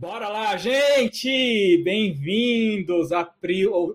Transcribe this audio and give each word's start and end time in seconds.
Bora 0.00 0.30
lá, 0.30 0.56
gente! 0.56 1.76
Bem-vindos 1.84 3.12
ao 3.12 3.30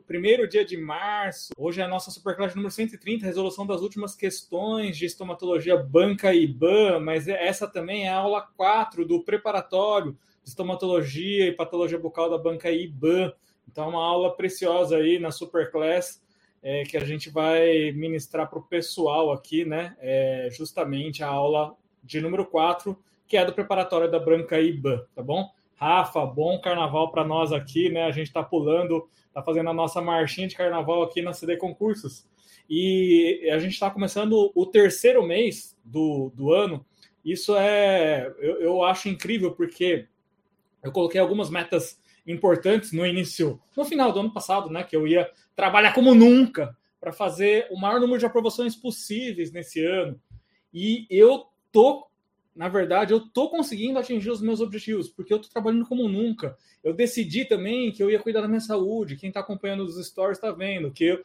primeiro 0.05 0.47
dia 0.47 0.63
de 0.63 0.77
março. 0.77 1.51
Hoje 1.57 1.81
é 1.81 1.83
a 1.83 1.87
nossa 1.87 2.11
Superclass 2.11 2.53
número 2.53 2.71
130, 2.71 3.25
resolução 3.25 3.65
das 3.65 3.81
últimas 3.81 4.15
questões 4.15 4.99
de 4.99 5.07
estomatologia 5.07 5.75
banca 5.75 6.31
e 6.31 6.43
IBAN, 6.43 6.99
mas 6.99 7.27
essa 7.27 7.67
também 7.67 8.05
é 8.05 8.09
a 8.09 8.17
aula 8.17 8.47
4 8.55 9.03
do 9.03 9.23
preparatório 9.23 10.11
de 10.43 10.49
estomatologia 10.49 11.47
e 11.47 11.51
patologia 11.51 11.97
bucal 11.97 12.29
da 12.29 12.37
banca 12.37 12.69
IBAN. 12.69 13.33
Então, 13.67 13.85
é 13.85 13.87
uma 13.87 14.05
aula 14.05 14.35
preciosa 14.35 14.97
aí 14.97 15.17
na 15.17 15.31
Superclass 15.31 16.21
é, 16.61 16.83
que 16.83 16.97
a 16.97 17.03
gente 17.03 17.31
vai 17.31 17.91
ministrar 17.93 18.47
para 18.47 18.59
o 18.59 18.63
pessoal 18.63 19.31
aqui, 19.31 19.65
né? 19.65 19.97
É 19.99 20.49
justamente 20.51 21.23
a 21.23 21.29
aula 21.29 21.75
de 22.03 22.21
número 22.21 22.45
4, 22.45 22.95
que 23.27 23.35
é 23.35 23.43
do 23.43 23.53
preparatório 23.53 24.11
da 24.11 24.19
Branca 24.19 24.61
IBAN, 24.61 25.03
tá 25.15 25.23
bom? 25.23 25.49
Rafa, 25.75 26.25
bom 26.25 26.59
carnaval 26.59 27.11
para 27.11 27.23
nós 27.23 27.51
aqui, 27.51 27.89
né? 27.89 28.05
A 28.05 28.11
gente 28.11 28.27
está 28.27 28.41
pulando, 28.41 29.07
está 29.27 29.43
fazendo 29.43 29.69
a 29.69 29.73
nossa 29.73 30.01
marchinha 30.01 30.47
de 30.47 30.55
carnaval 30.55 31.03
aqui 31.03 31.21
na 31.21 31.33
CD 31.33 31.57
Concursos. 31.57 32.25
E 32.69 33.49
a 33.53 33.59
gente 33.59 33.73
está 33.73 33.91
começando 33.91 34.51
o 34.55 34.65
terceiro 34.65 35.21
mês 35.23 35.77
do, 35.83 36.31
do 36.33 36.53
ano. 36.53 36.85
Isso 37.23 37.55
é, 37.55 38.33
eu, 38.39 38.61
eu 38.61 38.83
acho 38.83 39.09
incrível, 39.09 39.51
porque 39.51 40.07
eu 40.81 40.91
coloquei 40.91 41.19
algumas 41.19 41.49
metas 41.49 41.99
importantes 42.25 42.91
no 42.91 43.05
início, 43.05 43.59
no 43.75 43.85
final 43.85 44.11
do 44.11 44.19
ano 44.19 44.33
passado, 44.33 44.69
né? 44.69 44.83
Que 44.83 44.95
eu 44.95 45.05
ia 45.05 45.29
trabalhar 45.55 45.93
como 45.93 46.15
nunca 46.15 46.75
para 46.99 47.11
fazer 47.11 47.67
o 47.69 47.79
maior 47.79 47.99
número 47.99 48.17
de 48.17 48.25
aprovações 48.25 48.75
possíveis 48.75 49.51
nesse 49.51 49.85
ano. 49.85 50.19
E 50.73 51.05
eu 51.09 51.45
tô 51.71 52.07
na 52.55 52.69
verdade, 52.69 53.13
eu 53.13 53.17
estou 53.17 53.49
conseguindo 53.49 53.99
atingir 53.99 54.29
os 54.29 54.41
meus 54.41 54.61
objetivos, 54.61 55.09
porque 55.09 55.33
eu 55.33 55.37
estou 55.37 55.51
trabalhando 55.51 55.85
como 55.85 56.07
nunca. 56.07 56.57
Eu 56.81 56.93
decidi 56.93 57.43
também 57.43 57.91
que 57.91 58.01
eu 58.01 58.09
ia 58.09 58.19
cuidar 58.19 58.41
da 58.41 58.47
minha 58.47 58.61
saúde. 58.61 59.17
Quem 59.17 59.27
está 59.27 59.41
acompanhando 59.41 59.83
os 59.83 60.03
stories 60.07 60.37
está 60.37 60.51
vendo 60.51 60.91
que 60.91 61.03
eu, 61.03 61.23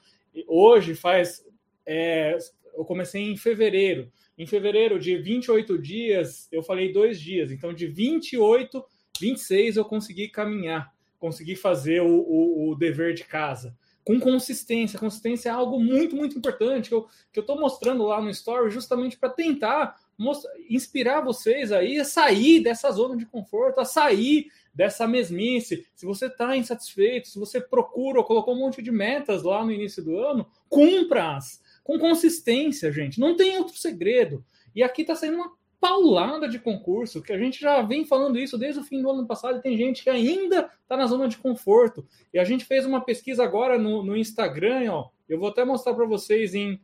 hoje 0.49 0.95
faz. 0.95 1.47
É, 1.87 2.37
eu 2.75 2.85
comecei 2.85 3.23
em 3.23 3.37
fevereiro. 3.37 4.11
Em 4.37 4.47
fevereiro, 4.47 4.99
de 4.99 5.17
28 5.19 5.79
dias, 5.79 6.49
eu 6.51 6.63
falei 6.63 6.93
dois 6.93 7.21
dias. 7.21 7.53
Então, 7.53 7.73
de 7.73 7.87
28, 7.87 8.85
26, 9.21 9.77
eu 9.77 9.85
consegui 9.85 10.29
caminhar, 10.29 10.93
consegui 11.19 11.55
fazer 11.55 12.01
o, 12.01 12.09
o, 12.09 12.71
o 12.71 12.75
dever 12.75 13.15
de 13.15 13.23
casa 13.23 13.77
com 14.05 14.19
consistência. 14.19 14.99
Consistência 14.99 15.51
é 15.51 15.53
algo 15.53 15.79
muito, 15.79 16.17
muito 16.17 16.37
importante 16.37 16.91
que 16.91 16.95
eu 16.95 17.07
estou 17.41 17.61
mostrando 17.61 18.05
lá 18.05 18.21
no 18.21 18.31
story 18.31 18.71
justamente 18.71 19.17
para 19.17 19.29
tentar 19.29 20.00
mostrar, 20.21 20.53
inspirar 20.69 21.21
vocês 21.23 21.73
aí 21.73 21.99
a 21.99 22.05
sair 22.05 22.61
dessa 22.61 22.91
zona 22.91 23.17
de 23.17 23.25
conforto, 23.27 23.81
a 23.81 23.85
sair 23.85 24.47
dessa 24.75 25.07
mesmice. 25.07 25.87
Se 25.95 26.05
você 26.05 26.27
está 26.27 26.57
insatisfeito, 26.57 27.29
se 27.29 27.39
você 27.39 27.61
procura 27.61 28.19
ou 28.19 28.25
colocou 28.25 28.55
um 28.55 28.59
monte 28.59 28.83
de 28.83 28.93
metas 28.93 29.43
lá 29.43 29.65
no 29.65 29.73
início 29.73 30.05
do 30.05 30.19
ano, 30.19 30.47
cumpra-as 30.69 31.63
com 31.83 31.99
consistência, 31.99 32.93
gente. 32.93 33.19
Não 33.19 33.35
tem 33.35 33.57
outro 33.57 33.77
segredo. 33.77 34.45
E 34.75 34.83
aqui 34.83 35.03
está 35.03 35.15
saindo 35.15 35.37
uma 35.37 35.53
paulada 35.81 36.47
de 36.47 36.59
concurso, 36.59 37.23
que 37.23 37.33
a 37.33 37.39
gente 37.39 37.59
já 37.59 37.81
vem 37.81 38.05
falando 38.05 38.39
isso 38.39 38.59
desde 38.59 38.81
o 38.81 38.85
fim 38.85 39.01
do 39.01 39.11
ano 39.11 39.27
passado, 39.27 39.59
e 39.59 39.63
tem 39.63 39.77
gente 39.79 40.05
que 40.05 40.11
ainda 40.11 40.71
está 40.83 40.97
na 40.97 41.07
zona 41.07 41.27
de 41.27 41.39
conforto. 41.39 42.07
E 42.33 42.39
a 42.39 42.45
gente 42.45 42.67
fez 42.67 42.85
uma 42.85 43.01
pesquisa 43.01 43.43
agora 43.43 43.79
no, 43.79 44.05
no 44.05 44.15
Instagram, 44.15 44.93
ó. 44.93 45.09
Eu 45.27 45.39
vou 45.39 45.49
até 45.49 45.65
mostrar 45.65 45.95
para 45.95 46.05
vocês 46.05 46.55
em 46.55 46.79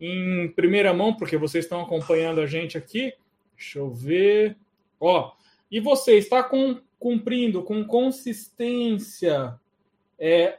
em 0.00 0.48
primeira 0.48 0.92
mão, 0.92 1.14
porque 1.14 1.36
vocês 1.36 1.64
estão 1.64 1.80
acompanhando 1.80 2.40
a 2.40 2.46
gente 2.46 2.76
aqui. 2.76 3.12
Deixa 3.56 3.78
eu 3.78 3.90
ver. 3.90 4.56
Ó, 5.00 5.32
e 5.70 5.80
você 5.80 6.16
está 6.16 6.42
com, 6.42 6.78
cumprindo 6.98 7.62
com 7.62 7.84
consistência 7.84 9.58
é, 10.18 10.58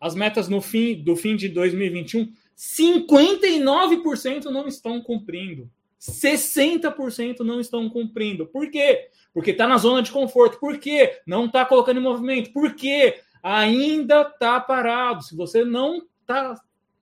as 0.00 0.14
metas 0.14 0.48
no 0.48 0.60
fim 0.60 1.02
do 1.02 1.16
fim 1.16 1.36
de 1.36 1.48
2021? 1.48 2.32
59% 2.56 4.44
não 4.46 4.66
estão 4.66 5.00
cumprindo. 5.00 5.70
60% 6.00 7.40
não 7.40 7.60
estão 7.60 7.88
cumprindo. 7.88 8.46
Por 8.46 8.70
quê? 8.70 9.08
Porque 9.32 9.50
está 9.50 9.66
na 9.66 9.78
zona 9.78 10.02
de 10.02 10.12
conforto. 10.12 10.58
Por 10.58 10.78
quê? 10.78 11.20
Não 11.26 11.46
está 11.46 11.64
colocando 11.64 11.98
em 11.98 12.02
movimento. 12.02 12.52
Por 12.52 12.74
quê? 12.74 13.20
Ainda 13.42 14.22
está 14.22 14.60
parado. 14.60 15.22
Se 15.22 15.36
você 15.36 15.64
não 15.64 16.02
está 16.20 16.54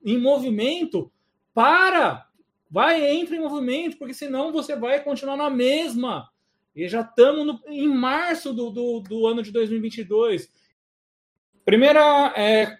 em 0.03 0.17
movimento, 0.17 1.11
para! 1.57 2.29
Vai, 2.69 3.09
entra 3.09 3.35
em 3.35 3.39
movimento, 3.39 3.97
porque 3.97 4.13
senão 4.13 4.51
você 4.51 4.75
vai 4.75 5.03
continuar 5.03 5.35
na 5.35 5.49
mesma. 5.49 6.29
E 6.75 6.87
já 6.87 7.01
estamos 7.01 7.59
em 7.65 7.87
março 7.87 8.53
do, 8.53 8.69
do, 8.69 8.99
do, 8.99 9.25
ano 9.25 9.41
de 9.41 9.51
2022. 9.51 10.53
Primeira 11.65 12.31
é, 12.37 12.77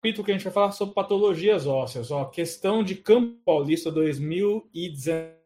capítulo 0.00 0.24
que 0.24 0.32
a 0.32 0.34
gente 0.34 0.42
vai 0.42 0.52
falar 0.52 0.72
sobre 0.72 0.94
patologias 0.94 1.64
ósseas. 1.64 2.10
Ó, 2.10 2.24
questão 2.24 2.82
de 2.82 2.96
Campo 2.96 3.38
Paulista 3.44 3.88
2019. 3.92 5.36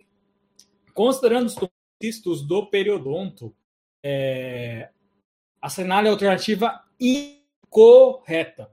Considerando 0.94 1.48
os 1.48 1.56
cistos 2.02 2.40
do 2.40 2.64
periodonto, 2.70 3.54
é, 4.02 4.88
a 5.60 5.68
cenária 5.68 6.10
alternativa 6.10 6.82
incorreta. 6.98 8.72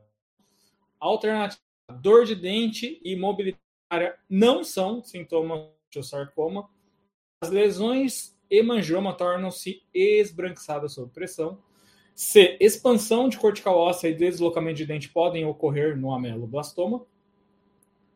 Alternativa 0.97 1.61
dor 2.01 2.25
de 2.25 2.33
dente 2.33 3.01
e 3.03 3.13
mobilidade 3.17 3.62
não 4.29 4.63
são 4.63 5.03
sintomas 5.03 5.67
de 5.91 6.03
sarcoma. 6.03 6.69
As 7.41 7.49
lesões 7.49 8.37
hemangioma 8.49 9.13
tornam-se 9.13 9.81
esbranquiçadas 9.93 10.93
sob 10.93 11.11
pressão. 11.11 11.59
C. 12.15 12.57
Expansão 12.59 13.27
de 13.27 13.37
cortical 13.37 13.75
óssea 13.75 14.09
e 14.09 14.13
deslocamento 14.13 14.77
de 14.77 14.85
dente 14.85 15.09
podem 15.09 15.45
ocorrer 15.45 15.97
no 15.97 16.13
ameloblastoma. 16.13 17.05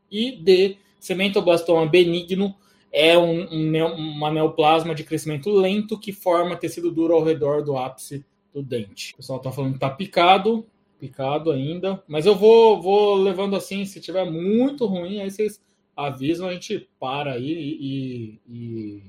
E 0.09 0.31
D. 0.31 0.77
Cementoblastoma 0.99 1.85
benigno 1.85 2.55
é 2.91 3.17
um, 3.17 3.47
um, 3.51 3.93
uma 3.93 4.31
neoplasma 4.31 4.95
de 4.95 5.03
crescimento 5.03 5.49
lento 5.51 5.99
que 5.99 6.11
forma 6.11 6.55
tecido 6.55 6.91
duro 6.91 7.13
ao 7.13 7.23
redor 7.23 7.63
do 7.63 7.77
ápice 7.77 8.25
do 8.53 8.63
dente. 8.63 9.13
O 9.13 9.17
pessoal 9.17 9.37
está 9.37 9.51
falando 9.51 9.71
que 9.71 9.77
está 9.77 9.89
picado, 9.89 10.65
picado 10.99 11.51
ainda, 11.51 12.03
mas 12.07 12.25
eu 12.25 12.35
vou, 12.35 12.81
vou 12.81 13.15
levando 13.15 13.55
assim. 13.55 13.85
Se 13.85 14.01
tiver 14.01 14.25
muito 14.25 14.85
ruim, 14.85 15.21
aí 15.21 15.29
vocês 15.29 15.61
avisam, 15.97 16.47
a 16.47 16.53
gente 16.53 16.87
para 16.99 17.33
aí 17.33 17.51
e, 17.51 18.41
e 18.47 19.03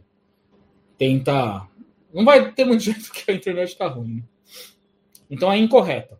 tenta. 0.97 1.69
Não 2.13 2.25
vai 2.25 2.51
ter 2.53 2.65
muito 2.65 2.83
jeito 2.85 3.07
porque 3.09 3.31
a 3.31 3.35
internet 3.35 3.69
está 3.69 3.87
ruim. 3.87 4.17
Né? 4.17 4.23
Então 5.31 5.53
é 5.53 5.59
incorreta. 5.59 6.19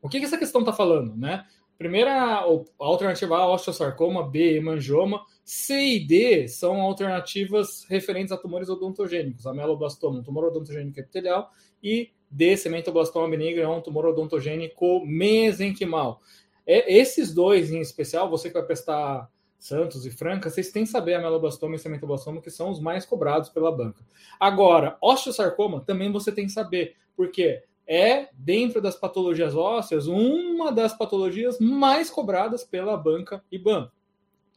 O 0.00 0.08
que, 0.08 0.18
que 0.18 0.24
essa 0.24 0.38
questão 0.38 0.62
está 0.62 0.72
falando, 0.72 1.14
né? 1.14 1.44
Primeira 1.78 2.44
alternativa 2.78 3.36
A, 3.36 3.52
osteosarcoma, 3.52 4.28
B, 4.28 4.56
hemangioma, 4.56 5.24
C 5.44 5.96
e 5.96 6.06
D 6.06 6.48
são 6.48 6.80
alternativas 6.80 7.84
referentes 7.88 8.32
a 8.32 8.36
tumores 8.36 8.68
odontogênicos, 8.68 9.46
ameloblastoma, 9.46 10.20
um 10.20 10.22
tumor 10.22 10.44
odontogênico 10.44 10.98
epitelial, 11.00 11.50
e 11.82 12.10
D, 12.30 12.56
cementoblastoma 12.56 13.28
benigno, 13.28 13.62
é 13.62 13.68
um 13.68 13.80
tumor 13.80 14.06
odontogênico 14.06 15.04
mesenquimal. 15.04 16.20
É, 16.64 16.92
esses 16.92 17.34
dois 17.34 17.72
em 17.72 17.80
especial, 17.80 18.30
você 18.30 18.48
que 18.48 18.54
vai 18.54 18.64
prestar 18.64 19.28
Santos 19.62 20.04
e 20.04 20.10
Franca, 20.10 20.50
vocês 20.50 20.72
têm 20.72 20.82
que 20.82 20.90
saber 20.90 21.14
a 21.14 21.20
meloblastoma 21.20 21.76
e 21.76 21.78
cementoblastoma, 21.78 22.40
que 22.40 22.50
são 22.50 22.68
os 22.68 22.80
mais 22.80 23.06
cobrados 23.06 23.48
pela 23.48 23.70
banca. 23.70 24.04
Agora, 24.40 24.96
osteosarcoma 25.00 25.80
também 25.82 26.10
você 26.10 26.32
tem 26.32 26.46
que 26.46 26.52
saber, 26.52 26.96
porque 27.16 27.62
é, 27.86 28.28
dentro 28.32 28.80
das 28.80 28.96
patologias 28.96 29.54
ósseas, 29.54 30.08
uma 30.08 30.72
das 30.72 30.98
patologias 30.98 31.60
mais 31.60 32.10
cobradas 32.10 32.64
pela 32.64 32.96
banca 32.96 33.40
IBAN. 33.52 33.88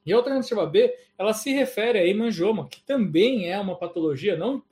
E 0.04 0.12
a 0.12 0.16
alternativa 0.16 0.66
B, 0.66 0.92
ela 1.20 1.34
se 1.34 1.54
refere 1.54 2.00
a 2.00 2.08
hemangioma, 2.08 2.68
que 2.68 2.82
também 2.82 3.48
é 3.48 3.60
uma 3.60 3.76
patologia, 3.76 4.36
não 4.36 4.64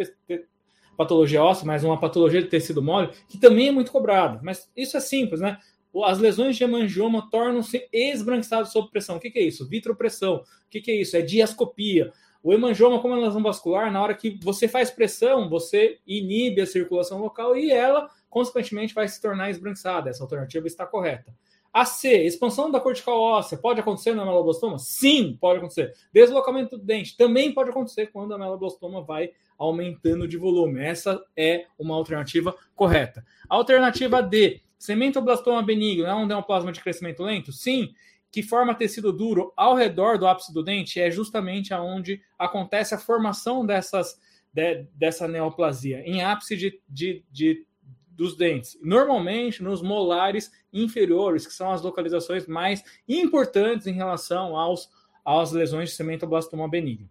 patologia 0.98 1.44
óssea, 1.44 1.68
mas 1.68 1.84
uma 1.84 2.00
patologia 2.00 2.42
de 2.42 2.48
tecido 2.48 2.82
mole, 2.82 3.12
que 3.30 3.38
também 3.38 3.68
é 3.68 3.72
muito 3.72 3.92
cobrada. 3.92 4.40
Mas 4.42 4.68
isso 4.76 4.98
é 4.98 5.00
simples, 5.00 5.42
né? 5.42 5.60
As 6.02 6.18
lesões 6.18 6.56
de 6.56 6.64
hemangioma 6.64 7.30
tornam-se 7.30 7.88
esbranquiçadas 7.92 8.72
sob 8.72 8.90
pressão. 8.90 9.18
O 9.18 9.20
que, 9.20 9.30
que, 9.30 9.40
é 9.40 9.44
isso? 9.44 9.68
Vitropressão. 9.68 10.38
O 10.38 10.70
que, 10.70 10.82
que, 10.82 10.92
é 10.92 10.96
isso? 11.02 11.18
É 11.18 11.22
diascopia. 11.22 12.12
O 12.42 12.54
hemangioma, 12.54 13.00
como 13.00 13.14
é 13.14 13.18
uma 13.18 13.28
lesão 13.28 13.44
vascular, 13.44 13.92
na 13.92 14.02
hora 14.02 14.14
que 14.14 14.40
você 14.42 14.68
faz 14.68 14.90
pressão, 14.90 15.50
você 15.50 16.00
inibe 16.08 16.62
a 16.62 16.66
circulação 16.66 17.20
local 17.20 17.56
e 17.56 17.72
ela, 17.72 18.10
consequentemente, 18.30 18.94
vai 18.94 19.08
se 19.08 19.22
tornar 19.22 19.50
esbranquiçada. 19.50 20.10
Essa 20.10 20.24
alternativa 20.24 20.68
está 20.68 20.86
correta. 20.86 21.34
A 21.74 21.86
C, 21.86 22.24
expansão 22.24 22.70
da 22.70 22.80
cortical 22.80 23.20
óssea, 23.20 23.58
pode 23.58 23.80
acontecer 23.80 24.14
na 24.14 24.24
meloblastoma? 24.24 24.78
Sim, 24.78 25.36
pode 25.42 25.58
acontecer. 25.58 25.92
Deslocamento 26.14 26.78
do 26.78 26.84
dente 26.84 27.18
também 27.18 27.52
pode 27.52 27.72
acontecer 27.72 28.08
quando 28.08 28.32
a 28.32 28.38
meloblastoma 28.38 29.02
vai 29.02 29.32
aumentando 29.58 30.28
de 30.28 30.38
volume. 30.38 30.82
Essa 30.82 31.20
é 31.36 31.66
uma 31.80 31.96
alternativa 31.96 32.56
correta. 32.76 33.26
Alternativa 33.50 34.22
D, 34.22 34.62
Cementoblastoma 34.84 35.64
benigno 35.64 36.06
é 36.06 36.14
um 36.14 36.26
neoplasma 36.26 36.70
de 36.70 36.82
crescimento 36.82 37.24
lento? 37.24 37.54
Sim. 37.54 37.94
Que 38.30 38.44
forma 38.44 38.76
tecido 38.76 39.14
duro 39.14 39.54
ao 39.56 39.76
redor 39.76 40.18
do 40.18 40.28
ápice 40.28 40.54
do 40.54 40.62
dente 40.62 41.00
é 41.00 41.10
justamente 41.10 41.74
aonde 41.74 42.22
acontece 42.38 42.94
a 42.94 42.98
formação 42.98 43.66
dessas, 43.66 44.20
de, 44.52 44.86
dessa 44.94 45.26
neoplasia, 45.26 46.02
em 46.06 46.22
ápice 46.22 46.58
de, 46.58 46.82
de, 46.86 47.24
de 47.32 47.66
dos 48.10 48.36
dentes, 48.36 48.78
normalmente 48.84 49.64
nos 49.64 49.82
molares 49.82 50.52
inferiores, 50.74 51.48
que 51.48 51.54
são 51.54 51.72
as 51.72 51.82
localizações 51.82 52.46
mais 52.46 52.84
importantes 53.08 53.88
em 53.88 53.94
relação 53.94 54.58
aos, 54.58 54.90
às 55.24 55.54
lesões 55.54 55.92
de 55.92 55.96
cementoblastoma 55.96 56.68
benigno. 56.68 57.10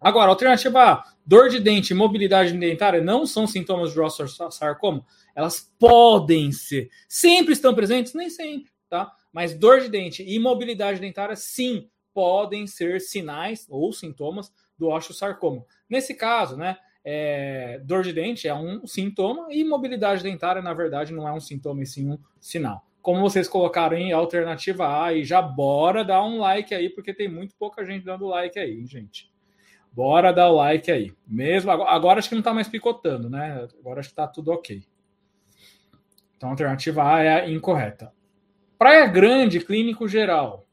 Agora, 0.00 0.30
alternativa 0.30 0.80
A, 0.80 1.04
dor 1.26 1.48
de 1.48 1.58
dente 1.58 1.92
e 1.92 1.96
mobilidade 1.96 2.56
dentária 2.56 3.02
não 3.02 3.26
são 3.26 3.46
sintomas 3.46 3.92
de 3.92 4.00
osteosarcoma? 4.00 5.04
Elas 5.34 5.72
podem 5.78 6.52
ser. 6.52 6.88
Sempre 7.08 7.52
estão 7.52 7.74
presentes? 7.74 8.14
Nem 8.14 8.30
sempre, 8.30 8.70
tá? 8.88 9.12
Mas 9.32 9.54
dor 9.54 9.80
de 9.80 9.88
dente 9.88 10.22
e 10.22 10.38
mobilidade 10.38 11.00
dentária, 11.00 11.34
sim, 11.34 11.88
podem 12.14 12.66
ser 12.66 13.00
sinais 13.00 13.66
ou 13.68 13.92
sintomas 13.92 14.52
do 14.78 14.88
osteosarcoma. 14.88 15.64
Nesse 15.88 16.14
caso, 16.14 16.56
né, 16.56 16.76
é, 17.04 17.80
dor 17.84 18.02
de 18.02 18.12
dente 18.12 18.46
é 18.46 18.54
um 18.54 18.86
sintoma 18.86 19.48
e 19.50 19.64
mobilidade 19.64 20.22
dentária, 20.22 20.62
na 20.62 20.74
verdade, 20.74 21.12
não 21.12 21.26
é 21.26 21.32
um 21.32 21.40
sintoma 21.40 21.82
e 21.82 21.86
sim 21.86 22.10
um 22.10 22.18
sinal. 22.40 22.84
Como 23.02 23.20
vocês 23.20 23.48
colocaram 23.48 23.96
em 23.96 24.12
alternativa 24.12 25.04
A, 25.04 25.14
e 25.14 25.24
já 25.24 25.40
bora 25.40 26.04
dar 26.04 26.24
um 26.24 26.38
like 26.38 26.74
aí, 26.74 26.90
porque 26.90 27.14
tem 27.14 27.28
muito 27.28 27.54
pouca 27.56 27.84
gente 27.84 28.04
dando 28.04 28.26
like 28.26 28.58
aí, 28.58 28.84
gente. 28.86 29.30
Bora 29.92 30.32
dar 30.32 30.50
o 30.50 30.56
like 30.56 30.90
aí. 30.90 31.12
Mesmo 31.26 31.70
agora, 31.70 31.90
agora 31.90 32.18
acho 32.18 32.28
que 32.28 32.34
não 32.34 32.40
está 32.40 32.54
mais 32.54 32.68
picotando, 32.68 33.28
né? 33.28 33.68
Agora 33.80 34.00
acho 34.00 34.08
que 34.08 34.12
está 34.12 34.26
tudo 34.26 34.52
ok. 34.52 34.84
Então 36.36 36.48
a 36.48 36.52
alternativa 36.52 37.02
A 37.02 37.22
é 37.22 37.40
a 37.40 37.50
incorreta. 37.50 38.12
Praia 38.78 39.06
Grande, 39.06 39.60
clínico 39.60 40.06
geral. 40.06 40.66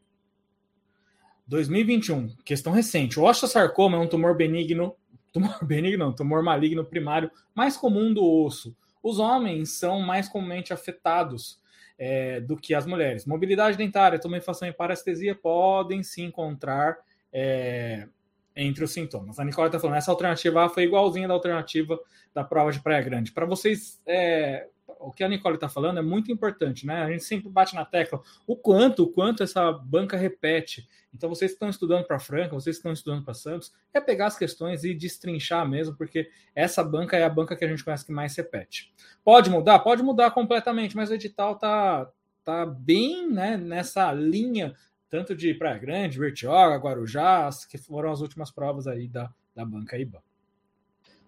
2021, 1.48 2.36
questão 2.44 2.72
recente. 2.72 3.20
O 3.20 3.24
osteosarcoma 3.24 3.98
é 3.98 4.00
um 4.00 4.08
tumor 4.08 4.36
benigno 4.36 4.96
tumor 5.36 5.66
benigno, 5.66 6.06
não, 6.06 6.14
tumor 6.14 6.42
maligno 6.42 6.86
primário 6.86 7.30
mais 7.54 7.76
comum 7.76 8.14
do 8.14 8.24
osso. 8.24 8.76
Os 9.04 9.20
homens 9.20 9.78
são 9.78 10.00
mais 10.00 10.30
comumente 10.30 10.72
afetados 10.72 11.60
é, 11.98 12.40
do 12.40 12.56
que 12.56 12.74
as 12.74 12.86
mulheres. 12.86 13.26
Mobilidade 13.26 13.78
dentária, 13.78 14.20
tumefação 14.20 14.68
e 14.68 14.74
parestesia 14.74 15.36
podem 15.36 16.04
se 16.04 16.22
encontrar 16.22 16.98
é, 17.34 18.08
entre 18.56 18.84
os 18.84 18.92
sintomas. 18.92 19.40
A 19.40 19.44
Nicole 19.44 19.68
está 19.68 19.80
falando, 19.80 19.98
essa 19.98 20.12
alternativa 20.12 20.66
A 20.66 20.70
foi 20.70 20.84
igualzinha 20.84 21.28
da 21.28 21.34
alternativa 21.34 22.00
da 22.34 22.44
prova 22.44 22.72
de 22.72 22.82
Praia 22.82 23.02
Grande. 23.02 23.32
Para 23.32 23.46
vocês 23.46 24.02
é, 24.08 24.68
o 25.00 25.12
que 25.12 25.24
a 25.24 25.30
Nicole 25.30 25.56
está 25.56 25.70
falando 25.70 26.00
é 26.00 26.02
muito 26.02 26.32
importante, 26.32 26.86
né? 26.86 27.04
A 27.04 27.12
gente 27.12 27.24
sempre 27.24 27.50
bate 27.50 27.76
na 27.76 27.86
tecla 27.86 28.22
o 28.48 28.56
quanto, 28.56 29.04
o 29.04 29.08
quanto 29.08 29.44
essa 29.44 29.72
banca 29.72 30.18
repete. 30.18 30.88
Então, 31.14 31.30
vocês 31.30 31.52
que 31.52 31.56
estão 31.56 31.70
estudando 31.70 32.06
para 32.06 32.20
Franca, 32.20 32.56
vocês 32.56 32.76
que 32.76 32.80
estão 32.80 32.92
estudando 32.92 33.24
para 33.24 33.34
Santos, 33.34 33.74
é 33.94 34.02
pegar 34.02 34.28
as 34.28 34.38
questões 34.38 34.84
e 34.84 34.94
destrinchar 34.94 35.68
mesmo, 35.68 35.96
porque 35.96 36.30
essa 36.54 36.84
banca 36.84 37.16
é 37.16 37.24
a 37.24 37.30
banca 37.30 37.56
que 37.56 37.64
a 37.64 37.68
gente 37.68 37.84
conhece 37.84 38.06
que 38.06 38.12
mais 38.12 38.36
repete. 38.36 38.94
Pode 39.24 39.50
mudar? 39.50 39.80
Pode 39.80 40.04
mudar 40.04 40.32
completamente, 40.32 40.96
mas 40.96 41.10
o 41.10 41.14
edital 41.14 41.58
tá, 41.58 42.10
tá 42.44 42.66
bem 42.66 43.32
né, 43.32 43.56
nessa 43.58 44.12
linha, 44.12 44.76
tanto 45.10 45.36
de 45.36 45.54
Praia 45.54 45.78
Grande, 45.78 46.20
Bertioga, 46.20 46.78
Guarujá, 46.78 47.50
que 47.70 47.78
foram 47.78 48.12
as 48.12 48.22
últimas 48.22 48.52
provas 48.52 48.88
aí 48.88 49.08
da, 49.08 49.30
da 49.56 49.66
banca 49.66 49.98
IBAN. 49.98 50.20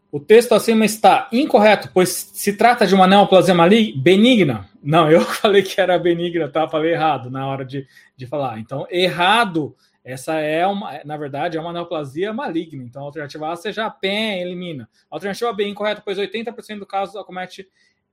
O 0.09 0.19
texto 0.19 0.53
acima 0.53 0.85
está 0.85 1.27
incorreto, 1.33 1.91
pois 1.93 2.09
se 2.09 2.53
trata 2.53 2.87
de 2.87 2.95
uma 2.95 3.07
neoplasia 3.07 3.53
benigna. 3.97 4.69
Não, 4.81 5.11
eu 5.11 5.21
falei 5.27 5.61
que 5.61 5.79
era 5.81 5.99
benigna, 5.99 6.47
tá? 6.47 6.67
Falei 6.67 6.93
errado 6.93 7.29
na 7.29 7.45
hora 7.45 7.65
de, 7.65 7.85
de 8.15 8.25
falar. 8.25 8.59
Então, 8.59 8.87
errado. 8.89 9.75
Essa 10.03 10.39
é 10.39 10.65
uma, 10.65 11.03
na 11.03 11.17
verdade, 11.17 11.57
é 11.57 11.59
uma 11.59 11.73
neoplasia 11.73 12.31
maligna. 12.31 12.81
Então, 12.81 13.01
a 13.01 13.05
alternativa 13.05 13.51
A 13.51 13.55
você 13.57 13.73
já 13.73 13.89
PEN, 13.89 14.39
elimina. 14.39 14.89
A 15.11 15.15
alternativa 15.17 15.51
B 15.51 15.67
incorreta, 15.67 16.01
pois 16.03 16.17
80% 16.17 16.79
do 16.79 16.85
caso 16.85 17.19
acomete 17.19 17.67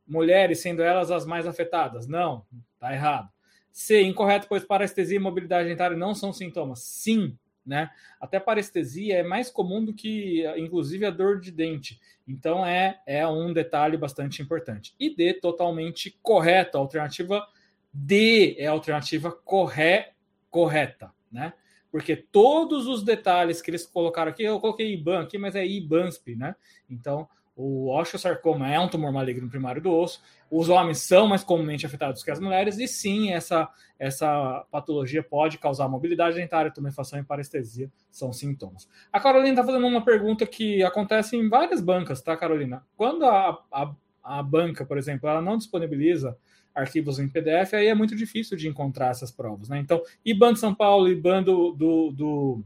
mulheres, 0.04 0.60
sendo 0.60 0.82
elas 0.82 1.12
as 1.12 1.24
mais 1.24 1.46
afetadas. 1.46 2.08
Não, 2.08 2.44
tá 2.80 2.92
errado. 2.92 3.28
C, 3.74 4.00
incorreto, 4.02 4.46
pois 4.48 4.64
parestesia 4.64 5.16
e 5.16 5.20
mobilidade 5.20 5.68
dentária 5.68 5.96
não 5.96 6.14
são 6.14 6.32
sintomas. 6.32 6.78
Sim, 6.78 7.36
né? 7.66 7.90
Até 8.20 8.38
parestesia 8.38 9.16
é 9.16 9.22
mais 9.24 9.50
comum 9.50 9.84
do 9.84 9.92
que, 9.92 10.44
inclusive, 10.56 11.04
a 11.04 11.10
dor 11.10 11.40
de 11.40 11.50
dente. 11.50 12.00
Então, 12.26 12.64
é, 12.64 13.00
é 13.04 13.26
um 13.26 13.52
detalhe 13.52 13.96
bastante 13.96 14.40
importante. 14.40 14.94
E 14.96 15.12
D, 15.12 15.34
totalmente 15.34 16.16
correto. 16.22 16.78
A 16.78 16.80
alternativa 16.80 17.44
D 17.92 18.54
é 18.60 18.68
a 18.68 18.70
alternativa 18.70 19.32
corre, 19.32 20.06
correta, 20.48 21.12
né? 21.32 21.52
Porque 21.90 22.14
todos 22.14 22.86
os 22.86 23.02
detalhes 23.02 23.60
que 23.60 23.72
eles 23.72 23.84
colocaram 23.84 24.30
aqui, 24.30 24.44
eu 24.44 24.60
coloquei 24.60 24.92
IBAN 24.92 25.22
aqui, 25.22 25.36
mas 25.36 25.56
é 25.56 25.66
IBANSP, 25.66 26.36
né? 26.36 26.54
Então, 26.88 27.28
o 27.56 27.88
osteosarcoma 27.92 28.72
é 28.72 28.78
um 28.78 28.88
tumor 28.88 29.12
maligno 29.12 29.48
primário 29.48 29.82
do 29.82 29.92
osso. 29.92 30.22
Os 30.56 30.68
homens 30.68 30.98
são 30.98 31.26
mais 31.26 31.42
comumente 31.42 31.84
afetados 31.84 32.22
que 32.22 32.30
as 32.30 32.38
mulheres, 32.38 32.78
e 32.78 32.86
sim, 32.86 33.32
essa, 33.32 33.68
essa 33.98 34.64
patologia 34.70 35.20
pode 35.20 35.58
causar 35.58 35.88
mobilidade 35.88 36.36
dentária, 36.36 36.70
tumefação 36.70 37.18
e 37.18 37.24
parestesia, 37.24 37.90
são 38.08 38.32
sintomas. 38.32 38.88
A 39.12 39.18
Carolina 39.18 39.50
está 39.50 39.64
fazendo 39.64 39.84
uma 39.84 40.04
pergunta 40.04 40.46
que 40.46 40.80
acontece 40.84 41.36
em 41.36 41.48
várias 41.48 41.80
bancas, 41.80 42.22
tá, 42.22 42.36
Carolina? 42.36 42.86
Quando 42.96 43.24
a, 43.24 43.64
a, 43.72 43.94
a 44.22 44.42
banca, 44.44 44.86
por 44.86 44.96
exemplo, 44.96 45.28
ela 45.28 45.42
não 45.42 45.58
disponibiliza 45.58 46.38
arquivos 46.72 47.18
em 47.18 47.28
PDF, 47.28 47.74
aí 47.74 47.88
é 47.88 47.94
muito 47.94 48.14
difícil 48.14 48.56
de 48.56 48.68
encontrar 48.68 49.10
essas 49.10 49.32
provas, 49.32 49.68
né? 49.68 49.80
Então, 49.80 50.00
IBAN 50.24 50.52
de 50.52 50.60
São 50.60 50.72
Paulo, 50.72 51.08
IBAN 51.08 51.42
do, 51.42 51.72
do, 51.72 52.12
do 52.12 52.64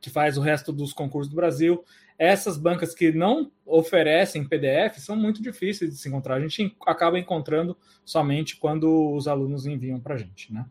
que 0.00 0.10
faz 0.10 0.38
o 0.38 0.40
resto 0.40 0.72
dos 0.72 0.92
concursos 0.92 1.28
do 1.28 1.34
Brasil, 1.34 1.84
essas 2.20 2.58
bancas 2.58 2.94
que 2.94 3.10
não 3.10 3.50
oferecem 3.64 4.44
PDF 4.44 4.98
são 4.98 5.16
muito 5.16 5.42
difíceis 5.42 5.90
de 5.90 5.96
se 5.96 6.06
encontrar. 6.06 6.34
A 6.34 6.40
gente 6.40 6.76
acaba 6.86 7.18
encontrando 7.18 7.74
somente 8.04 8.56
quando 8.56 9.14
os 9.14 9.26
alunos 9.26 9.64
enviam 9.64 9.98
para 9.98 10.16
a 10.16 10.18
gente, 10.18 10.52
né? 10.52 10.66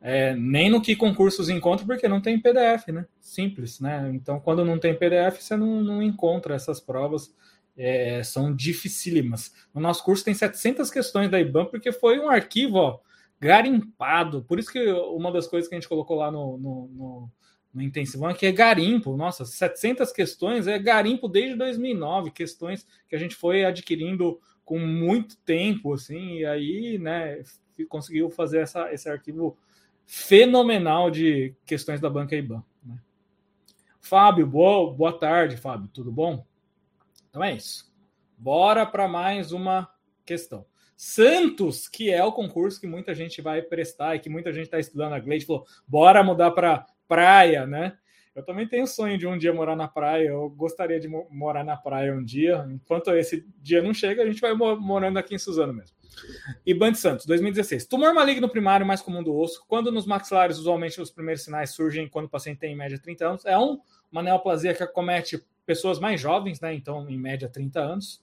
É, 0.00 0.36
nem 0.36 0.70
no 0.70 0.80
que 0.80 0.94
concursos 0.94 1.48
encontram, 1.48 1.84
porque 1.84 2.06
não 2.06 2.20
tem 2.20 2.38
PDF, 2.38 2.86
né? 2.92 3.06
Simples, 3.20 3.80
né? 3.80 4.08
Então, 4.14 4.38
quando 4.38 4.64
não 4.64 4.78
tem 4.78 4.94
PDF, 4.94 5.40
você 5.40 5.56
não, 5.56 5.82
não 5.82 6.00
encontra 6.00 6.54
essas 6.54 6.78
provas, 6.78 7.34
é, 7.76 8.22
são 8.22 8.54
dificílimas. 8.54 9.52
No 9.74 9.80
nosso 9.80 10.04
curso 10.04 10.24
tem 10.24 10.32
700 10.32 10.92
questões 10.92 11.28
da 11.28 11.40
IBAN, 11.40 11.64
porque 11.64 11.90
foi 11.90 12.20
um 12.20 12.28
arquivo 12.28 12.76
ó, 12.76 13.00
garimpado. 13.40 14.44
Por 14.44 14.60
isso 14.60 14.70
que 14.70 14.92
uma 14.92 15.32
das 15.32 15.48
coisas 15.48 15.68
que 15.68 15.74
a 15.74 15.78
gente 15.78 15.88
colocou 15.88 16.18
lá 16.18 16.30
no, 16.30 16.56
no, 16.56 16.88
no 16.94 17.30
no 17.76 17.82
intensivão, 17.82 18.32
que 18.32 18.46
é 18.46 18.52
garimpo. 18.52 19.18
Nossa, 19.18 19.44
700 19.44 20.10
questões 20.10 20.66
é 20.66 20.78
garimpo 20.78 21.28
desde 21.28 21.54
2009, 21.56 22.30
questões 22.30 22.86
que 23.06 23.14
a 23.14 23.18
gente 23.18 23.36
foi 23.36 23.66
adquirindo 23.66 24.40
com 24.64 24.78
muito 24.78 25.36
tempo, 25.40 25.92
assim, 25.92 26.38
e 26.38 26.46
aí, 26.46 26.98
né, 26.98 27.42
conseguiu 27.90 28.30
fazer 28.30 28.60
essa, 28.60 28.90
esse 28.94 29.10
arquivo 29.10 29.58
fenomenal 30.06 31.10
de 31.10 31.54
questões 31.66 32.00
da 32.00 32.08
banca 32.08 32.34
IBAN. 32.34 32.64
Né? 32.82 32.98
Fábio, 34.00 34.46
boa, 34.46 34.92
boa 34.94 35.12
tarde, 35.12 35.58
Fábio, 35.58 35.90
tudo 35.92 36.10
bom? 36.10 36.46
Então 37.28 37.44
é 37.44 37.54
isso. 37.54 37.92
Bora 38.38 38.86
para 38.86 39.06
mais 39.06 39.52
uma 39.52 39.86
questão. 40.24 40.64
Santos, 40.96 41.88
que 41.88 42.10
é 42.10 42.24
o 42.24 42.32
concurso 42.32 42.80
que 42.80 42.86
muita 42.86 43.14
gente 43.14 43.42
vai 43.42 43.60
prestar 43.60 44.16
e 44.16 44.18
que 44.18 44.30
muita 44.30 44.50
gente 44.50 44.64
está 44.64 44.78
estudando. 44.78 45.12
A 45.12 45.20
Gleide 45.20 45.44
falou: 45.44 45.66
bora 45.86 46.24
mudar 46.24 46.52
para 46.52 46.86
praia, 47.08 47.66
né? 47.66 47.96
Eu 48.36 48.44
também 48.44 48.68
tenho 48.68 48.86
sonho 48.86 49.16
de 49.16 49.26
um 49.26 49.38
dia 49.38 49.50
morar 49.50 49.74
na 49.74 49.88
praia. 49.88 50.28
Eu 50.28 50.50
gostaria 50.50 51.00
de 51.00 51.08
morar 51.08 51.64
na 51.64 51.74
praia 51.74 52.12
um 52.12 52.22
dia. 52.22 52.66
Enquanto 52.70 53.10
esse 53.12 53.46
dia 53.62 53.82
não 53.82 53.94
chega, 53.94 54.22
a 54.22 54.26
gente 54.26 54.42
vai 54.42 54.52
morando 54.52 55.18
aqui 55.18 55.34
em 55.34 55.38
Suzano 55.38 55.72
mesmo. 55.72 55.96
Iban 56.66 56.92
de 56.92 56.98
Santos, 56.98 57.24
2016. 57.24 57.86
Tumor 57.86 58.12
maligno 58.12 58.46
primário 58.46 58.84
mais 58.84 59.00
comum 59.00 59.22
do 59.22 59.34
osso. 59.34 59.64
Quando 59.66 59.90
nos 59.90 60.06
maxilares, 60.06 60.58
usualmente 60.58 61.00
os 61.00 61.10
primeiros 61.10 61.44
sinais 61.44 61.70
surgem 61.70 62.08
quando 62.08 62.26
o 62.26 62.28
paciente 62.28 62.58
tem 62.58 62.74
em 62.74 62.76
média 62.76 62.98
30 62.98 63.26
anos. 63.26 63.46
É 63.46 63.58
um, 63.58 63.80
uma 64.12 64.22
neoplasia 64.22 64.74
que 64.74 64.82
acomete 64.82 65.42
pessoas 65.64 65.98
mais 65.98 66.20
jovens, 66.20 66.60
né? 66.60 66.74
Então, 66.74 67.08
em 67.08 67.18
média 67.18 67.48
30 67.48 67.80
anos. 67.80 68.22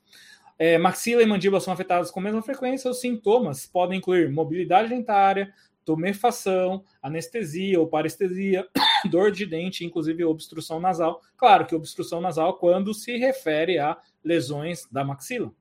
É, 0.59 0.77
maxila 0.77 1.23
e 1.23 1.25
mandíbula 1.25 1.59
são 1.59 1.73
afetadas 1.73 2.11
com 2.11 2.19
a 2.19 2.23
mesma 2.23 2.43
frequência. 2.43 2.89
Os 2.89 3.01
sintomas 3.01 3.65
podem 3.65 3.97
incluir 3.97 4.31
mobilidade 4.31 4.89
dentária, 4.89 5.51
tumefação, 5.85 6.83
anestesia 7.01 7.79
ou 7.79 7.87
parestesia, 7.87 8.67
dor 9.09 9.31
de 9.31 9.45
dente, 9.45 9.85
inclusive 9.85 10.23
obstrução 10.23 10.79
nasal. 10.79 11.21
Claro 11.37 11.65
que 11.65 11.75
obstrução 11.75 12.21
nasal 12.21 12.55
quando 12.57 12.93
se 12.93 13.17
refere 13.17 13.79
a 13.79 13.97
lesões 14.23 14.87
da 14.91 15.03
maxila. 15.03 15.51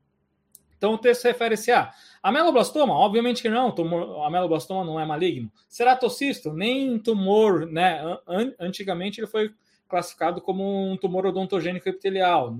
Então 0.76 0.94
o 0.94 0.98
texto 0.98 1.24
refere-se 1.24 1.70
a 1.70 1.92
ameloblastoma, 2.20 2.92
obviamente 2.92 3.40
que 3.40 3.48
não, 3.48 3.70
tumor, 3.70 4.26
ameloblastoma 4.26 4.84
não 4.84 4.98
é 4.98 5.06
maligno. 5.06 5.48
Ceratocisto, 5.68 6.52
nem 6.52 6.98
tumor, 6.98 7.66
né? 7.66 8.00
Antigamente 8.58 9.20
ele 9.20 9.28
foi 9.28 9.54
classificado 9.92 10.40
como 10.40 10.90
um 10.90 10.96
tumor 10.96 11.26
odontogênico 11.26 11.86
epitelial 11.86 12.56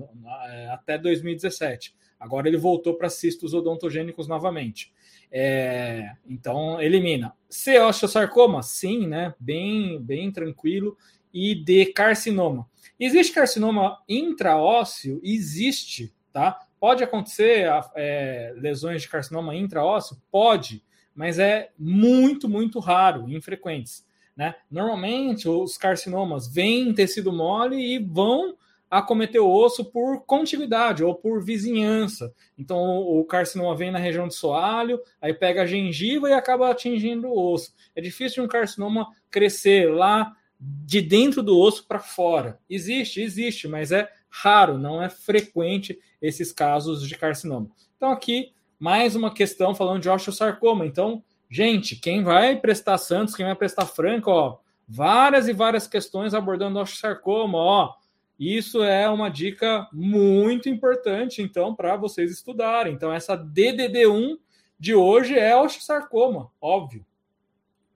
é, 0.51 0.69
até 0.69 0.99
2017. 0.99 1.95
Agora 2.19 2.47
ele 2.47 2.57
voltou 2.57 2.93
para 2.93 3.09
cistos 3.09 3.55
odontogênicos 3.55 4.27
novamente. 4.27 4.93
É, 5.31 6.11
então, 6.27 6.79
elimina. 6.79 7.33
C, 7.49 7.79
osteosarcoma? 7.79 8.61
Sim, 8.61 9.07
né? 9.07 9.33
Bem, 9.39 9.99
bem 9.99 10.31
tranquilo. 10.31 10.95
E 11.33 11.55
D, 11.55 11.87
carcinoma. 11.87 12.69
Existe 12.99 13.33
carcinoma 13.33 13.99
intraósseo? 14.07 15.19
Existe, 15.23 16.13
tá? 16.31 16.59
Pode 16.79 17.03
acontecer 17.03 17.67
é, 17.95 18.53
lesões 18.57 19.01
de 19.01 19.09
carcinoma 19.09 19.55
intraósseo? 19.55 20.21
Pode, 20.31 20.83
mas 21.15 21.39
é 21.39 21.71
muito, 21.79 22.47
muito 22.47 22.79
raro, 22.79 23.27
infrequentes. 23.27 24.05
Né? 24.35 24.55
Normalmente, 24.69 25.47
os 25.47 25.77
carcinomas 25.77 26.47
vêm 26.47 26.89
em 26.89 26.93
tecido 26.93 27.31
mole 27.31 27.77
e 27.77 27.99
vão 27.99 28.55
acometer 28.89 29.41
o 29.41 29.51
osso 29.51 29.85
por 29.85 30.23
contiguidade 30.23 31.03
ou 31.03 31.15
por 31.15 31.43
vizinhança. 31.43 32.31
Então, 32.57 32.99
o 32.99 33.23
carcinoma 33.25 33.75
vem 33.75 33.91
na 33.91 33.97
região 33.97 34.27
do 34.27 34.33
soalho, 34.33 35.01
aí 35.19 35.33
pega 35.33 35.63
a 35.63 35.65
gengiva 35.65 36.29
e 36.29 36.33
acaba 36.33 36.69
atingindo 36.69 37.27
o 37.27 37.53
osso. 37.53 37.73
É 37.95 38.01
difícil 38.01 38.43
um 38.43 38.47
carcinoma 38.47 39.07
crescer 39.31 39.91
lá 39.91 40.35
de 40.59 41.01
dentro 41.01 41.41
do 41.41 41.57
osso 41.57 41.87
para 41.87 41.99
fora. 41.99 42.59
Existe, 42.69 43.19
existe, 43.19 43.67
mas 43.67 43.91
é 43.91 44.07
raro, 44.29 44.77
não 44.77 45.01
é 45.01 45.09
frequente 45.09 45.99
esses 46.21 46.51
casos 46.51 47.07
de 47.07 47.17
carcinoma. 47.17 47.69
Então, 47.97 48.11
aqui, 48.11 48.53
mais 48.77 49.15
uma 49.15 49.33
questão 49.33 49.73
falando 49.73 50.01
de 50.01 50.09
osteosarcoma. 50.09 50.85
Então, 50.85 51.23
gente, 51.53 51.95
quem 51.95 52.23
vai 52.23 52.55
prestar 52.55 52.97
Santos, 52.97 53.35
quem 53.35 53.45
vai 53.45 53.55
prestar 53.55 53.85
Franco, 53.85 54.31
ó, 54.31 54.57
várias 54.87 55.47
e 55.47 55.53
várias 55.53 55.85
questões 55.85 56.33
abordando 56.33 56.79
osteosarcoma, 56.79 57.57
ó 57.57 57.93
isso 58.39 58.83
é 58.83 59.07
uma 59.09 59.29
dica 59.29 59.87
muito 59.93 60.67
importante, 60.67 61.41
então, 61.41 61.75
para 61.75 61.95
vocês 61.95 62.31
estudarem. 62.31 62.93
Então, 62.93 63.13
essa 63.13 63.37
DDD1 63.37 64.37
de 64.79 64.95
hoje 64.95 65.37
é 65.37 65.55
osteosarcoma, 65.55 66.51
óbvio. 66.59 67.05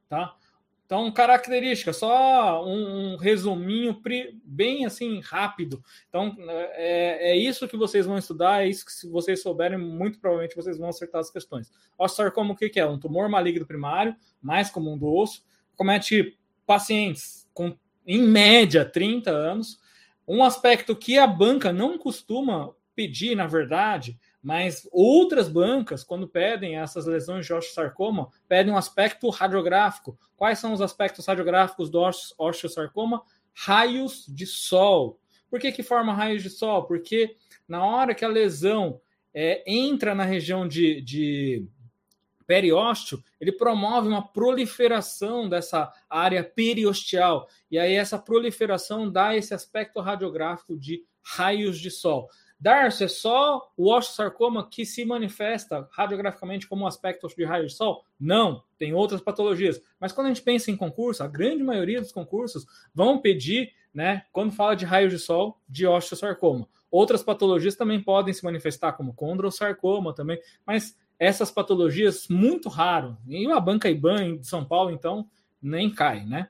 Tá? 0.08 0.37
Então, 0.88 1.12
característica, 1.12 1.92
só 1.92 2.66
um, 2.66 3.12
um 3.12 3.18
resuminho 3.18 4.02
bem 4.42 4.86
assim 4.86 5.20
rápido. 5.20 5.84
Então, 6.08 6.34
é, 6.40 7.32
é, 7.32 7.36
isso 7.36 7.68
que 7.68 7.76
vocês 7.76 8.06
vão 8.06 8.18
estudar, 8.18 8.64
é 8.64 8.70
isso 8.70 8.86
que 8.86 8.94
se 8.94 9.10
vocês 9.10 9.42
souberem, 9.42 9.78
muito 9.78 10.18
provavelmente 10.18 10.56
vocês 10.56 10.78
vão 10.78 10.88
acertar 10.88 11.20
as 11.20 11.30
questões. 11.30 11.70
Osteosarcoma, 11.98 12.54
o 12.54 12.56
que, 12.56 12.80
é? 12.80 12.86
Um 12.88 12.98
tumor 12.98 13.28
maligno 13.28 13.66
primário, 13.66 14.16
mais 14.42 14.70
comum 14.70 14.98
do 14.98 15.14
osso, 15.14 15.44
comete 15.76 16.40
pacientes 16.66 17.46
com, 17.54 17.78
em 18.06 18.22
média, 18.22 18.86
30 18.86 19.30
anos, 19.30 19.82
um 20.26 20.42
aspecto 20.42 20.96
que 20.96 21.18
a 21.18 21.28
banca 21.28 21.74
não 21.74 21.98
costuma 21.98 22.74
pedir, 22.96 23.36
na 23.36 23.46
verdade, 23.46 24.18
mas 24.42 24.88
outras 24.92 25.50
bancas, 25.50 26.04
quando 26.04 26.28
pedem 26.28 26.78
essas 26.78 27.06
lesões 27.06 27.46
de 27.46 27.54
osteosarcoma, 27.54 28.30
pedem 28.48 28.74
um 28.74 28.78
aspecto 28.78 29.30
radiográfico. 29.30 30.18
Quais 30.36 30.60
são 30.60 30.74
os 30.74 30.82
aspectos 30.82 31.26
radiográficos 31.26 31.90
do 31.90 32.00
osteosarcoma? 32.38 33.24
Raios 33.54 34.26
de 34.28 34.46
sol. 34.46 35.20
Por 35.50 35.60
que, 35.60 35.72
que 35.72 35.84
forma 35.84 36.14
raios 36.14 36.44
de 36.44 36.50
sol? 36.50 36.84
Porque 36.84 37.36
na 37.68 37.86
hora 37.86 38.14
que 38.14 38.24
a 38.24 38.30
lesão 38.30 39.02
é, 39.34 39.64
entra 39.66 40.14
na 40.14 40.24
região 40.24 40.68
de, 40.68 41.02
de 41.02 41.68
periósteo, 42.48 43.22
ele 43.40 43.52
promove 43.52 44.08
uma 44.08 44.26
proliferação 44.26 45.50
dessa 45.50 45.92
área 46.10 46.44
periosteal. 46.44 47.48
E 47.70 47.78
aí 47.78 47.94
essa 47.94 48.18
proliferação 48.18 49.12
dá 49.12 49.36
esse 49.36 49.54
aspecto 49.54 50.00
radiográfico 50.00 50.78
de 50.78 51.04
raios 51.36 51.80
de 51.80 51.92
sol. 51.92 52.30
Darcio, 52.60 53.06
é 53.06 53.08
só 53.08 53.72
o 53.78 53.94
osteosarcoma 53.94 54.68
que 54.68 54.84
se 54.84 55.06
manifesta 55.06 55.88
radiograficamente 55.92 56.68
como 56.68 56.84
um 56.84 56.88
aspecto 56.88 57.28
de 57.28 57.46
raio 57.46 57.68
de 57.68 57.74
sol? 57.74 58.04
Não, 58.20 58.64
tem 58.80 58.94
outras 58.94 59.22
patologias. 59.22 59.80
Mas 60.00 60.12
quando 60.12 60.28
a 60.28 60.30
gente 60.30 60.42
pensa 60.42 60.72
em 60.72 60.76
concurso, 60.76 61.24
a 61.24 61.28
grande 61.28 61.64
maioria 61.64 62.02
dos 62.02 62.12
concursos 62.12 62.66
vão 62.96 63.20
pedir, 63.20 63.74
né, 63.94 64.24
quando 64.32 64.52
fala 64.52 64.76
de 64.76 64.86
raio 64.86 65.10
de 65.10 65.20
sol, 65.20 65.62
de 65.70 65.86
osteosarcoma. 65.86 66.68
Outras 66.90 67.22
patologias 67.22 67.76
também 67.76 68.02
podem 68.02 68.34
se 68.34 68.44
manifestar, 68.44 68.94
como 68.94 69.14
condrosarcoma 69.14 70.16
também, 70.16 70.40
mas 70.66 70.98
essas 71.20 71.52
patologias 71.52 72.28
muito 72.28 72.70
raro. 72.70 73.18
E 73.28 73.46
a 73.52 73.60
banca 73.60 73.90
IBAN 73.90 74.38
de 74.38 74.48
São 74.48 74.66
Paulo, 74.66 74.90
então, 74.90 75.30
nem 75.62 75.94
cai, 75.94 76.26
né? 76.26 76.50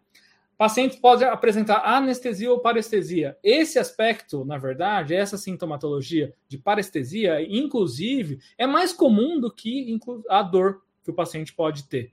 Paciente 0.57 0.97
pode 0.97 1.23
apresentar 1.23 1.83
anestesia 1.85 2.51
ou 2.51 2.59
parestesia. 2.59 3.37
Esse 3.43 3.77
aspecto, 3.77 4.43
na 4.43 4.57
verdade, 4.57 5.13
essa 5.13 5.37
sintomatologia 5.37 6.33
de 6.47 6.57
parestesia, 6.57 7.39
inclusive, 7.41 8.39
é 8.57 8.65
mais 8.65 8.91
comum 8.91 9.39
do 9.39 9.51
que 9.51 9.99
a 10.27 10.41
dor 10.41 10.81
que 11.03 11.11
o 11.11 11.13
paciente 11.13 11.53
pode 11.53 11.83
ter. 11.83 12.11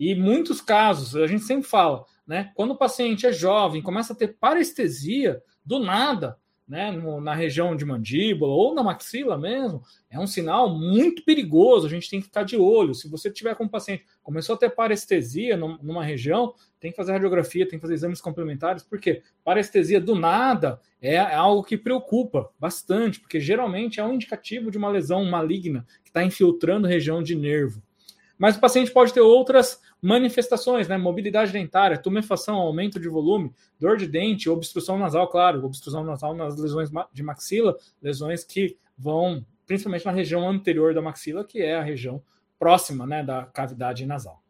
E 0.00 0.14
muitos 0.14 0.60
casos, 0.62 1.14
a 1.14 1.26
gente 1.26 1.44
sempre 1.44 1.68
fala, 1.68 2.06
né? 2.26 2.50
Quando 2.54 2.70
o 2.70 2.78
paciente 2.78 3.26
é 3.26 3.32
jovem, 3.32 3.82
começa 3.82 4.14
a 4.14 4.16
ter 4.16 4.38
parestesia, 4.38 5.42
do 5.64 5.78
nada, 5.78 6.36
né, 6.66 6.90
na 7.20 7.34
região 7.34 7.76
de 7.76 7.84
mandíbula 7.84 8.52
ou 8.52 8.74
na 8.74 8.82
maxila 8.82 9.36
mesmo, 9.36 9.82
é 10.08 10.18
um 10.18 10.26
sinal 10.26 10.70
muito 10.70 11.24
perigoso. 11.24 11.86
A 11.86 11.90
gente 11.90 12.08
tem 12.08 12.20
que 12.20 12.26
ficar 12.26 12.44
de 12.44 12.56
olho. 12.56 12.94
Se 12.94 13.08
você 13.08 13.30
tiver 13.30 13.54
com 13.54 13.64
um 13.64 13.68
paciente 13.68 14.06
começou 14.22 14.54
a 14.54 14.58
ter 14.58 14.70
parestesia 14.70 15.56
numa 15.56 16.04
região, 16.04 16.54
tem 16.80 16.90
que 16.90 16.96
fazer 16.96 17.12
radiografia, 17.12 17.68
tem 17.68 17.78
que 17.78 17.82
fazer 17.82 17.94
exames 17.94 18.20
complementares, 18.20 18.82
porque 18.82 19.22
parestesia 19.44 20.00
do 20.00 20.14
nada 20.14 20.80
é 21.00 21.18
algo 21.18 21.64
que 21.64 21.76
preocupa 21.76 22.50
bastante, 22.58 23.20
porque 23.20 23.40
geralmente 23.40 24.00
é 24.00 24.04
um 24.04 24.14
indicativo 24.14 24.70
de 24.70 24.78
uma 24.78 24.88
lesão 24.88 25.24
maligna 25.24 25.86
que 26.02 26.10
está 26.10 26.24
infiltrando 26.24 26.86
região 26.86 27.22
de 27.22 27.34
nervo. 27.34 27.82
Mas 28.42 28.56
o 28.56 28.60
paciente 28.60 28.90
pode 28.90 29.12
ter 29.12 29.20
outras 29.20 29.80
manifestações, 30.02 30.88
né? 30.88 30.98
Mobilidade 30.98 31.52
dentária, 31.52 31.96
tumefação, 31.96 32.56
aumento 32.56 32.98
de 32.98 33.08
volume, 33.08 33.54
dor 33.78 33.96
de 33.96 34.04
dente, 34.04 34.50
obstrução 34.50 34.98
nasal, 34.98 35.28
claro, 35.28 35.64
obstrução 35.64 36.02
nasal 36.02 36.34
nas 36.34 36.56
lesões 36.56 36.90
de 37.12 37.22
maxila, 37.22 37.76
lesões 38.02 38.42
que 38.42 38.76
vão 38.98 39.46
principalmente 39.64 40.04
na 40.04 40.10
região 40.10 40.48
anterior 40.48 40.92
da 40.92 41.00
maxila, 41.00 41.44
que 41.44 41.62
é 41.62 41.76
a 41.76 41.84
região 41.84 42.20
próxima, 42.58 43.06
né, 43.06 43.22
da 43.22 43.44
cavidade 43.44 44.04
nasal. 44.04 44.42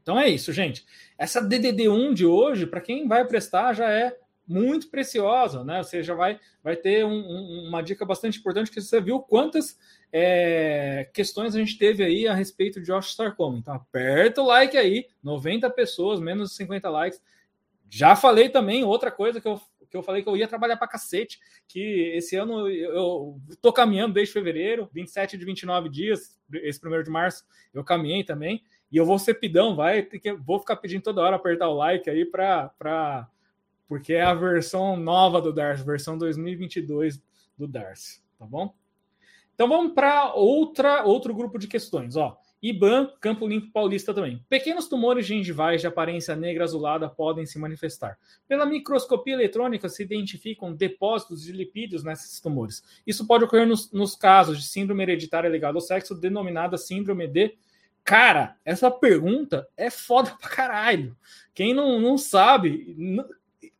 Então 0.00 0.18
é 0.18 0.30
isso, 0.30 0.50
gente. 0.50 0.86
Essa 1.18 1.46
DDD1 1.46 2.14
de 2.14 2.24
hoje, 2.24 2.66
para 2.66 2.80
quem 2.80 3.06
vai 3.06 3.26
prestar, 3.26 3.74
já 3.74 3.90
é 3.90 4.16
muito 4.46 4.88
preciosa, 4.90 5.64
né? 5.64 5.82
Você 5.82 6.02
já 6.02 6.14
vai, 6.14 6.38
vai 6.62 6.76
ter 6.76 7.04
um, 7.04 7.12
um, 7.12 7.68
uma 7.68 7.82
dica 7.82 8.04
bastante 8.04 8.38
importante 8.38 8.70
que 8.70 8.80
você 8.80 9.00
viu 9.00 9.20
quantas 9.20 9.78
é, 10.12 11.08
questões 11.14 11.54
a 11.54 11.58
gente 11.58 11.78
teve 11.78 12.04
aí 12.04 12.26
a 12.26 12.34
respeito 12.34 12.80
de 12.80 12.92
osteosarcoma. 12.92 13.58
Então 13.58 13.74
aperta 13.74 14.42
o 14.42 14.46
like 14.46 14.76
aí, 14.76 15.06
90 15.22 15.70
pessoas, 15.70 16.20
menos 16.20 16.50
de 16.50 16.56
50 16.56 16.90
likes. 16.90 17.22
Já 17.88 18.16
falei 18.16 18.48
também 18.48 18.84
outra 18.84 19.10
coisa 19.10 19.40
que 19.40 19.46
eu, 19.46 19.60
que 19.90 19.96
eu 19.96 20.02
falei 20.02 20.22
que 20.22 20.28
eu 20.28 20.36
ia 20.36 20.48
trabalhar 20.48 20.76
para 20.76 20.88
cacete, 20.88 21.38
que 21.68 22.12
esse 22.14 22.34
ano 22.36 22.68
eu 22.68 23.38
tô 23.60 23.72
caminhando 23.72 24.14
desde 24.14 24.32
fevereiro, 24.32 24.88
27 24.92 25.36
de 25.36 25.44
29 25.44 25.88
dias, 25.88 26.38
esse 26.54 26.80
primeiro 26.80 27.04
de 27.04 27.10
março 27.10 27.44
eu 27.72 27.84
caminhei 27.84 28.24
também, 28.24 28.62
e 28.90 28.96
eu 28.96 29.04
vou 29.04 29.18
ser 29.18 29.34
pidão, 29.34 29.76
vai, 29.76 30.08
vou 30.44 30.58
ficar 30.58 30.76
pedindo 30.76 31.02
toda 31.02 31.20
hora 31.20 31.36
apertar 31.36 31.68
o 31.68 31.74
like 31.74 32.08
aí 32.08 32.24
para 32.24 33.28
porque 33.92 34.14
é 34.14 34.22
a 34.22 34.32
versão 34.32 34.96
nova 34.96 35.38
do 35.38 35.52
Darcy, 35.52 35.84
versão 35.84 36.16
2022 36.16 37.22
do 37.58 37.68
Darcy, 37.68 38.22
tá 38.38 38.46
bom? 38.46 38.74
Então 39.54 39.68
vamos 39.68 39.92
para 39.92 40.32
outra 40.32 41.04
outro 41.04 41.34
grupo 41.34 41.58
de 41.58 41.68
questões, 41.68 42.16
ó. 42.16 42.40
IBAN, 42.62 43.12
Campo 43.20 43.46
Limpo 43.46 43.70
Paulista 43.70 44.14
também. 44.14 44.42
Pequenos 44.48 44.88
tumores 44.88 45.26
gengivais 45.26 45.82
de 45.82 45.86
aparência 45.86 46.34
negra 46.34 46.64
azulada 46.64 47.06
podem 47.06 47.44
se 47.44 47.58
manifestar. 47.58 48.18
Pela 48.48 48.64
microscopia 48.64 49.34
eletrônica 49.34 49.90
se 49.90 50.02
identificam 50.02 50.74
depósitos 50.74 51.42
de 51.42 51.52
lipídios 51.52 52.02
nesses 52.02 52.40
tumores. 52.40 52.82
Isso 53.06 53.26
pode 53.26 53.44
ocorrer 53.44 53.66
nos, 53.66 53.92
nos 53.92 54.16
casos 54.16 54.56
de 54.56 54.66
síndrome 54.66 55.02
hereditária 55.02 55.50
ligada 55.50 55.76
ao 55.76 55.82
sexo, 55.82 56.14
denominada 56.14 56.78
síndrome 56.78 57.28
de 57.28 57.58
Cara, 58.04 58.56
essa 58.64 58.90
pergunta 58.90 59.68
é 59.76 59.88
foda 59.88 60.30
pra 60.40 60.48
caralho. 60.48 61.16
Quem 61.54 61.72
não, 61.72 62.00
não 62.00 62.18
sabe, 62.18 62.96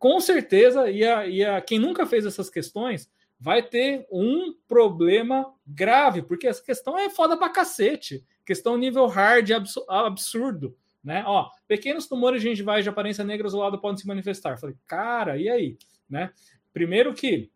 com 0.02 0.18
certeza, 0.18 0.90
e, 0.90 1.04
a, 1.04 1.28
e 1.28 1.44
a, 1.44 1.60
quem 1.60 1.78
nunca 1.78 2.04
fez 2.04 2.26
essas 2.26 2.50
questões 2.50 3.08
vai 3.38 3.62
ter 3.62 4.04
um 4.10 4.52
problema 4.66 5.54
grave, 5.64 6.22
porque 6.22 6.48
essa 6.48 6.60
questão 6.60 6.98
é 6.98 7.08
foda 7.08 7.36
pra 7.36 7.48
cacete. 7.48 8.26
Questão 8.44 8.76
nível 8.76 9.06
hard 9.06 9.48
absurdo. 9.88 10.76
Né? 11.04 11.22
Ó, 11.24 11.48
pequenos 11.68 12.08
tumores 12.08 12.42
gengivais 12.42 12.82
de 12.82 12.90
aparência 12.90 13.22
negra 13.22 13.46
azulada 13.46 13.78
podem 13.78 13.96
se 13.96 14.04
manifestar. 14.04 14.58
Falei, 14.58 14.74
cara, 14.88 15.38
e 15.38 15.48
aí? 15.48 15.78
Né? 16.10 16.32
Primeiro 16.72 17.14
que 17.14 17.48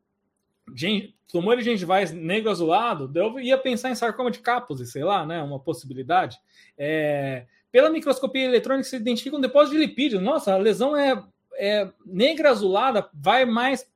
gen, 0.72 1.16
tumores 1.26 1.64
gengivais 1.64 2.12
negro 2.12 2.48
azulado, 2.48 3.10
eu 3.12 3.40
ia 3.40 3.58
pensar 3.58 3.90
em 3.90 3.96
sarcoma 3.96 4.30
de 4.30 4.38
Kaposi, 4.38 4.86
sei 4.86 5.02
lá, 5.02 5.26
né? 5.26 5.42
Uma 5.42 5.58
possibilidade. 5.58 6.38
É, 6.78 7.44
pela 7.72 7.90
microscopia 7.90 8.44
eletrônica 8.44 8.88
se 8.88 8.94
identifica 8.94 9.36
um 9.36 9.40
depósito 9.40 9.76
de 9.76 9.84
lipídio. 9.84 10.20
Nossa, 10.20 10.54
a 10.54 10.58
lesão 10.58 10.96
é 10.96 11.20
é, 11.56 11.90
negra 12.04 12.50
azulada 12.50 13.08
vai 13.12 13.44
mais 13.44 13.88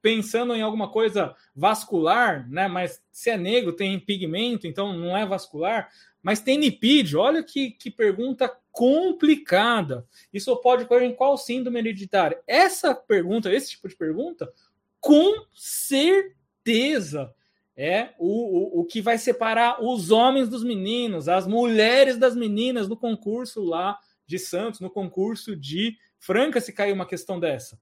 pensando 0.00 0.54
em 0.54 0.62
alguma 0.62 0.88
coisa 0.88 1.34
vascular, 1.54 2.48
né? 2.48 2.68
Mas 2.68 3.02
se 3.10 3.30
é 3.30 3.36
negro, 3.36 3.72
tem 3.72 3.98
pigmento, 3.98 4.66
então 4.66 4.96
não 4.96 5.16
é 5.16 5.26
vascular. 5.26 5.90
Mas 6.22 6.40
tem 6.40 6.60
lipídio, 6.60 7.20
olha 7.20 7.42
que, 7.42 7.72
que 7.72 7.90
pergunta 7.90 8.48
complicada. 8.70 10.06
Isso 10.32 10.54
pode 10.58 10.84
ocorrer 10.84 11.08
em 11.08 11.14
qual 11.14 11.36
síndrome 11.38 11.78
hereditária? 11.78 12.40
Essa 12.46 12.94
pergunta, 12.94 13.52
esse 13.52 13.70
tipo 13.70 13.88
de 13.88 13.96
pergunta, 13.96 14.52
com 15.00 15.44
certeza 15.54 17.32
é 17.76 18.10
o, 18.18 18.78
o, 18.78 18.80
o 18.80 18.84
que 18.84 19.00
vai 19.00 19.18
separar 19.18 19.82
os 19.82 20.10
homens 20.10 20.48
dos 20.48 20.64
meninos, 20.64 21.28
as 21.28 21.46
mulheres 21.46 22.16
das 22.16 22.34
meninas 22.34 22.88
no 22.88 22.96
concurso 22.96 23.62
lá 23.62 23.98
de 24.26 24.38
Santos, 24.38 24.80
no 24.80 24.90
concurso 24.90 25.54
de 25.54 25.96
Franca, 26.18 26.60
se 26.60 26.72
cair 26.72 26.92
uma 26.92 27.06
questão 27.06 27.38
dessa. 27.38 27.80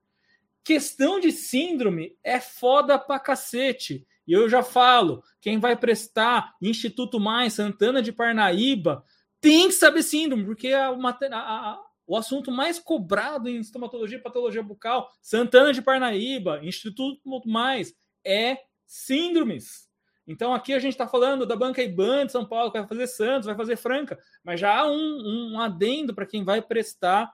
Questão 0.63 1.21
de 1.21 1.31
síndrome 1.31 2.17
é 2.23 2.41
foda 2.41 2.99
pra 2.99 3.19
cacete. 3.19 4.07
E 4.27 4.33
eu 4.33 4.49
já 4.49 4.63
falo, 4.63 5.23
quem 5.41 5.59
vai 5.59 5.77
prestar 5.77 6.55
Instituto 6.61 7.21
Mais, 7.21 7.53
Santana 7.53 8.01
de 8.01 8.13
Parnaíba, 8.13 9.05
tem 9.41 9.69
que 9.69 9.75
saber 9.75 10.03
síndrome, 10.03 10.45
porque 10.45 10.69
a, 10.69 10.89
a, 10.89 10.93
a, 10.93 11.81
o 12.07 12.17
assunto 12.17 12.51
mais 12.51 12.79
cobrado 12.79 13.49
em 13.49 13.59
estomatologia 13.59 14.17
e 14.17 14.23
patologia 14.23 14.63
bucal, 14.63 15.11
Santana 15.21 15.73
de 15.73 15.83
Parnaíba, 15.83 16.61
Instituto 16.63 17.47
Mais, 17.47 17.95
é 18.25 18.59
síndromes. 18.87 19.87
Então 20.27 20.55
aqui 20.55 20.73
a 20.73 20.79
gente 20.79 20.93
está 20.93 21.07
falando 21.07 21.45
da 21.45 21.55
banca 21.55 21.83
IBAN 21.83 22.25
de 22.25 22.33
São 22.33 22.47
Paulo, 22.47 22.73
que 22.73 22.79
vai 22.79 22.89
fazer 22.89 23.07
Santos, 23.07 23.47
vai 23.47 23.55
fazer 23.55 23.77
Franca, 23.77 24.19
mas 24.43 24.59
já 24.59 24.75
há 24.75 24.91
um, 24.91 25.53
um 25.53 25.61
adendo 25.61 26.15
para 26.15 26.25
quem 26.27 26.43
vai 26.43 26.63
prestar 26.63 27.31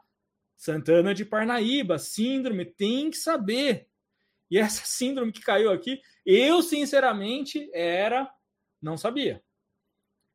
Santana 0.61 1.15
de 1.15 1.25
Parnaíba, 1.25 1.99
síndrome, 1.99 2.67
tem 2.67 3.11
que 3.11 3.17
saber. 3.17 3.89
E 4.51 4.59
essa 4.59 4.83
síndrome 4.85 5.33
que 5.33 5.41
caiu 5.41 5.73
aqui, 5.73 6.03
eu 6.25 6.61
sinceramente 6.61 7.71
era 7.73 8.31
não 8.81 8.99
sabia. 8.99 9.43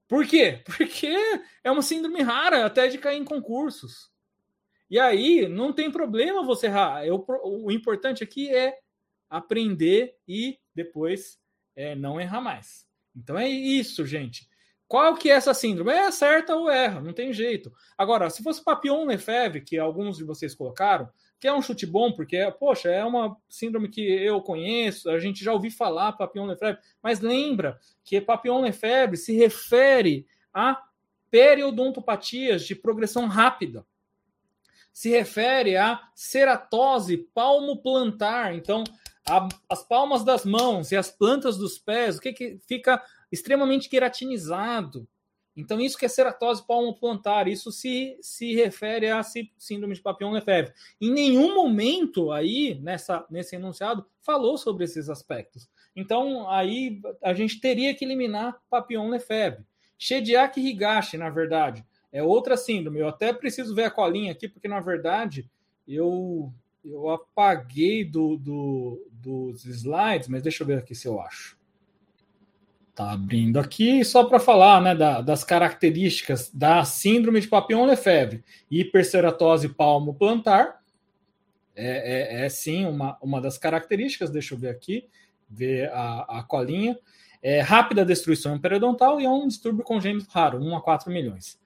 Por 0.07 0.25
quê? 0.25 0.63
Porque 0.65 1.15
é 1.63 1.69
uma 1.69 1.83
síndrome 1.83 2.23
rara 2.23 2.65
até 2.65 2.87
de 2.87 2.97
cair 2.97 3.19
em 3.19 3.23
concursos. 3.23 4.11
E 4.89 4.99
aí 4.99 5.47
não 5.47 5.71
tem 5.71 5.91
problema 5.91 6.43
você 6.43 6.65
errar. 6.65 7.05
Eu, 7.05 7.23
o 7.43 7.71
importante 7.71 8.23
aqui 8.23 8.49
é 8.49 8.79
aprender 9.29 10.17
e 10.27 10.59
depois 10.73 11.39
é, 11.75 11.93
não 11.93 12.19
errar 12.19 12.41
mais. 12.41 12.87
Então 13.15 13.37
é 13.37 13.47
isso, 13.47 14.07
gente. 14.07 14.49
Qual 14.87 15.15
que 15.15 15.31
é 15.31 15.33
essa 15.33 15.53
síndrome? 15.53 15.91
É 15.91 16.11
certa 16.11 16.55
ou 16.55 16.69
erra, 16.69 17.01
não 17.01 17.11
tem 17.11 17.33
jeito. 17.33 17.73
Agora, 17.97 18.29
se 18.29 18.43
fosse 18.43 18.63
Papillon 18.63 19.05
Lefebvre, 19.05 19.61
que 19.61 19.79
alguns 19.79 20.17
de 20.17 20.23
vocês 20.23 20.53
colocaram, 20.53 21.09
que 21.39 21.47
é 21.47 21.53
um 21.53 21.61
chute 21.61 21.85
bom, 21.85 22.11
porque, 22.11 22.39
poxa, 22.59 22.89
é 22.89 23.03
uma 23.03 23.35
síndrome 23.49 23.89
que 23.89 24.01
eu 24.01 24.41
conheço, 24.41 25.09
a 25.09 25.19
gente 25.19 25.43
já 25.43 25.51
ouviu 25.51 25.71
falar 25.71 26.13
Papillon 26.13 26.45
Lefebvre, 26.45 26.81
mas 27.01 27.19
lembra 27.19 27.79
que 28.03 28.21
Papillon 28.21 28.61
Lefebvre 28.61 29.17
se 29.17 29.35
refere 29.35 30.27
a 30.53 30.81
periodontopatias 31.31 32.65
de 32.65 32.75
progressão 32.75 33.27
rápida. 33.27 33.85
Se 34.93 35.09
refere 35.09 35.75
a 35.75 35.99
ceratose 36.13 37.17
palmo-plantar. 37.33 38.55
Então, 38.55 38.83
a, 39.27 39.47
as 39.69 39.83
palmas 39.83 40.23
das 40.23 40.45
mãos 40.45 40.91
e 40.91 40.95
as 40.95 41.11
plantas 41.11 41.57
dos 41.57 41.77
pés, 41.77 42.17
o 42.17 42.21
que, 42.21 42.31
que 42.31 42.59
fica 42.67 43.03
extremamente 43.31 43.89
queratinizado. 43.89 45.07
Então, 45.55 45.79
isso 45.79 45.97
que 45.97 46.05
é 46.05 46.09
ceratose 46.09 46.65
palmoplantar, 46.67 47.47
isso 47.47 47.71
se, 47.71 48.17
se 48.19 48.53
refere 48.53 49.09
a 49.09 49.23
síndrome 49.57 49.95
de 49.95 50.01
Papillon-Lefebvre. 50.01 50.73
Em 50.99 51.11
nenhum 51.11 51.55
momento 51.55 52.31
aí, 52.31 52.77
nessa, 52.81 53.25
nesse 53.29 53.55
enunciado, 53.55 54.05
falou 54.21 54.57
sobre 54.57 54.83
esses 54.83 55.09
aspectos. 55.09 55.69
Então, 55.95 56.49
aí 56.49 56.99
a 57.23 57.33
gente 57.33 57.61
teria 57.61 57.95
que 57.95 58.03
eliminar 58.03 58.61
Papillon-Lefebvre. 58.69 59.65
Shediak 59.97 60.59
Higashi, 60.59 61.17
na 61.17 61.29
verdade, 61.29 61.85
é 62.11 62.21
outra 62.21 62.57
síndrome. 62.57 62.99
Eu 62.99 63.07
até 63.07 63.31
preciso 63.31 63.73
ver 63.73 63.85
a 63.85 63.91
colinha 63.91 64.33
aqui, 64.33 64.49
porque, 64.49 64.67
na 64.67 64.81
verdade, 64.81 65.49
eu, 65.87 66.51
eu 66.83 67.09
apaguei 67.09 68.03
do, 68.03 68.35
do, 68.35 69.07
dos 69.09 69.63
slides, 69.65 70.27
mas 70.27 70.43
deixa 70.43 70.63
eu 70.63 70.67
ver 70.67 70.79
aqui 70.79 70.93
se 70.93 71.07
eu 71.07 71.21
acho. 71.21 71.57
Tá 72.95 73.11
abrindo 73.11 73.59
aqui 73.59 74.05
só 74.05 74.23
para 74.23 74.39
falar 74.39 74.81
né, 74.81 74.95
da, 74.95 75.19
das 75.19 75.43
características 75.43 76.49
da 76.49 76.85
síndrome 76.85 77.41
de 77.41 77.47
Papillon-Lefebvre. 77.49 78.41
Hiperceratose 78.71 79.67
palmo-plantar 79.67 80.79
é, 81.75 82.39
é, 82.39 82.45
é, 82.45 82.49
sim 82.49 82.85
uma, 82.85 83.17
uma 83.21 83.41
das 83.41 83.57
características. 83.57 84.29
Deixa 84.29 84.53
eu 84.53 84.57
ver 84.57 84.69
aqui, 84.69 85.09
ver 85.49 85.91
a, 85.91 86.39
a 86.39 86.43
colinha. 86.43 86.97
É 87.43 87.59
rápida 87.59 88.05
destruição 88.05 88.57
periodontal 88.57 89.19
e 89.19 89.25
é 89.25 89.29
um 89.29 89.45
distúrbio 89.45 89.83
congênito 89.83 90.29
raro, 90.31 90.63
1 90.63 90.77
a 90.77 90.81
4 90.81 91.11
milhões. 91.11 91.59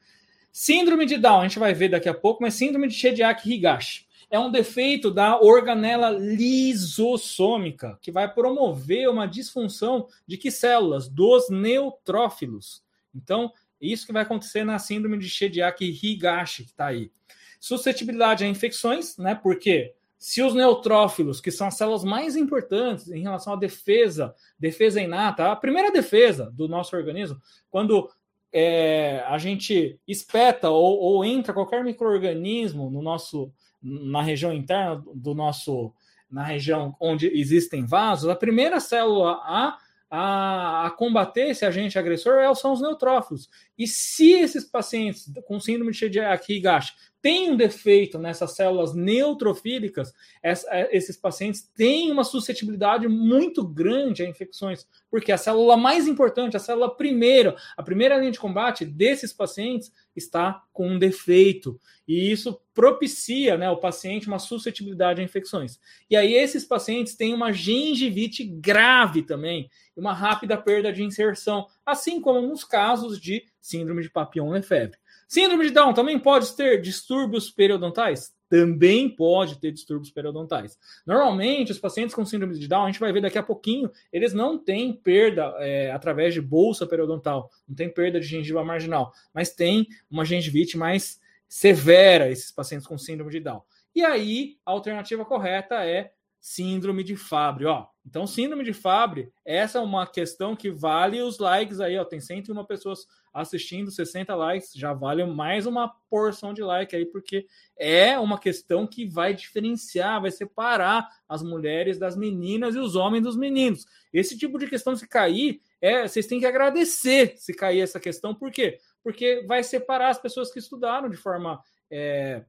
Síndrome 0.51 1.05
de 1.05 1.15
Down, 1.15 1.41
a 1.41 1.43
gente 1.43 1.59
vai 1.59 1.75
ver 1.75 1.89
daqui 1.89 2.09
a 2.09 2.13
pouco, 2.13 2.41
mas 2.41 2.55
síndrome 2.55 2.87
de 2.87 2.95
Shediak-Higashi 2.95 4.08
é 4.29 4.39
um 4.39 4.51
defeito 4.51 5.09
da 5.09 5.39
organela 5.39 6.09
lisossômica, 6.11 7.97
que 8.01 8.11
vai 8.11 8.31
promover 8.31 9.09
uma 9.09 9.27
disfunção 9.27 10.07
de 10.27 10.37
que 10.37 10.51
células? 10.51 11.07
Dos 11.07 11.49
neutrófilos. 11.49 12.83
Então, 13.13 13.51
isso 13.81 14.05
que 14.05 14.13
vai 14.13 14.23
acontecer 14.23 14.63
na 14.63 14.77
síndrome 14.77 15.17
de 15.17 15.29
Shediak-Higashi, 15.29 16.63
que 16.65 16.71
está 16.71 16.87
aí. 16.87 17.11
Suscetibilidade 17.59 18.43
a 18.43 18.47
infecções, 18.47 19.17
né? 19.17 19.33
Porque 19.33 19.95
se 20.17 20.41
os 20.43 20.53
neutrófilos, 20.53 21.39
que 21.41 21.49
são 21.49 21.67
as 21.67 21.75
células 21.75 22.03
mais 22.03 22.35
importantes 22.35 23.09
em 23.09 23.21
relação 23.21 23.53
à 23.53 23.55
defesa, 23.55 24.35
defesa 24.59 25.01
inata, 25.01 25.51
a 25.51 25.55
primeira 25.55 25.91
defesa 25.91 26.51
do 26.51 26.67
nosso 26.67 26.95
organismo, 26.95 27.41
quando 27.69 28.09
é, 28.51 29.23
a 29.27 29.37
gente 29.37 29.99
espeta 30.07 30.69
ou, 30.69 30.99
ou 30.99 31.25
entra 31.25 31.53
qualquer 31.53 31.83
microorganismo 31.83 32.89
no 32.89 33.01
nosso 33.01 33.51
na 33.81 34.21
região 34.21 34.53
interna 34.53 35.03
do 35.13 35.33
nosso, 35.33 35.93
na 36.29 36.43
região 36.43 36.95
onde 36.99 37.27
existem 37.27 37.85
vasos, 37.85 38.29
a 38.29 38.35
primeira 38.35 38.79
célula 38.79 39.39
a, 39.43 39.77
a, 40.09 40.87
a 40.87 40.91
combater 40.91 41.49
esse 41.49 41.65
agente 41.65 41.99
agressor 41.99 42.39
é 42.39 42.53
são 42.55 42.73
os 42.73 42.81
neutrófilos. 42.81 43.49
E 43.77 43.87
se 43.87 44.31
esses 44.31 44.65
pacientes 44.65 45.31
com 45.45 45.59
síndrome 45.59 45.91
de 45.91 45.97
Chidiaque-Higashi 45.97 46.93
tem 47.21 47.51
um 47.51 47.57
defeito 47.57 48.17
nessas 48.17 48.55
células 48.55 48.95
neutrofílicas, 48.95 50.13
é, 50.41 50.95
esses 50.95 51.17
pacientes 51.17 51.69
têm 51.75 52.11
uma 52.11 52.23
suscetibilidade 52.23 53.07
muito 53.07 53.67
grande 53.67 54.23
a 54.23 54.29
infecções, 54.29 54.87
porque 55.11 55.31
a 55.31 55.37
célula 55.37 55.75
mais 55.75 56.07
importante, 56.07 56.55
a 56.55 56.59
célula 56.59 56.95
primeira, 56.95 57.55
a 57.75 57.83
primeira 57.83 58.17
linha 58.17 58.31
de 58.31 58.39
combate 58.39 58.85
desses 58.85 59.33
pacientes 59.33 59.91
está 60.19 60.63
com 60.71 60.87
um 60.87 60.99
defeito. 60.99 61.79
E 62.07 62.31
isso 62.31 62.59
propicia 62.73 63.57
né, 63.57 63.69
o 63.69 63.77
paciente 63.77 64.27
uma 64.27 64.39
suscetibilidade 64.39 65.21
a 65.21 65.23
infecções. 65.23 65.79
E 66.09 66.15
aí, 66.15 66.33
esses 66.33 66.63
pacientes 66.63 67.15
têm 67.15 67.33
uma 67.33 67.51
gengivite 67.51 68.43
grave 68.43 69.23
também, 69.23 69.69
uma 69.95 70.13
rápida 70.13 70.57
perda 70.57 70.93
de 70.93 71.03
inserção, 71.03 71.67
assim 71.85 72.21
como 72.21 72.41
nos 72.41 72.63
casos 72.63 73.19
de 73.19 73.43
síndrome 73.59 74.01
de 74.03 74.09
Papillon-Lefebvre. 74.09 74.97
Síndrome 75.29 75.67
de 75.67 75.71
Down 75.71 75.93
também 75.93 76.17
pode 76.17 76.55
ter 76.55 76.81
distúrbios 76.81 77.51
periodontais? 77.51 78.33
Também 78.49 79.07
pode 79.07 79.59
ter 79.59 79.71
distúrbios 79.71 80.09
periodontais. 80.09 80.75
Normalmente, 81.05 81.71
os 81.71 81.77
pacientes 81.77 82.15
com 82.15 82.25
síndrome 82.25 82.57
de 82.57 82.67
Down, 82.67 82.85
a 82.85 82.87
gente 82.87 82.99
vai 82.99 83.13
ver 83.13 83.21
daqui 83.21 83.37
a 83.37 83.43
pouquinho, 83.43 83.91
eles 84.11 84.33
não 84.33 84.57
têm 84.57 84.91
perda 84.91 85.53
é, 85.59 85.91
através 85.91 86.33
de 86.33 86.41
bolsa 86.41 86.87
periodontal, 86.87 87.51
não 87.67 87.75
tem 87.75 87.87
perda 87.87 88.19
de 88.19 88.25
gengiva 88.25 88.65
marginal, 88.65 89.13
mas 89.31 89.53
tem 89.53 89.87
uma 90.09 90.25
gengivite 90.25 90.75
mais 90.75 91.21
severa, 91.47 92.31
esses 92.31 92.51
pacientes 92.51 92.87
com 92.87 92.97
síndrome 92.97 93.31
de 93.31 93.39
Down. 93.39 93.61
E 93.93 94.03
aí, 94.03 94.57
a 94.65 94.71
alternativa 94.71 95.23
correta 95.23 95.85
é 95.85 96.11
síndrome 96.39 97.03
de 97.03 97.15
Fabry, 97.15 97.65
ó. 97.65 97.87
Então, 98.05 98.25
síndrome 98.25 98.63
de 98.63 98.73
Fabry, 98.73 99.31
essa 99.45 99.77
é 99.77 99.81
uma 99.81 100.07
questão 100.07 100.55
que 100.55 100.71
vale 100.71 101.21
os 101.21 101.37
likes 101.37 101.79
aí, 101.79 101.97
ó. 101.97 102.05
Tem 102.05 102.19
101 102.19 102.65
pessoas 102.65 103.05
assistindo, 103.33 103.91
60 103.91 104.33
likes, 104.35 104.71
já 104.73 104.93
vale 104.93 105.23
mais 105.25 105.65
uma 105.65 105.93
porção 106.09 106.53
de 106.53 106.63
like 106.63 106.95
aí, 106.95 107.05
porque 107.05 107.45
é 107.77 108.17
uma 108.17 108.39
questão 108.39 108.87
que 108.87 109.05
vai 109.05 109.33
diferenciar, 109.33 110.21
vai 110.21 110.31
separar 110.31 111.07
as 111.27 111.43
mulheres 111.43 111.99
das 111.99 112.15
meninas 112.15 112.73
e 112.75 112.79
os 112.79 112.95
homens 112.95 113.23
dos 113.23 113.37
meninos. 113.37 113.85
Esse 114.11 114.37
tipo 114.37 114.57
de 114.57 114.67
questão, 114.67 114.95
se 114.95 115.07
cair, 115.07 115.61
é, 115.81 116.07
vocês 116.07 116.25
têm 116.25 116.39
que 116.39 116.45
agradecer 116.45 117.35
se 117.37 117.53
cair 117.53 117.81
essa 117.81 117.99
questão, 117.99 118.33
por 118.33 118.51
quê? 118.51 118.79
Porque 119.03 119.45
vai 119.47 119.63
separar 119.63 120.09
as 120.09 120.19
pessoas 120.19 120.51
que 120.51 120.59
estudaram 120.59 121.09
de 121.09 121.17
forma. 121.17 121.61
É, 121.91 122.43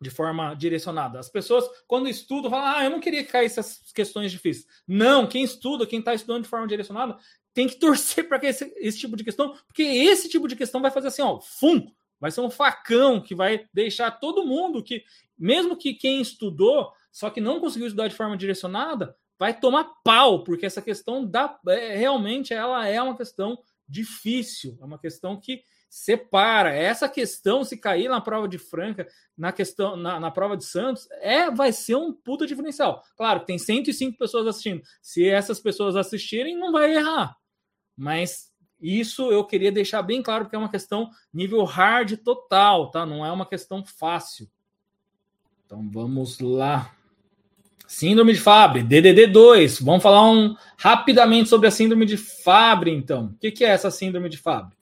de 0.00 0.10
forma 0.10 0.54
direcionada. 0.54 1.18
As 1.18 1.28
pessoas, 1.28 1.64
quando 1.86 2.08
estudam, 2.08 2.50
falam: 2.50 2.76
Ah, 2.76 2.84
eu 2.84 2.90
não 2.90 3.00
queria 3.00 3.22
que 3.22 3.30
caísse 3.30 3.60
essas 3.60 3.92
questões 3.92 4.32
difíceis. 4.32 4.66
Não, 4.86 5.26
quem 5.26 5.44
estuda, 5.44 5.86
quem 5.86 5.98
está 5.98 6.14
estudando 6.14 6.44
de 6.44 6.48
forma 6.48 6.66
direcionada, 6.66 7.18
tem 7.52 7.68
que 7.68 7.78
torcer 7.78 8.26
para 8.28 8.38
que 8.38 8.46
esse, 8.46 8.72
esse, 8.78 8.98
tipo 8.98 9.16
de 9.16 9.24
questão, 9.24 9.54
porque 9.66 9.82
esse 9.82 10.28
tipo 10.28 10.48
de 10.48 10.56
questão 10.56 10.80
vai 10.80 10.90
fazer 10.90 11.08
assim, 11.08 11.22
ó, 11.22 11.40
fum, 11.40 11.90
vai 12.18 12.30
ser 12.30 12.40
um 12.40 12.50
facão 12.50 13.20
que 13.20 13.34
vai 13.34 13.66
deixar 13.72 14.10
todo 14.12 14.46
mundo 14.46 14.82
que, 14.82 15.04
mesmo 15.38 15.76
que 15.76 15.94
quem 15.94 16.20
estudou, 16.20 16.92
só 17.12 17.28
que 17.28 17.40
não 17.40 17.60
conseguiu 17.60 17.88
estudar 17.88 18.08
de 18.08 18.14
forma 18.14 18.36
direcionada, 18.36 19.14
vai 19.38 19.58
tomar 19.58 19.84
pau, 20.04 20.44
porque 20.44 20.66
essa 20.66 20.82
questão 20.82 21.26
da, 21.26 21.58
é, 21.68 21.96
realmente 21.96 22.52
ela 22.52 22.86
é 22.86 23.00
uma 23.00 23.16
questão 23.16 23.58
difícil, 23.88 24.78
é 24.80 24.84
uma 24.84 24.98
questão 24.98 25.40
que 25.40 25.64
separa. 25.90 26.72
Essa 26.72 27.08
questão, 27.08 27.64
se 27.64 27.76
cair 27.76 28.08
na 28.08 28.20
prova 28.20 28.48
de 28.48 28.56
Franca, 28.56 29.08
na 29.36 29.50
questão 29.50 29.96
na, 29.96 30.20
na 30.20 30.30
prova 30.30 30.56
de 30.56 30.64
Santos, 30.64 31.08
é 31.20 31.50
vai 31.50 31.72
ser 31.72 31.96
um 31.96 32.12
puta 32.12 32.46
diferencial. 32.46 33.02
Claro, 33.16 33.40
tem 33.40 33.58
105 33.58 34.16
pessoas 34.16 34.46
assistindo. 34.46 34.82
Se 35.02 35.28
essas 35.28 35.58
pessoas 35.58 35.96
assistirem, 35.96 36.56
não 36.56 36.70
vai 36.70 36.94
errar. 36.94 37.36
Mas 37.96 38.52
isso 38.80 39.30
eu 39.32 39.44
queria 39.44 39.72
deixar 39.72 40.00
bem 40.00 40.22
claro, 40.22 40.44
porque 40.44 40.56
é 40.56 40.58
uma 40.58 40.70
questão 40.70 41.10
nível 41.34 41.64
hard 41.64 42.16
total, 42.18 42.90
tá? 42.90 43.04
Não 43.04 43.26
é 43.26 43.32
uma 43.32 43.44
questão 43.44 43.84
fácil. 43.84 44.48
Então 45.66 45.90
vamos 45.92 46.38
lá. 46.38 46.94
Síndrome 47.86 48.32
de 48.32 48.40
Fabry, 48.40 48.84
DDD2. 48.84 49.84
Vamos 49.84 50.02
falar 50.02 50.30
um, 50.30 50.54
rapidamente 50.78 51.48
sobre 51.48 51.66
a 51.66 51.72
síndrome 51.72 52.06
de 52.06 52.16
Fabry, 52.16 52.92
então. 52.92 53.26
O 53.26 53.38
que, 53.38 53.50
que 53.50 53.64
é 53.64 53.70
essa 53.70 53.90
síndrome 53.90 54.28
de 54.28 54.36
Fabry? 54.36 54.79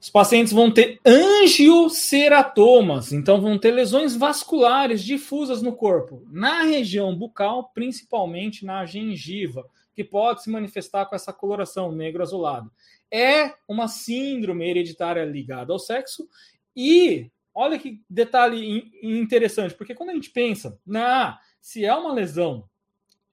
Os 0.00 0.08
pacientes 0.08 0.52
vão 0.52 0.70
ter 0.70 1.00
angioceratomas, 1.04 3.12
então 3.12 3.40
vão 3.40 3.58
ter 3.58 3.72
lesões 3.72 4.14
vasculares 4.14 5.02
difusas 5.02 5.60
no 5.60 5.72
corpo, 5.72 6.24
na 6.30 6.62
região 6.62 7.16
bucal, 7.16 7.72
principalmente 7.74 8.64
na 8.64 8.86
gengiva, 8.86 9.68
que 9.92 10.04
pode 10.04 10.44
se 10.44 10.50
manifestar 10.50 11.06
com 11.06 11.16
essa 11.16 11.32
coloração 11.32 11.90
negro 11.90 12.22
azulado. 12.22 12.70
É 13.10 13.54
uma 13.66 13.88
síndrome 13.88 14.70
hereditária 14.70 15.24
ligada 15.24 15.72
ao 15.72 15.80
sexo 15.80 16.28
e 16.76 17.28
olha 17.52 17.76
que 17.76 18.00
detalhe 18.08 18.92
interessante, 19.02 19.74
porque 19.74 19.96
quando 19.96 20.10
a 20.10 20.14
gente 20.14 20.30
pensa 20.30 20.78
na 20.86 21.40
se 21.60 21.84
é 21.84 21.92
uma 21.92 22.12
lesão 22.12 22.68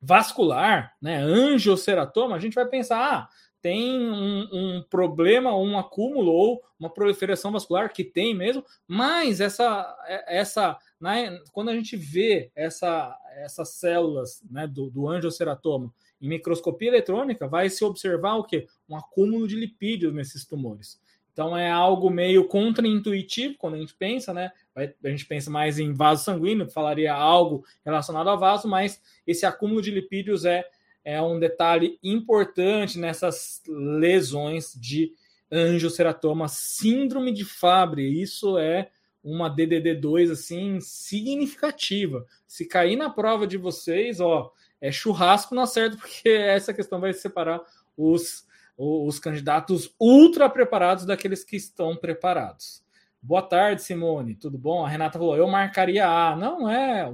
vascular, 0.01 0.95
né, 0.99 1.17
angioceratoma, 1.17 2.35
a 2.35 2.39
gente 2.39 2.55
vai 2.55 2.65
pensar, 2.65 2.99
ah, 2.99 3.29
tem 3.65 3.99
um, 3.99 4.47
um, 4.53 4.83
problema, 4.83 5.57
um 5.57 5.75
acúmulo 5.75 6.31
ou 6.31 6.61
uma 6.79 6.87
proliferação 6.87 7.51
vascular 7.51 7.91
que 7.91 8.03
tem 8.03 8.31
mesmo, 8.31 8.63
mas 8.87 9.41
essa, 9.41 9.97
essa, 10.27 10.77
né, 11.01 11.39
quando 11.51 11.69
a 11.69 11.73
gente 11.73 11.97
vê 11.97 12.51
essa, 12.55 13.19
essas 13.37 13.69
células 13.69 14.43
né, 14.51 14.67
do, 14.67 14.91
do 14.91 15.09
angioceratoma 15.09 15.91
em 16.21 16.29
microscopia 16.29 16.89
eletrônica, 16.89 17.47
vai 17.47 17.67
se 17.71 17.83
observar 17.83 18.35
o 18.35 18.43
que? 18.43 18.67
Um 18.87 18.95
acúmulo 18.95 19.47
de 19.47 19.55
lipídios 19.55 20.13
nesses 20.13 20.45
tumores. 20.45 21.01
Então 21.33 21.57
é 21.57 21.71
algo 21.71 22.07
meio 22.11 22.47
contraintuitivo 22.47 23.57
quando 23.57 23.73
a 23.73 23.79
gente 23.79 23.95
pensa, 23.95 24.31
né? 24.31 24.51
A 24.75 25.09
gente 25.09 25.25
pensa 25.25 25.49
mais 25.49 25.79
em 25.79 25.91
vaso 25.91 26.23
sanguíneo, 26.23 26.69
falaria 26.69 27.11
algo 27.15 27.65
relacionado 27.83 28.29
a 28.29 28.35
vaso, 28.35 28.67
mas 28.67 29.01
esse 29.25 29.43
acúmulo 29.43 29.81
de 29.81 29.89
lipídios 29.89 30.45
é, 30.45 30.63
é 31.05 31.21
um 31.21 31.39
detalhe 31.39 31.99
importante 32.03 32.99
nessas 32.99 33.61
lesões 33.67 34.73
de 34.73 35.13
angioceratoma, 35.51 36.47
síndrome 36.47 37.31
de 37.31 37.45
Fabry. 37.45 38.21
Isso 38.21 38.57
é 38.57 38.89
uma 39.23 39.55
DDD2 39.55 40.31
assim 40.31 40.79
significativa. 40.81 42.25
Se 42.47 42.67
cair 42.67 42.95
na 42.95 43.09
prova 43.09 43.45
de 43.45 43.57
vocês, 43.57 44.19
ó, 44.19 44.51
é 44.81 44.91
churrasco 44.91 45.53
na 45.53 45.67
certa, 45.67 45.95
porque 45.97 46.27
essa 46.27 46.73
questão 46.73 46.99
vai 46.99 47.13
separar 47.13 47.61
os 47.95 48.43
os 48.77 49.19
candidatos 49.19 49.95
ultra 49.99 50.49
preparados 50.49 51.05
daqueles 51.05 51.43
que 51.43 51.55
estão 51.55 51.95
preparados. 51.95 52.83
Boa 53.21 53.41
tarde, 53.41 53.81
Simone. 53.81 54.35
Tudo 54.35 54.57
bom? 54.57 54.85
A 54.85 54.89
Renata 54.89 55.17
falou: 55.17 55.37
eu 55.37 55.47
marcaria 55.47 56.07
A. 56.07 56.35
Não 56.35 56.69
é. 56.69 57.09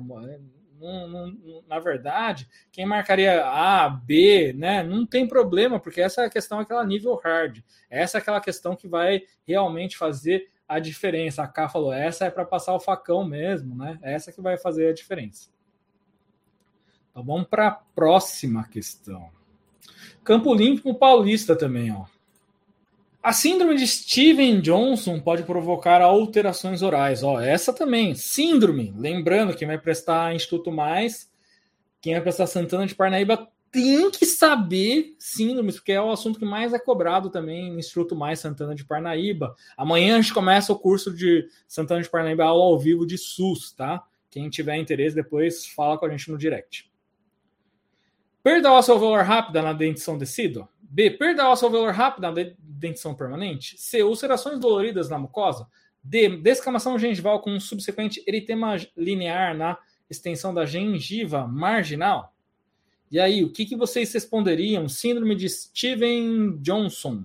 Não, 0.81 1.07
não, 1.07 1.63
na 1.67 1.77
verdade, 1.77 2.49
quem 2.71 2.87
marcaria 2.87 3.45
A, 3.45 3.87
B, 3.87 4.51
né? 4.57 4.81
Não 4.81 5.05
tem 5.05 5.27
problema, 5.27 5.79
porque 5.79 6.01
essa 6.01 6.23
é 6.23 6.29
questão 6.29 6.59
aquela 6.59 6.83
nível 6.83 7.21
hard. 7.23 7.59
Essa 7.87 8.17
é 8.17 8.21
aquela 8.21 8.41
questão 8.41 8.75
que 8.75 8.87
vai 8.87 9.21
realmente 9.45 9.95
fazer 9.95 10.49
a 10.67 10.79
diferença. 10.79 11.43
A 11.43 11.47
K 11.47 11.69
falou: 11.69 11.93
essa 11.93 12.25
é 12.25 12.31
para 12.31 12.45
passar 12.45 12.73
o 12.73 12.79
facão 12.79 13.23
mesmo, 13.23 13.75
né? 13.75 13.99
Essa 14.01 14.31
que 14.31 14.41
vai 14.41 14.57
fazer 14.57 14.87
a 14.87 14.93
diferença. 14.93 15.51
Então 17.11 17.23
vamos 17.23 17.47
para 17.47 17.67
a 17.67 17.71
próxima 17.71 18.67
questão. 18.67 19.29
Campo 20.23 20.53
Limpo 20.53 20.95
Paulista 20.95 21.55
também, 21.55 21.91
ó. 21.91 22.05
A 23.23 23.33
síndrome 23.33 23.75
de 23.75 23.85
Steven 23.85 24.61
Johnson 24.61 25.19
pode 25.19 25.43
provocar 25.43 26.01
alterações 26.01 26.81
orais. 26.81 27.21
Ó, 27.21 27.39
essa 27.39 27.71
também, 27.71 28.15
síndrome. 28.15 28.91
Lembrando, 28.97 29.55
quem 29.55 29.67
vai 29.67 29.77
prestar 29.77 30.33
Instituto 30.33 30.71
Mais, 30.71 31.29
quem 32.01 32.13
vai 32.13 32.21
prestar 32.21 32.47
Santana 32.47 32.87
de 32.87 32.95
Parnaíba 32.95 33.47
tem 33.71 34.09
que 34.09 34.25
saber 34.25 35.15
síndromes, 35.19 35.75
porque 35.75 35.91
é 35.91 36.01
o 36.01 36.09
assunto 36.09 36.39
que 36.39 36.45
mais 36.45 36.73
é 36.73 36.79
cobrado 36.79 37.29
também 37.29 37.71
no 37.71 37.77
Instituto 37.77 38.15
Mais 38.15 38.39
Santana 38.39 38.73
de 38.73 38.83
Parnaíba. 38.83 39.55
Amanhã 39.77 40.17
a 40.17 40.21
gente 40.21 40.33
começa 40.33 40.73
o 40.73 40.79
curso 40.79 41.13
de 41.13 41.47
Santana 41.67 42.01
de 42.01 42.09
Parnaíba 42.09 42.43
aula 42.43 42.63
ao 42.63 42.79
vivo 42.79 43.05
de 43.05 43.19
SUS, 43.19 43.71
tá? 43.71 44.03
Quem 44.31 44.49
tiver 44.49 44.77
interesse, 44.77 45.15
depois 45.15 45.67
fala 45.67 45.95
com 45.95 46.07
a 46.07 46.09
gente 46.09 46.31
no 46.31 46.39
direct. 46.39 46.89
Perda 48.41 48.73
óssea 48.73 48.95
alveolar 48.95 49.27
rápida 49.27 49.61
na 49.61 49.73
dentição 49.73 50.17
decídua. 50.17 50.67
B. 50.91 51.09
Perda 51.09 51.49
óssea 51.49 51.67
alveolar 51.67 51.95
rápida 51.95 52.29
na 52.29 52.51
dentição 52.59 53.15
permanente. 53.15 53.77
C. 53.77 54.03
Ulcerações 54.03 54.59
doloridas 54.59 55.09
na 55.09 55.17
mucosa. 55.17 55.65
D. 56.03 56.27
Descamação 56.35 56.99
gengival 56.99 57.39
com 57.39 57.49
um 57.49 57.61
subsequente 57.61 58.21
eritema 58.27 58.75
linear 58.97 59.55
na 59.55 59.77
extensão 60.09 60.53
da 60.53 60.65
gengiva 60.65 61.47
marginal. 61.47 62.35
E 63.09 63.21
aí, 63.21 63.41
o 63.41 63.49
que, 63.49 63.65
que 63.65 63.77
vocês 63.77 64.11
responderiam? 64.13 64.89
Síndrome 64.89 65.33
de 65.33 65.47
Steven 65.47 66.57
Johnson. 66.57 67.23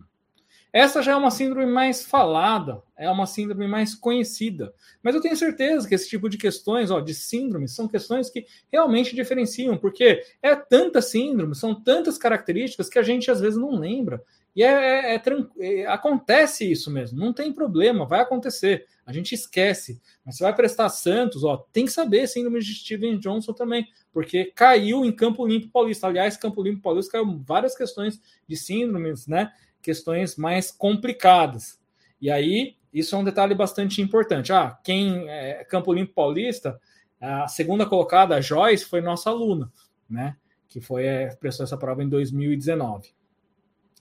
Essa 0.76 1.00
já 1.00 1.12
é 1.12 1.16
uma 1.16 1.30
síndrome 1.30 1.72
mais 1.72 2.04
falada, 2.04 2.82
é 2.98 3.08
uma 3.08 3.24
síndrome 3.24 3.66
mais 3.66 3.94
conhecida. 3.94 4.74
Mas 5.02 5.14
eu 5.14 5.22
tenho 5.22 5.34
certeza 5.34 5.88
que 5.88 5.94
esse 5.94 6.06
tipo 6.06 6.28
de 6.28 6.36
questões, 6.36 6.90
ó, 6.90 7.00
de 7.00 7.14
síndromes, 7.14 7.74
são 7.74 7.88
questões 7.88 8.28
que 8.28 8.44
realmente 8.70 9.16
diferenciam, 9.16 9.78
porque 9.78 10.22
é 10.42 10.54
tanta 10.54 11.00
síndrome, 11.00 11.54
são 11.54 11.74
tantas 11.74 12.18
características 12.18 12.90
que 12.90 12.98
a 12.98 13.02
gente 13.02 13.30
às 13.30 13.40
vezes 13.40 13.58
não 13.58 13.70
lembra. 13.70 14.22
E 14.54 14.62
é, 14.62 15.14
é, 15.14 15.16
é, 15.16 15.22
é, 15.60 15.86
acontece 15.86 16.70
isso 16.70 16.90
mesmo, 16.90 17.18
não 17.18 17.32
tem 17.32 17.54
problema, 17.54 18.04
vai 18.04 18.20
acontecer. 18.20 18.84
A 19.06 19.14
gente 19.14 19.34
esquece. 19.34 19.98
Mas 20.26 20.36
você 20.36 20.44
vai 20.44 20.54
prestar 20.54 20.90
Santos, 20.90 21.42
ó, 21.42 21.56
tem 21.72 21.86
que 21.86 21.92
saber 21.92 22.26
síndrome 22.26 22.60
de 22.60 22.74
Steven 22.74 23.18
Johnson 23.18 23.54
também, 23.54 23.88
porque 24.12 24.52
caiu 24.54 25.06
em 25.06 25.12
Campo 25.12 25.46
Limpo 25.46 25.68
Paulista. 25.68 26.06
Aliás, 26.06 26.36
Campo 26.36 26.62
Limpo 26.62 26.82
Paulista 26.82 27.12
caiu 27.12 27.42
várias 27.46 27.74
questões 27.74 28.20
de 28.46 28.56
síndromes, 28.56 29.26
né? 29.26 29.52
Questões 29.86 30.34
mais 30.34 30.72
complicadas. 30.72 31.80
E 32.20 32.28
aí, 32.28 32.74
isso 32.92 33.14
é 33.14 33.18
um 33.18 33.22
detalhe 33.22 33.54
bastante 33.54 34.02
importante. 34.02 34.52
Ah, 34.52 34.76
quem 34.82 35.28
é 35.28 35.62
Campo 35.62 35.92
Limpo 35.92 36.12
Paulista, 36.12 36.80
a 37.20 37.46
segunda 37.46 37.86
colocada, 37.86 38.34
a 38.34 38.40
Joyce, 38.40 38.84
foi 38.84 39.00
nossa 39.00 39.30
aluna, 39.30 39.72
né? 40.10 40.36
Que 40.66 40.80
foi 40.80 41.04
é, 41.04 41.28
prestou 41.36 41.62
essa 41.62 41.76
prova 41.76 42.02
em 42.02 42.08
2019. 42.08 43.14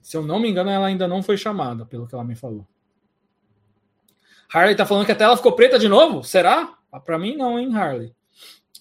Se 0.01 0.17
eu 0.17 0.23
não 0.23 0.39
me 0.39 0.49
engano, 0.49 0.71
ela 0.71 0.87
ainda 0.87 1.07
não 1.07 1.21
foi 1.21 1.37
chamada, 1.37 1.85
pelo 1.85 2.07
que 2.07 2.15
ela 2.15 2.23
me 2.23 2.35
falou. 2.35 2.67
Harley 4.51 4.75
tá 4.75 4.87
falando 4.87 5.05
que 5.05 5.11
a 5.11 5.15
tela 5.15 5.37
ficou 5.37 5.51
preta 5.51 5.77
de 5.77 5.87
novo? 5.87 6.23
Será? 6.23 6.75
Ah, 6.91 6.99
para 6.99 7.19
mim 7.19 7.35
não, 7.35 7.59
hein, 7.59 7.75
Harley. 7.75 8.11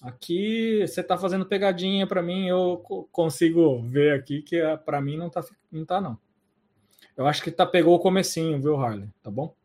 Aqui 0.01 0.81
você 0.87 1.03
tá 1.03 1.17
fazendo 1.17 1.45
pegadinha 1.45 2.07
para 2.07 2.23
mim, 2.23 2.47
eu 2.47 2.83
consigo 3.11 3.83
ver 3.83 4.13
aqui 4.13 4.41
que 4.41 4.59
ah, 4.59 4.75
para 4.75 4.99
mim 4.99 5.17
não 5.17 5.29
tá 5.29 5.43
não 5.71 5.85
tá 5.85 6.01
não. 6.01 6.24
Eu 7.17 7.27
acho 7.27 7.41
que 7.41 7.51
tá, 7.51 7.65
pegou 7.65 7.95
o 7.95 7.99
comecinho, 7.99 8.61
viu, 8.61 8.75
Harley? 8.75 9.09
Tá 9.23 9.31
bom? 9.31 9.55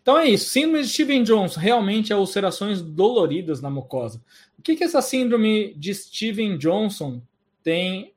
Então 0.00 0.18
é 0.18 0.28
isso. 0.28 0.50
Síndrome 0.50 0.82
de 0.82 0.88
Steven 0.88 1.22
Johnson 1.22 1.60
realmente 1.60 2.12
é 2.12 2.16
ulcerações 2.16 2.82
doloridas 2.82 3.60
na 3.60 3.70
mucosa. 3.70 4.22
O 4.58 4.62
que, 4.62 4.74
que 4.74 4.84
essa 4.84 5.00
síndrome 5.00 5.74
de 5.74 5.94
Steven 5.94 6.58
Johnson 6.58 7.22
tem 7.62 8.12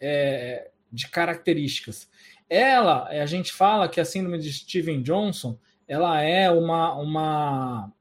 é, 0.00 0.70
de 0.90 1.08
características? 1.08 2.08
Ela, 2.48 3.06
a 3.08 3.26
gente 3.26 3.52
fala 3.52 3.88
que 3.88 4.00
a 4.00 4.04
síndrome 4.04 4.38
de 4.38 4.52
Steven 4.52 5.02
Johnson 5.02 5.58
ela 5.86 6.20
é 6.20 6.50
uma, 6.50 6.94
uma 6.94 7.92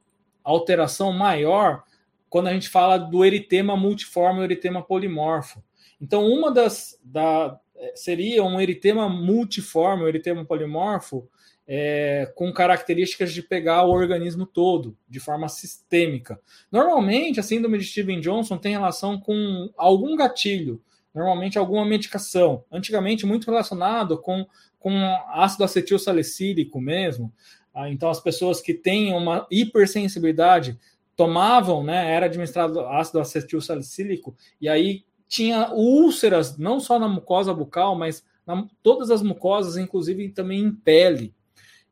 alteração 0.44 1.12
maior 1.12 1.84
quando 2.30 2.48
a 2.48 2.54
gente 2.54 2.70
fala 2.70 2.98
do 2.98 3.24
eritema 3.24 3.78
multiforme, 3.78 4.44
eritema 4.44 4.82
polimorfo. 4.84 5.64
Então, 6.02 6.28
uma 6.28 6.52
das 6.52 7.00
da, 7.04 7.60
seria 7.96 8.44
um 8.44 8.60
eritema 8.60 9.10
multiforme, 9.10 10.04
um 10.04 10.08
eritema 10.08 10.46
polimorfo, 10.46 11.30
é, 11.68 12.32
com 12.36 12.54
características 12.54 13.34
de 13.34 13.42
pegar 13.42 13.84
o 13.84 13.92
organismo 13.92 14.46
todo, 14.46 14.96
de 15.10 15.20
forma 15.20 15.50
sistêmica. 15.50 16.40
Normalmente, 16.72 17.40
a 17.40 17.44
síndrome 17.44 17.78
de 17.78 17.86
Steven 17.86 18.20
Johnson 18.20 18.58
tem 18.58 18.72
relação 18.72 19.20
com 19.20 19.70
algum 19.76 20.16
gatilho, 20.16 20.82
normalmente 21.14 21.58
alguma 21.58 21.86
medicação. 21.86 22.64
Antigamente, 22.72 23.26
muito 23.26 23.46
relacionado 23.46 24.18
com, 24.20 24.46
com 24.80 24.92
ácido 25.30 25.64
acetil 25.64 25.98
salicílico 25.98 26.80
mesmo. 26.80 27.34
Ah, 27.74 27.90
então, 27.90 28.10
as 28.10 28.20
pessoas 28.20 28.62
que 28.62 28.74
têm 28.74 29.14
uma 29.14 29.48
hipersensibilidade 29.50 30.80
tomavam, 31.16 31.84
né, 31.84 32.12
era 32.14 32.26
administrado 32.26 32.82
ácido 32.82 33.20
acetil 33.20 33.62
salicílico, 33.62 34.36
e 34.60 34.68
aí 34.68 35.04
tinha 35.36 35.70
úlceras, 35.74 36.58
não 36.58 36.80
só 36.80 36.98
na 36.98 37.10
mucosa 37.10 37.54
bucal, 37.54 37.94
mas 37.94 38.24
na 38.48 38.66
todas 38.82 39.12
as 39.12 39.22
mucosas, 39.22 39.76
inclusive 39.76 40.30
também 40.30 40.62
em 40.62 40.72
pele. 40.72 41.36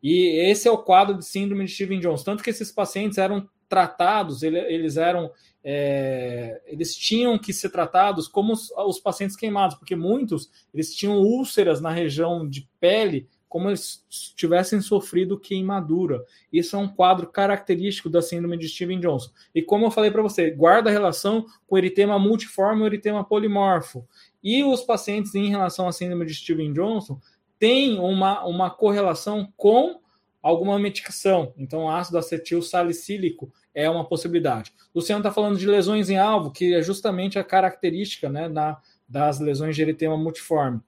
E 0.01 0.49
esse 0.49 0.65
é 0.67 0.71
o 0.71 0.77
quadro 0.77 1.17
de 1.17 1.25
síndrome 1.25 1.65
de 1.65 1.71
Steven 1.71 1.99
Jones. 1.99 2.23
Tanto 2.23 2.41
que 2.41 2.49
esses 2.49 2.71
pacientes 2.71 3.17
eram 3.17 3.47
tratados, 3.67 4.43
eles 4.43 4.95
eram. 4.95 5.29
É, 5.61 6.61
eles 6.65 6.95
tinham 6.95 7.37
que 7.37 7.51
ser 7.53 7.69
tratados 7.69 8.27
como 8.27 8.53
os, 8.53 8.69
os, 8.71 8.99
pacientes 8.99 9.35
queimados, 9.35 9.77
porque 9.77 9.95
muitos 9.95 10.49
eles 10.73 10.93
tinham 10.93 11.17
úlceras 11.17 11.81
na 11.81 11.89
região 11.89 12.47
de 12.47 12.69
pele, 12.79 13.27
como 13.53 13.69
eles 13.69 14.03
tivessem 14.35 14.81
sofrido 14.81 15.39
queimadura. 15.39 16.25
Isso 16.51 16.75
é 16.75 16.79
um 16.79 16.87
quadro 16.87 17.27
característico 17.27 18.09
da 18.09 18.19
síndrome 18.19 18.57
de 18.57 18.67
Steven 18.67 18.99
Johnson. 18.99 19.29
E 19.53 19.61
como 19.61 19.85
eu 19.85 19.91
falei 19.91 20.09
para 20.09 20.23
você, 20.23 20.49
guarda 20.49 20.89
relação 20.89 21.45
com 21.67 21.77
eritema 21.77 22.17
multiforme 22.17 22.81
e 22.81 22.85
eritema 22.87 23.23
polimorfo. 23.23 24.07
E 24.43 24.63
os 24.63 24.81
pacientes 24.81 25.35
em 25.35 25.49
relação 25.49 25.87
à 25.87 25.91
síndrome 25.91 26.25
de 26.25 26.33
Steven 26.33 26.73
Johnson 26.73 27.19
têm 27.59 27.99
uma, 27.99 28.43
uma 28.43 28.71
correlação 28.71 29.47
com 29.55 30.01
alguma 30.41 30.79
medicação. 30.79 31.53
Então, 31.55 31.87
ácido 31.87 32.17
acetil 32.17 32.59
salicílico 32.59 33.53
é 33.71 33.87
uma 33.87 34.03
possibilidade. 34.03 34.73
Luciano 34.95 35.19
está 35.19 35.31
falando 35.31 35.59
de 35.59 35.67
lesões 35.67 36.09
em 36.09 36.17
alvo, 36.17 36.49
que 36.49 36.73
é 36.73 36.81
justamente 36.81 37.37
a 37.37 37.43
característica 37.43 38.29
né, 38.29 38.47
na, 38.47 38.81
das 39.07 39.39
lesões 39.39 39.75
de 39.75 39.83
eritema 39.83 40.17
multiforme. 40.17 40.81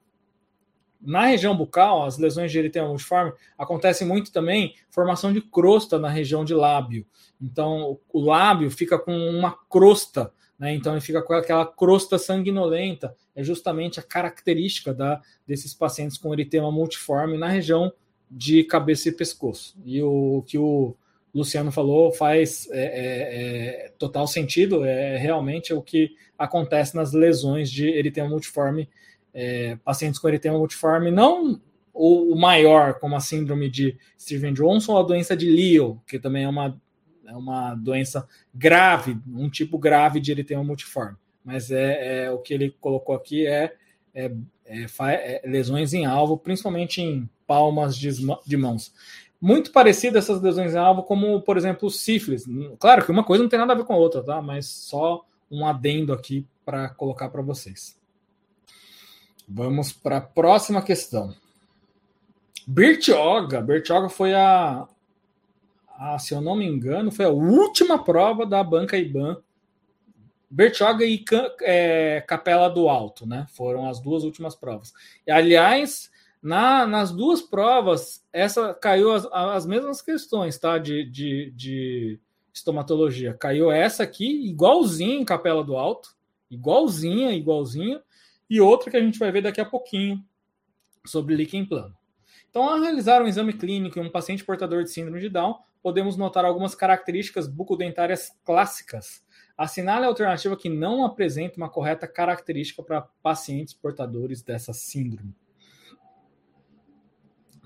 Na 1.00 1.26
região 1.26 1.56
bucal, 1.56 2.04
as 2.04 2.18
lesões 2.18 2.50
de 2.50 2.58
eritema 2.58 2.88
multiforme 2.88 3.32
acontecem 3.56 4.06
muito 4.06 4.32
também 4.32 4.74
formação 4.90 5.32
de 5.32 5.40
crosta 5.40 5.98
na 5.98 6.08
região 6.08 6.44
de 6.44 6.54
lábio. 6.54 7.06
Então, 7.40 7.98
o 8.12 8.20
lábio 8.20 8.70
fica 8.70 8.98
com 8.98 9.14
uma 9.14 9.56
crosta, 9.68 10.32
né? 10.58 10.74
Então, 10.74 10.92
ele 10.92 11.00
fica 11.00 11.22
com 11.22 11.34
aquela 11.34 11.66
crosta 11.66 12.18
sanguinolenta. 12.18 13.14
É 13.34 13.42
justamente 13.44 14.00
a 14.00 14.02
característica 14.02 14.94
da, 14.94 15.20
desses 15.46 15.74
pacientes 15.74 16.16
com 16.16 16.32
eritema 16.32 16.72
multiforme 16.72 17.36
na 17.36 17.48
região 17.48 17.92
de 18.30 18.64
cabeça 18.64 19.08
e 19.08 19.12
pescoço. 19.12 19.76
E 19.84 20.02
o 20.02 20.42
que 20.46 20.58
o 20.58 20.96
Luciano 21.36 21.70
falou 21.70 22.10
faz 22.12 22.66
é, 22.70 22.80
é, 22.80 23.84
é, 23.86 23.92
total 23.98 24.26
sentido, 24.26 24.84
é 24.84 25.18
realmente 25.18 25.72
o 25.74 25.82
que 25.82 26.16
acontece 26.38 26.96
nas 26.96 27.12
lesões 27.12 27.70
de 27.70 27.88
eritema 27.88 28.28
multiforme, 28.28 28.88
é, 29.38 29.76
pacientes 29.84 30.18
com 30.18 30.28
eritema 30.28 30.56
multiforme, 30.56 31.10
não 31.10 31.60
o, 31.92 32.32
o, 32.32 32.36
maior, 32.36 32.94
como 32.94 33.14
a 33.14 33.20
síndrome 33.20 33.68
de 33.70 33.98
Steven 34.18 34.54
Johnson, 34.54 34.92
ou 34.92 34.98
a 34.98 35.02
doença 35.02 35.36
de 35.36 35.46
Leo, 35.50 36.00
que 36.08 36.18
também 36.18 36.44
é 36.44 36.48
uma, 36.48 36.80
é 37.26 37.36
uma 37.36 37.74
doença 37.74 38.26
grave, 38.54 39.18
um 39.28 39.50
tipo 39.50 39.78
grave 39.78 40.20
de 40.20 40.30
eritema 40.30 40.64
multiforme. 40.64 41.16
Mas 41.44 41.70
é, 41.70 42.24
é 42.24 42.30
o 42.30 42.38
que 42.38 42.54
ele 42.54 42.74
colocou 42.80 43.14
aqui 43.14 43.46
é, 43.46 43.74
é, 44.14 44.32
é 44.64 45.42
lesões 45.44 45.92
em 45.92 46.06
alvo, 46.06 46.38
principalmente 46.38 47.02
em 47.02 47.28
palmas 47.46 47.94
de, 47.94 48.10
de 48.46 48.56
mãos 48.56 48.92
muito 49.38 49.70
parecido 49.70 50.16
essas 50.16 50.40
lesões 50.40 50.74
em 50.74 50.78
alvo, 50.78 51.02
como, 51.02 51.42
por 51.42 51.58
exemplo, 51.58 51.90
sífilis. 51.90 52.46
Claro 52.78 53.04
que 53.04 53.12
uma 53.12 53.22
coisa 53.22 53.42
não 53.42 53.50
tem 53.50 53.58
nada 53.58 53.74
a 53.74 53.76
ver 53.76 53.84
com 53.84 53.92
a 53.92 53.96
outra, 53.98 54.22
tá? 54.22 54.40
Mas 54.40 54.66
só 54.66 55.24
um 55.50 55.66
adendo 55.66 56.12
aqui 56.12 56.46
para 56.64 56.88
colocar 56.88 57.28
para 57.28 57.42
vocês. 57.42 57.96
Vamos 59.48 59.92
para 59.92 60.16
a 60.18 60.20
próxima 60.20 60.82
questão. 60.82 61.34
Bertioga. 62.66 63.60
Bertioga 63.60 64.08
foi 64.08 64.34
a, 64.34 64.88
a, 65.96 66.18
se 66.18 66.34
eu 66.34 66.40
não 66.40 66.56
me 66.56 66.66
engano, 66.66 67.12
foi 67.12 67.24
a 67.24 67.30
última 67.30 68.02
prova 68.02 68.44
da 68.44 68.62
banca 68.64 68.96
IBAN. 68.96 69.36
Bertioga 70.50 71.04
e 71.04 71.24
é, 71.62 72.24
Capela 72.26 72.68
do 72.68 72.88
Alto, 72.88 73.26
né? 73.26 73.46
Foram 73.50 73.88
as 73.88 74.00
duas 74.00 74.24
últimas 74.24 74.54
provas. 74.54 74.92
E, 75.26 75.30
aliás, 75.30 76.10
na, 76.42 76.86
nas 76.86 77.10
duas 77.10 77.40
provas, 77.42 78.24
essa 78.32 78.74
caiu 78.74 79.12
as, 79.12 79.26
as 79.32 79.66
mesmas 79.66 80.00
questões, 80.02 80.58
tá? 80.58 80.78
De, 80.78 81.04
de, 81.04 81.52
de 81.54 82.20
estomatologia. 82.52 83.34
Caiu 83.34 83.70
essa 83.70 84.02
aqui, 84.02 84.48
igualzinha 84.48 85.16
em 85.16 85.24
Capela 85.24 85.62
do 85.62 85.76
Alto, 85.76 86.16
igualzinha, 86.50 87.32
igualzinha, 87.32 88.00
e 88.48 88.60
outra 88.60 88.90
que 88.90 88.96
a 88.96 89.00
gente 89.00 89.18
vai 89.18 89.32
ver 89.32 89.42
daqui 89.42 89.60
a 89.60 89.64
pouquinho 89.64 90.24
sobre 91.04 91.34
líquido 91.34 91.62
em 91.62 91.66
plano. 91.66 91.96
Então, 92.48 92.62
ao 92.62 92.80
realizar 92.80 93.22
um 93.22 93.26
exame 93.26 93.52
clínico 93.52 93.98
em 93.98 94.02
um 94.02 94.10
paciente 94.10 94.44
portador 94.44 94.82
de 94.82 94.90
síndrome 94.90 95.20
de 95.20 95.28
Down, 95.28 95.56
podemos 95.82 96.16
notar 96.16 96.44
algumas 96.44 96.74
características 96.74 97.46
bucodentárias 97.46 98.30
clássicas. 98.44 99.24
Assinale 99.56 100.04
a 100.04 100.08
alternativa 100.08 100.56
que 100.56 100.68
não 100.68 101.04
apresenta 101.04 101.56
uma 101.56 101.68
correta 101.68 102.08
característica 102.08 102.82
para 102.82 103.02
pacientes 103.22 103.74
portadores 103.74 104.42
dessa 104.42 104.72
síndrome. 104.72 105.34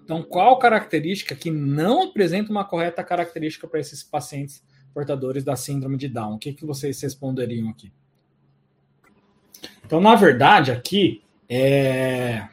Então, 0.03 0.23
qual 0.25 0.59
característica 0.59 1.37
que 1.37 1.53
não 1.53 2.03
apresenta 2.03 2.51
uma 2.51 2.65
correta 2.65 3.05
característica 3.05 3.69
para 3.69 3.79
esses 3.79 4.03
pacientes 4.03 4.61
portadores 4.93 5.45
da 5.45 5.55
síndrome 5.55 5.97
de 5.97 6.09
Down? 6.09 6.35
O 6.35 6.39
que, 6.39 6.53
que 6.53 6.67
vocês 6.67 7.01
responderiam 7.01 7.69
aqui? 7.69 7.93
Então, 9.91 10.01
na 10.01 10.15
verdade, 10.15 10.71
aqui 10.71 11.21
é... 11.49 12.47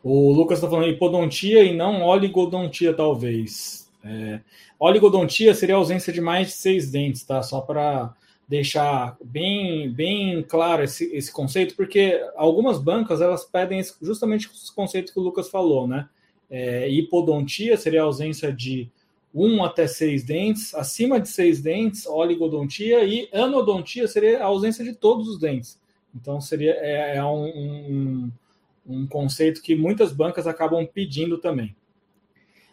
o 0.00 0.32
Lucas 0.32 0.58
está 0.58 0.70
falando 0.70 0.88
hipodontia 0.88 1.64
e 1.64 1.74
não 1.74 2.04
oligodontia, 2.04 2.94
talvez. 2.94 3.90
É... 4.04 4.38
Oligodontia 4.78 5.52
seria 5.56 5.74
a 5.74 5.78
ausência 5.78 6.12
de 6.12 6.20
mais 6.20 6.46
de 6.46 6.52
seis 6.52 6.88
dentes, 6.88 7.24
tá? 7.24 7.42
Só 7.42 7.60
para 7.60 8.14
deixar 8.46 9.16
bem, 9.24 9.90
bem 9.90 10.40
claro 10.44 10.84
esse, 10.84 11.12
esse 11.12 11.32
conceito, 11.32 11.74
porque 11.74 12.24
algumas 12.36 12.78
bancas 12.78 13.20
elas 13.20 13.44
pedem 13.44 13.82
justamente 14.00 14.48
esse 14.54 14.72
conceito 14.72 15.12
que 15.12 15.18
o 15.18 15.22
Lucas 15.24 15.48
falou, 15.48 15.88
né? 15.88 16.08
É, 16.48 16.88
hipodontia 16.88 17.76
seria 17.76 18.02
a 18.02 18.04
ausência 18.04 18.52
de 18.52 18.88
um 19.36 19.62
até 19.62 19.86
seis 19.86 20.24
dentes, 20.24 20.74
acima 20.74 21.20
de 21.20 21.28
seis 21.28 21.60
dentes, 21.60 22.06
oligodontia, 22.06 23.04
e 23.04 23.28
anodontia 23.34 24.08
seria 24.08 24.42
a 24.42 24.46
ausência 24.46 24.82
de 24.82 24.94
todos 24.94 25.28
os 25.28 25.38
dentes. 25.38 25.78
Então 26.14 26.40
seria 26.40 26.72
é, 26.72 27.16
é 27.16 27.24
um, 27.24 27.44
um, 27.44 28.32
um 28.86 29.06
conceito 29.06 29.60
que 29.60 29.76
muitas 29.76 30.10
bancas 30.10 30.46
acabam 30.46 30.86
pedindo 30.86 31.36
também. 31.36 31.76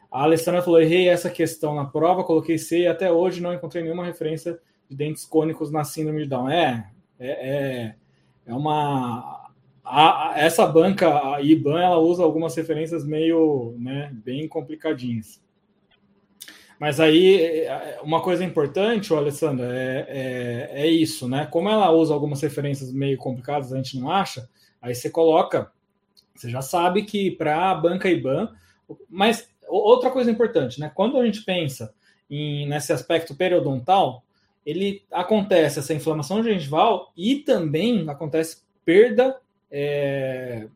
A 0.09 0.23
Alessandra 0.23 0.61
falou: 0.61 0.79
errei 0.79 1.09
essa 1.09 1.29
questão 1.29 1.75
na 1.75 1.83
prova, 1.83 2.23
coloquei 2.23 2.57
C 2.57 2.83
e 2.83 2.87
até 2.87 3.11
hoje 3.11 3.41
não 3.41 3.53
encontrei 3.53 3.83
nenhuma 3.83 4.05
referência 4.05 4.57
de 4.89 4.95
dentes 4.95 5.25
cônicos 5.25 5.69
na 5.69 5.83
síndrome 5.83 6.23
de 6.23 6.29
Down. 6.29 6.49
É, 6.49 6.89
é, 7.19 7.27
é, 7.27 7.95
é 8.45 8.53
uma. 8.53 9.51
A, 9.83 10.29
a, 10.29 10.39
essa 10.39 10.65
banca, 10.65 11.35
a 11.35 11.41
IBAN, 11.41 11.81
ela 11.81 11.97
usa 11.97 12.23
algumas 12.23 12.55
referências 12.55 13.05
meio, 13.05 13.75
né, 13.77 14.15
bem 14.23 14.47
complicadinhas. 14.47 15.42
Mas 16.83 16.99
aí, 16.99 17.65
uma 18.03 18.21
coisa 18.21 18.43
importante, 18.43 19.13
Alessandra, 19.13 19.73
é, 19.73 20.05
é, 20.75 20.81
é, 20.81 20.87
isso, 20.87 21.29
né? 21.29 21.47
Como 21.49 21.69
ela 21.69 21.89
usa 21.91 22.13
algumas 22.13 22.41
referências 22.41 22.91
meio 22.91 23.17
complicadas, 23.17 23.71
a 23.71 23.77
gente 23.77 23.97
não 23.97 24.11
acha, 24.11 24.49
aí 24.81 24.93
você 24.93 25.09
coloca, 25.09 25.71
você 26.35 26.49
já 26.49 26.61
sabe 26.61 27.03
que 27.03 27.31
para 27.31 27.71
a 27.71 27.73
banca 27.73 28.09
IBAN, 28.09 28.53
mas 29.09 29.49
outra 29.65 30.11
coisa 30.11 30.29
importante, 30.29 30.77
né? 30.77 30.91
Quando 30.93 31.17
a 31.17 31.25
gente 31.25 31.45
pensa 31.45 31.93
em, 32.29 32.67
nesse 32.67 32.91
aspecto 32.91 33.33
periodontal, 33.33 34.21
ele 34.65 35.05
acontece 35.09 35.79
essa 35.79 35.93
inflamação 35.93 36.43
gengival 36.43 37.13
e 37.15 37.37
também 37.37 38.09
acontece 38.09 38.57
perda 38.83 39.37
é, 39.71 40.67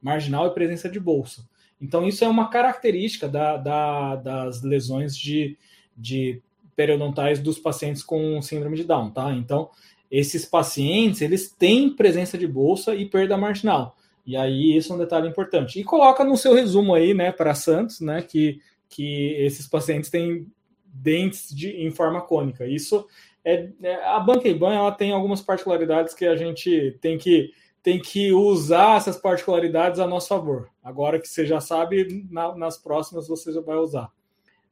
marginal 0.00 0.46
e 0.46 0.54
presença 0.54 0.88
de 0.88 0.98
bolsa. 0.98 1.46
Então, 1.82 2.06
isso 2.06 2.24
é 2.24 2.28
uma 2.28 2.48
característica 2.48 3.28
da, 3.28 3.56
da, 3.56 4.14
das 4.14 4.62
lesões 4.62 5.16
de, 5.16 5.58
de 5.96 6.40
periodontais 6.76 7.40
dos 7.40 7.58
pacientes 7.58 8.04
com 8.04 8.40
síndrome 8.40 8.76
de 8.76 8.84
Down, 8.84 9.10
tá? 9.10 9.32
Então, 9.32 9.68
esses 10.08 10.44
pacientes, 10.44 11.20
eles 11.20 11.50
têm 11.50 11.90
presença 11.90 12.38
de 12.38 12.46
bolsa 12.46 12.94
e 12.94 13.04
perda 13.06 13.36
marginal. 13.36 13.96
E 14.24 14.36
aí, 14.36 14.76
isso 14.76 14.92
é 14.92 14.96
um 14.96 14.98
detalhe 14.98 15.28
importante. 15.28 15.80
E 15.80 15.84
coloca 15.84 16.22
no 16.22 16.36
seu 16.36 16.54
resumo 16.54 16.94
aí, 16.94 17.12
né, 17.12 17.32
para 17.32 17.52
Santos, 17.52 18.00
né, 18.00 18.22
que, 18.22 18.60
que 18.88 19.34
esses 19.40 19.66
pacientes 19.66 20.08
têm 20.08 20.46
dentes 20.86 21.52
de, 21.52 21.70
em 21.70 21.90
forma 21.90 22.20
cônica. 22.20 22.64
Isso 22.64 23.08
é, 23.44 23.70
é 23.82 24.04
a 24.04 24.20
banca 24.20 24.48
IBAN 24.48 24.72
ela 24.72 24.92
tem 24.92 25.10
algumas 25.10 25.40
particularidades 25.40 26.14
que 26.14 26.26
a 26.26 26.36
gente 26.36 26.96
tem 27.00 27.18
que 27.18 27.50
tem 27.82 28.00
que 28.00 28.32
usar 28.32 28.96
essas 28.96 29.16
particularidades 29.16 29.98
a 29.98 30.06
nosso 30.06 30.28
favor. 30.28 30.70
Agora 30.82 31.18
que 31.18 31.28
você 31.28 31.44
já 31.44 31.60
sabe, 31.60 32.26
na, 32.30 32.54
nas 32.56 32.78
próximas 32.78 33.28
você 33.28 33.52
já 33.52 33.60
vai 33.60 33.76
usar, 33.76 34.10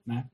né? 0.07 0.27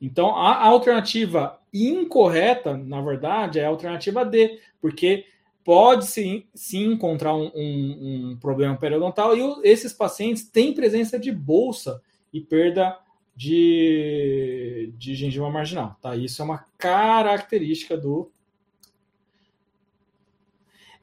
Então, 0.00 0.36
a 0.36 0.64
alternativa 0.64 1.58
incorreta, 1.74 2.76
na 2.76 3.00
verdade, 3.00 3.58
é 3.58 3.64
a 3.64 3.68
alternativa 3.68 4.24
D, 4.24 4.60
porque 4.80 5.26
pode 5.64 6.06
sim, 6.06 6.46
sim 6.54 6.92
encontrar 6.92 7.34
um, 7.34 7.50
um, 7.54 8.30
um 8.30 8.36
problema 8.36 8.76
periodontal 8.76 9.36
e 9.36 9.40
esses 9.64 9.92
pacientes 9.92 10.48
têm 10.48 10.72
presença 10.72 11.18
de 11.18 11.32
bolsa 11.32 12.00
e 12.32 12.40
perda 12.40 12.96
de, 13.34 14.92
de 14.96 15.14
gengiva 15.14 15.50
marginal, 15.50 15.96
tá? 16.00 16.16
Isso 16.16 16.40
é 16.40 16.44
uma 16.44 16.64
característica 16.76 17.96
do. 17.96 18.30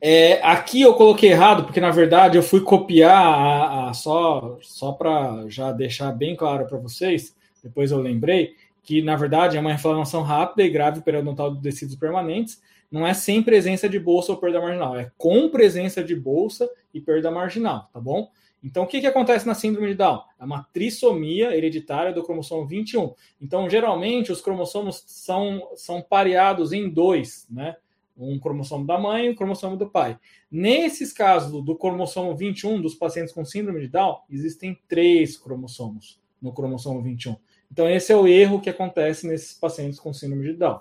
É, 0.08 0.40
aqui 0.44 0.82
eu 0.82 0.94
coloquei 0.94 1.32
errado, 1.32 1.64
porque 1.64 1.82
na 1.82 1.90
verdade 1.90 2.38
eu 2.38 2.44
fui 2.44 2.62
copiar 2.62 3.12
a, 3.12 3.90
a 3.90 3.94
só, 3.96 4.56
só 4.62 4.92
para 4.92 5.50
já 5.50 5.72
deixar 5.72 6.12
bem 6.12 6.36
claro 6.36 6.68
para 6.68 6.78
vocês, 6.78 7.36
depois 7.64 7.90
eu 7.90 7.98
lembrei, 7.98 8.54
que 8.84 9.02
na 9.02 9.16
verdade 9.16 9.58
é 9.58 9.60
uma 9.60 9.74
inflamação 9.74 10.22
rápida 10.22 10.62
e 10.62 10.70
grave 10.70 11.02
periodontal 11.02 11.56
de 11.56 11.60
tecidos 11.60 11.96
permanentes, 11.96 12.62
não 12.92 13.08
é 13.08 13.16
sem 13.16 13.42
presença 13.42 13.90
de 13.90 13.98
bolsa 13.98 14.32
ou 14.32 14.38
perda 14.38 14.62
marginal, 14.62 14.96
é 14.96 15.12
com 15.18 15.50
presença 15.50 16.04
de 16.04 16.16
bolsa 16.16 16.70
e 16.94 17.02
perda 17.02 17.32
marginal, 17.32 17.90
tá 17.92 18.00
bom? 18.00 18.30
Então, 18.64 18.84
o 18.84 18.88
que, 18.88 19.02
que 19.02 19.08
acontece 19.08 19.48
na 19.48 19.56
síndrome 19.56 19.88
de 19.88 19.96
Down? 19.96 20.22
É 20.40 20.44
uma 20.44 20.68
trissomia 20.72 21.58
hereditária 21.58 22.14
do 22.14 22.24
cromossomo 22.24 22.68
21. 22.68 23.14
Então, 23.42 23.68
geralmente, 23.68 24.32
os 24.32 24.42
cromossomos 24.42 25.04
são, 25.08 25.68
são 25.76 26.00
pareados 26.00 26.74
em 26.74 26.90
dois, 26.90 27.48
né? 27.50 27.76
Um 28.18 28.40
cromossomo 28.40 28.86
da 28.86 28.98
mãe 28.98 29.26
e 29.26 29.30
um 29.30 29.36
cromossomo 29.36 29.76
do 29.76 29.90
pai. 29.90 30.18
Nesses 30.50 31.12
casos 31.12 31.64
do 31.64 31.76
cromossomo 31.76 32.36
21 32.36 32.82
dos 32.82 32.96
pacientes 32.96 33.34
com 33.34 33.44
síndrome 33.44 33.82
de 33.82 33.88
Down, 33.88 34.20
existem 34.30 34.80
três 34.88 35.38
cromossomos 35.38 36.20
no 36.42 36.54
cromossomo 36.54 37.02
21. 37.02 37.36
Então, 37.72 37.90
esse 37.90 38.12
é 38.12 38.16
o 38.16 38.28
erro 38.28 38.62
que 38.62 38.70
acontece 38.70 39.28
nesses 39.28 39.54
pacientes 39.54 40.00
com 40.00 40.14
síndrome 40.14 40.46
de 40.46 40.54
Down. 40.54 40.80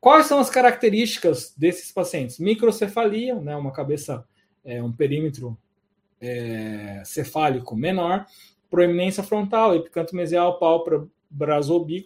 Quais 0.00 0.26
são 0.26 0.40
as 0.40 0.50
características 0.50 1.54
desses 1.56 1.92
pacientes? 1.92 2.38
Microcefalia, 2.40 3.36
né, 3.36 3.54
uma 3.54 3.70
cabeça, 3.70 4.26
é, 4.64 4.82
um 4.82 4.90
perímetro 4.90 5.56
é, 6.20 7.02
cefálico 7.04 7.76
menor, 7.76 8.26
proeminência 8.68 9.22
frontal, 9.22 9.76
epicanto 9.76 10.16
mesial, 10.16 10.58
pálpebra, 10.58 11.06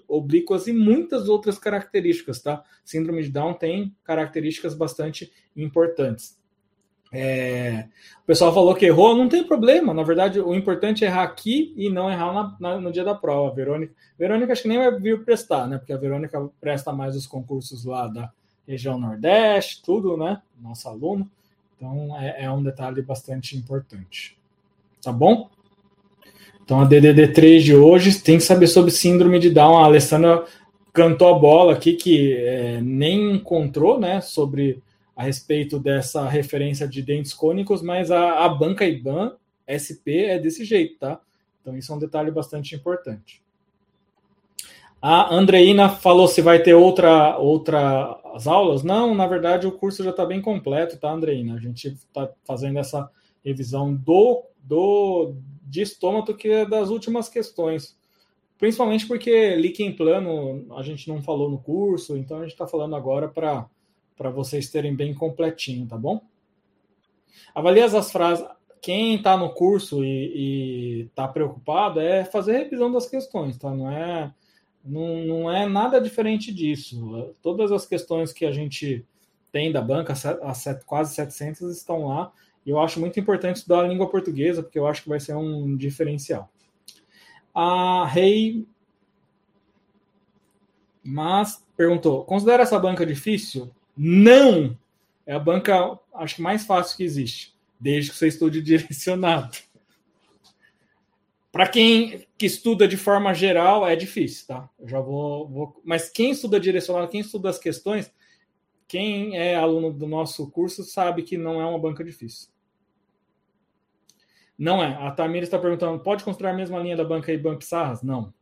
oblíquas 0.09 0.67
e 0.67 0.73
muitas 0.73 1.29
outras 1.29 1.59
características, 1.59 2.41
tá? 2.41 2.63
Síndrome 2.85 3.23
de 3.23 3.31
Down 3.31 3.55
tem 3.55 3.95
características 4.05 4.75
bastante 4.75 5.33
importantes. 5.57 6.39
É, 7.13 7.87
o 8.23 8.27
pessoal 8.27 8.53
falou 8.53 8.75
que 8.75 8.87
errou, 8.87 9.17
não 9.17 9.29
tem 9.29 9.45
problema. 9.45 9.95
Na 9.95 10.03
verdade, 10.03 10.41
o 10.41 10.55
importante 10.55 11.05
é 11.05 11.09
errar 11.09 11.23
aqui 11.23 11.73
e 11.77 11.89
não 11.89 12.11
errar 12.11 12.33
na, 12.33 12.57
na, 12.59 12.81
no 12.81 12.93
dia 12.93 13.05
da 13.05 13.15
prova. 13.15 13.55
Verônica, 13.55 13.95
Verônica 14.19 14.53
acho 14.53 14.63
que 14.63 14.69
nem 14.69 14.79
vai 14.79 14.99
vir 14.99 15.25
prestar, 15.25 15.67
né? 15.67 15.79
Porque 15.79 15.93
a 15.93 15.97
Verônica 15.97 16.51
presta 16.61 16.93
mais 16.93 17.17
os 17.17 17.27
concursos 17.27 17.85
lá 17.85 18.07
da 18.07 18.31
região 18.67 18.99
Nordeste, 18.99 19.83
tudo, 19.83 20.17
né? 20.17 20.43
Nosso 20.61 20.89
aluno. 20.89 21.31
Então 21.77 22.19
é, 22.19 22.45
é 22.45 22.51
um 22.51 22.63
detalhe 22.63 23.01
bastante 23.03 23.57
importante. 23.57 24.37
Tá 25.03 25.13
bom? 25.13 25.49
Então 26.67 26.81
a 26.81 26.89
DDD3 26.89 27.61
de 27.61 27.77
hoje 27.77 28.21
tem 28.21 28.39
que 28.39 28.43
saber 28.43 28.67
sobre 28.67 28.91
síndrome 28.91 29.39
de 29.39 29.51
Down. 29.51 29.79
A 29.79 29.85
Alessandra 29.85 30.45
cantou 30.93 31.33
a 31.33 31.39
bola 31.39 31.75
aqui 31.75 31.93
que 31.93 32.35
é, 32.35 32.81
nem 32.83 33.37
encontrou, 33.37 34.01
né? 34.01 34.21
Sobre 34.21 34.83
a 35.15 35.23
respeito 35.23 35.79
dessa 35.79 36.29
referência 36.29 36.89
de 36.89 37.01
dentes 37.03 37.33
cônicos, 37.33 37.83
mas 37.83 38.11
a, 38.11 38.45
a 38.45 38.49
banca 38.49 38.85
IBAN 38.85 39.37
SP 39.71 40.27
é 40.27 40.41
desse 40.41 40.65
jeito, 40.65 40.99
tá? 40.99 41.21
Então 41.63 41.77
isso 41.77 41.93
é 41.93 41.95
um 41.95 42.01
detalhe 42.01 42.33
bastante 42.33 42.75
importante. 42.75 43.41
A 45.01 45.33
Andreina 45.33 45.89
falou 45.89 46.27
se 46.27 46.43
vai 46.43 46.61
ter 46.61 46.75
outra, 46.75 47.39
outras 47.39 48.49
aulas. 48.49 48.83
Não, 48.83 49.15
na 49.15 49.29
verdade 49.29 49.69
o 49.69 49.73
curso 49.73 50.03
já 50.03 50.11
está 50.11 50.27
bem 50.27 50.43
completo, 50.43 50.99
tá, 50.99 51.13
Andreina? 51.13 51.55
A 51.55 51.61
gente 51.61 51.93
está 51.93 52.29
fazendo 52.45 52.81
essa 52.81 53.09
revisão 53.47 53.95
do, 53.95 54.45
do 54.63 55.37
de 55.63 55.83
estômago 55.83 56.35
que 56.35 56.49
é 56.49 56.67
das 56.67 56.91
últimas 56.91 57.29
questões. 57.29 57.97
Principalmente 58.59 59.07
porque 59.07 59.55
líquen 59.55 59.95
plano 59.95 60.67
a 60.77 60.83
gente 60.83 61.09
não 61.09 61.23
falou 61.23 61.51
no 61.51 61.59
curso, 61.59 62.17
então 62.17 62.39
a 62.39 62.43
gente 62.43 62.53
está 62.53 62.67
falando 62.67 62.97
agora 62.97 63.29
para 63.29 64.31
vocês 64.31 64.71
terem 64.71 64.95
bem 64.95 65.15
completinho, 65.15 65.87
tá 65.87 65.97
bom? 65.97 66.21
Avalie 67.55 67.83
as 67.83 68.11
frases. 68.11 68.47
Quem 68.81 69.17
está 69.17 69.37
no 69.37 69.51
curso 69.51 70.05
e 70.05 71.07
está 71.09 71.27
preocupado 71.29 72.01
é 72.01 72.25
fazer 72.25 72.59
revisão 72.59 72.91
das 72.91 73.09
questões, 73.09 73.57
tá? 73.57 73.75
Não 73.75 73.91
é 73.91 74.33
não, 74.85 75.25
não 75.25 75.51
é 75.51 75.67
nada 75.67 76.01
diferente 76.01 76.53
disso. 76.55 77.35
Todas 77.43 77.73
as 77.73 77.85
questões 77.85 78.33
que 78.33 78.47
a 78.47 78.53
gente 78.53 79.05
tem 79.51 79.73
da 79.73 79.83
banca, 79.83 80.13
as 80.13 80.65
quase 80.87 81.15
700 81.15 81.77
estão 81.77 82.07
lá. 82.07 82.33
E 82.67 82.71
eu 82.71 82.81
acho 82.81 83.01
muito 83.01 83.19
importante 83.19 83.57
estudar 83.57 83.85
a 83.85 83.89
língua 83.89 84.11
portuguesa, 84.11 84.63
porque 84.63 84.79
eu 84.79 84.87
acho 84.87 85.05
que 85.05 85.09
vai 85.09 85.21
ser 85.21 85.37
um 85.37 85.77
diferencial. 85.77 86.51
A 87.55 88.05
Rei 88.07 88.67
mas 91.07 91.65
perguntou: 91.77 92.25
considera 92.25 92.65
essa 92.65 92.79
banca 92.79 93.07
difícil? 93.07 93.71
Não! 93.97 94.77
É 95.25 95.35
a 95.35 95.39
banca, 95.39 95.99
acho 96.15 96.37
que 96.37 96.43
mais 96.43 96.65
fácil 96.65 96.97
que 96.97 97.05
existe, 97.05 97.55
desde 97.79 98.11
que 98.11 98.17
você 98.17 98.29
estude 98.29 98.61
direcionado. 98.63 99.57
Para 101.51 101.69
quem 101.69 102.27
que 102.37 102.45
estuda 102.45 102.87
de 102.87 102.97
forma 102.97 103.33
geral, 103.33 103.87
é 103.87 103.97
difícil, 103.97 104.47
tá? 104.47 104.69
Eu 104.79 104.89
já 104.89 105.01
vou, 105.01 105.49
vou, 105.49 105.81
Mas 105.85 106.11
quem 106.11 106.33
estuda 106.33 106.61
direcionado, 106.61 107.09
quem 107.09 107.21
estuda 107.21 107.49
as 107.49 107.59
questões, 107.59 108.13
quem 108.87 109.39
é 109.39 109.55
aluno 109.55 109.93
do 109.93 110.07
nosso 110.07 110.51
curso 110.51 110.83
sabe 110.85 111.23
que 111.23 111.39
não 111.39 111.61
é 111.61 111.65
uma 111.65 111.79
banca 111.79 112.05
difícil. 112.05 112.51
Não 114.59 114.83
é. 114.83 114.95
A 115.07 115.11
Tamira 115.11 115.45
está 115.45 115.59
perguntando: 115.59 116.03
pode 116.03 116.25
construir 116.25 116.51
a 116.51 116.55
mesma 116.55 116.79
linha 116.79 116.97
da 116.97 117.05
banca 117.05 117.33
IBAN 117.33 117.57
Pissarras? 117.57 118.03
Não. 118.03 118.33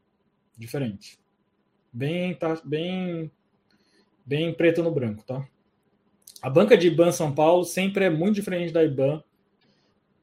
Diferente. 0.57 1.19
Bem, 1.93 2.35
tá, 2.35 2.61
bem, 2.65 3.31
bem 4.25 4.53
preto 4.53 4.83
no 4.83 4.91
branco, 4.91 5.25
tá? 5.25 5.47
A 6.43 6.51
banca 6.51 6.77
de 6.77 6.89
IBAN 6.89 7.13
São 7.13 7.35
Paulo 7.35 7.65
sempre 7.65 8.05
é 8.05 8.11
muito 8.11 8.35
diferente 8.35 8.73
da 8.73 8.85
IBAN 8.85 9.23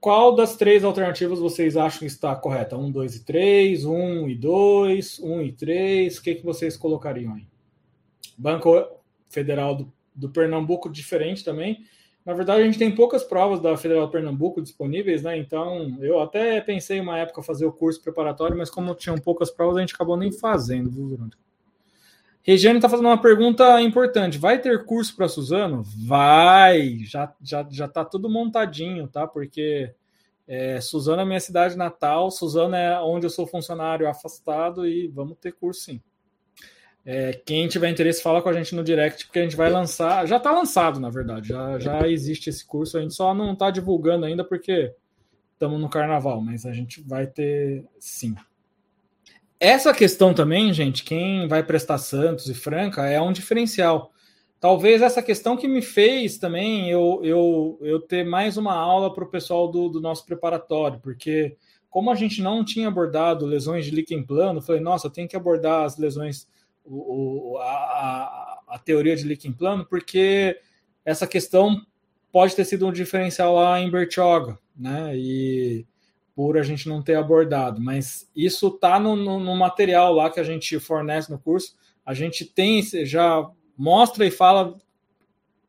qual 0.02 0.36
das 0.36 0.56
três 0.56 0.84
alternativas 0.84 1.38
vocês 1.38 1.78
acham 1.78 2.00
que 2.00 2.06
está 2.08 2.36
correta? 2.36 2.76
1, 2.76 2.92
2 2.92 3.18
e 3.18 3.24
3, 3.24 3.86
1 3.86 4.30
e 4.30 4.36
2, 4.36 5.20
1 5.20 5.42
e 5.44 5.52
3, 5.52 6.18
o 6.18 6.24
que, 6.24 6.36
que 6.36 6.44
vocês 6.44 6.76
colocariam 6.76 7.36
aí? 7.36 7.46
Banco 8.36 8.84
Federal 9.30 9.76
do, 9.76 9.94
do 10.16 10.28
Pernambuco 10.28 10.90
diferente 10.90 11.46
também. 11.46 11.86
Na 12.26 12.34
verdade, 12.34 12.62
a 12.62 12.66
gente 12.66 12.78
tem 12.78 12.94
poucas 12.94 13.24
provas 13.24 13.60
da 13.60 13.76
Federal 13.76 14.10
Pernambuco 14.10 14.62
disponíveis, 14.62 15.24
né? 15.24 15.38
Então, 15.38 15.98
eu 16.02 16.20
até 16.20 16.62
pensei 16.62 17.00
uma 17.00 17.18
época 17.18 17.42
fazer 17.42 17.66
o 17.66 17.72
curso 17.72 18.02
preparatório, 18.02 18.56
mas 18.56 18.70
como 18.70 18.94
tinham 18.94 19.18
poucas 19.18 19.50
provas, 19.50 19.78
a 19.78 19.82
gente 19.82 19.96
acabou 19.96 20.16
nem 20.16 20.32
fazendo, 20.32 20.90
viu, 20.90 21.08
Verônica? 21.08 21.38
Regiane 22.44 22.78
está 22.78 22.90
fazendo 22.90 23.06
uma 23.06 23.22
pergunta 23.22 23.80
importante. 23.82 24.38
Vai 24.38 24.60
ter 24.60 24.84
curso 24.86 25.16
para 25.16 25.28
Suzano? 25.28 25.84
Vai, 25.84 27.00
já 27.04 27.32
já 27.42 27.68
já 27.70 27.86
está 27.86 28.04
tudo 28.04 28.30
montadinho, 28.30 29.08
tá? 29.08 29.28
Porque 29.28 29.94
é, 30.48 30.82
Suzano 30.82 31.22
é 31.22 31.26
minha 31.26 31.40
cidade 31.40 31.78
natal, 31.78 32.32
Suzano 32.32 32.76
é 32.76 33.00
onde 33.02 33.28
eu 33.28 33.30
sou 33.30 33.46
funcionário 33.46 34.10
afastado 34.10 34.88
e 34.88 35.08
vamos 35.08 35.38
ter 35.38 35.52
curso 35.54 35.82
sim. 35.82 36.02
É, 37.04 37.34
quem 37.34 37.68
tiver 37.68 37.90
interesse, 37.90 38.22
fala 38.22 38.42
com 38.42 38.50
a 38.50 38.54
gente 38.54 38.76
no 38.76 38.84
direct, 38.84 39.26
porque 39.26 39.40
a 39.40 39.44
gente 39.44 39.56
vai 39.56 39.70
lançar. 39.70 40.28
Já 40.28 40.38
está 40.38 40.52
lançado, 40.52 41.00
na 41.00 41.10
verdade, 41.10 41.50
já, 41.50 41.80
já 41.80 42.08
existe 42.08 42.50
esse 42.50 42.66
curso, 42.66 42.98
a 42.98 43.02
gente 43.02 43.14
só 43.14 43.34
não 43.34 43.54
está 43.54 43.72
divulgando 43.72 44.26
ainda 44.26 44.44
porque 44.44 44.94
estamos 45.54 45.80
no 45.80 45.90
carnaval, 45.90 46.42
mas 46.42 46.66
a 46.66 46.74
gente 46.74 47.02
vai 47.02 47.28
ter 47.28 47.86
sim. 48.00 48.36
Essa 49.60 49.94
questão 49.94 50.34
também, 50.34 50.74
gente, 50.74 51.04
quem 51.04 51.48
vai 51.48 51.62
prestar 51.62 52.00
Santos 52.00 52.48
e 52.50 52.54
Franca 52.54 53.06
é 53.06 53.22
um 53.22 53.32
diferencial. 53.32 54.12
Talvez 54.60 55.02
essa 55.02 55.24
questão 55.24 55.58
que 55.58 55.68
me 55.68 55.82
fez 55.82 56.38
também 56.38 56.90
eu, 56.90 57.20
eu, 57.24 57.80
eu 57.82 58.00
ter 58.00 58.24
mais 58.24 58.58
uma 58.58 58.74
aula 58.74 59.14
para 59.14 59.24
o 59.24 59.30
pessoal 59.30 59.68
do, 59.68 59.90
do 59.90 60.00
nosso 60.00 60.26
preparatório, 60.26 61.00
porque 61.00 61.58
como 61.90 62.10
a 62.10 62.16
gente 62.16 62.42
não 62.42 62.64
tinha 62.64 62.88
abordado 62.88 63.46
lesões 63.46 63.86
de 63.86 63.92
líquen 63.92 64.24
plano, 64.24 64.62
falei, 64.62 64.82
nossa, 64.82 65.10
tenho 65.10 65.28
que 65.28 65.36
abordar 65.36 65.84
as 65.84 65.98
lesões, 65.98 66.48
o, 66.86 67.58
a, 67.60 68.62
a, 68.68 68.80
teoria 68.80 69.16
de 69.16 69.24
líquen 69.24 69.54
plano, 69.54 69.86
porque 69.86 70.60
essa 71.06 71.28
questão 71.28 71.82
pode 72.32 72.56
ter 72.56 72.66
sido 72.66 72.88
um 72.88 72.92
diferencial 72.92 73.56
lá 73.56 73.80
em 73.80 73.90
Bertioga, 73.90 74.58
né? 74.76 75.16
E 75.16 75.86
por 76.36 76.58
a 76.58 76.64
gente 76.64 76.88
não 76.88 77.02
ter 77.04 77.16
abordado, 77.16 77.82
mas 77.82 78.30
isso 78.36 78.68
está 78.68 79.00
no, 79.00 79.16
no, 79.16 79.40
no, 79.40 79.56
material 79.56 80.14
lá 80.14 80.30
que 80.30 80.40
a 80.40 80.44
gente 80.44 80.80
fornece 80.80 81.30
no 81.30 81.38
curso. 81.38 81.76
A 82.06 82.14
gente 82.14 82.46
tem, 82.46 82.82
já 83.06 83.48
mostra 83.78 84.26
e 84.26 84.32
fala 84.32 84.76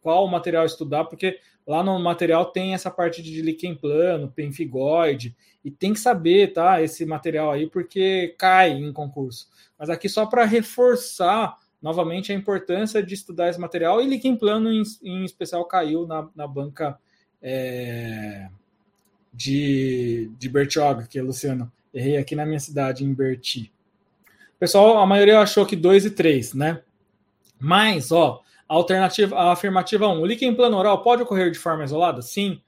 qual 0.00 0.26
material 0.28 0.64
estudar, 0.64 1.04
porque 1.04 1.38
lá 1.66 1.82
no 1.82 1.98
material 1.98 2.46
tem 2.46 2.74
essa 2.74 2.90
parte 2.90 3.22
de 3.22 3.42
líquen 3.42 3.74
plano, 3.74 4.30
penfigoide, 4.30 5.36
e 5.64 5.70
tem 5.70 5.92
que 5.92 6.00
saber, 6.00 6.52
tá, 6.52 6.82
esse 6.82 7.04
material 7.06 7.50
aí, 7.50 7.68
porque 7.68 8.34
cai 8.38 8.72
em 8.72 8.92
concurso. 8.92 9.48
Mas 9.78 9.90
aqui 9.90 10.08
só 10.08 10.26
para 10.26 10.44
reforçar 10.44 11.56
novamente 11.80 12.32
a 12.32 12.34
importância 12.34 13.02
de 13.02 13.14
estudar 13.14 13.48
esse 13.48 13.60
material, 13.60 14.00
e 14.00 14.06
líquen 14.06 14.36
plano 14.36 14.72
em, 14.72 14.82
em 15.02 15.24
especial 15.24 15.64
caiu 15.64 16.06
na, 16.06 16.28
na 16.34 16.46
banca. 16.46 16.98
É 17.40 18.48
de, 19.32 20.30
de 20.38 20.48
Bertioga, 20.48 21.06
que 21.06 21.18
é 21.18 21.22
Luciano. 21.22 21.72
Errei 21.94 22.16
aqui 22.16 22.36
na 22.36 22.44
minha 22.44 22.60
cidade, 22.60 23.04
em 23.04 23.14
Berti. 23.14 23.72
Pessoal, 24.58 24.98
a 24.98 25.06
maioria 25.06 25.40
achou 25.40 25.64
que 25.64 25.74
2 25.74 26.06
e 26.06 26.10
3, 26.10 26.54
né? 26.54 26.82
Mas, 27.58 28.12
ó, 28.12 28.41
Alternativa, 28.72 29.36
a 29.36 29.52
afirmativa 29.52 30.08
1. 30.08 30.20
O 30.22 30.24
líquen 30.24 30.54
plano 30.54 30.78
oral 30.78 31.02
pode 31.02 31.22
ocorrer 31.22 31.50
de 31.50 31.58
forma 31.58 31.84
isolada? 31.84 32.22
Sim. 32.22 32.58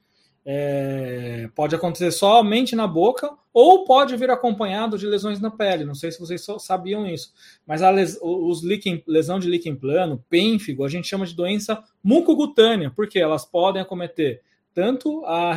É, 0.44 1.48
pode 1.55 1.74
acontecer 1.74 2.12
somente 2.12 2.76
na 2.76 2.86
boca 2.86 3.30
ou 3.55 3.86
pode 3.86 4.14
vir 4.14 4.28
acompanhado 4.28 4.98
de 4.98 5.07
lesões 5.07 5.40
na 5.40 5.50
pele. 5.50 5.82
Não 5.82 5.94
sei 5.94 6.12
se 6.12 6.20
vocês 6.20 6.44
sabiam 6.59 7.07
isso, 7.07 7.32
mas 7.66 7.80
a 7.80 7.88
les, 7.88 8.18
os 8.20 8.62
líquen, 8.62 9.02
lesão 9.07 9.38
de 9.38 9.48
líquen 9.48 9.74
plano, 9.74 10.22
pênfigo, 10.28 10.84
a 10.84 10.90
gente 10.90 11.09
chama 11.09 11.24
de 11.24 11.34
doença 11.34 11.82
mucocutânea, 12.02 12.92
porque 12.94 13.18
elas 13.18 13.46
podem 13.46 13.80
acometer 13.80 14.42
tanto 14.74 15.24
a 15.24 15.57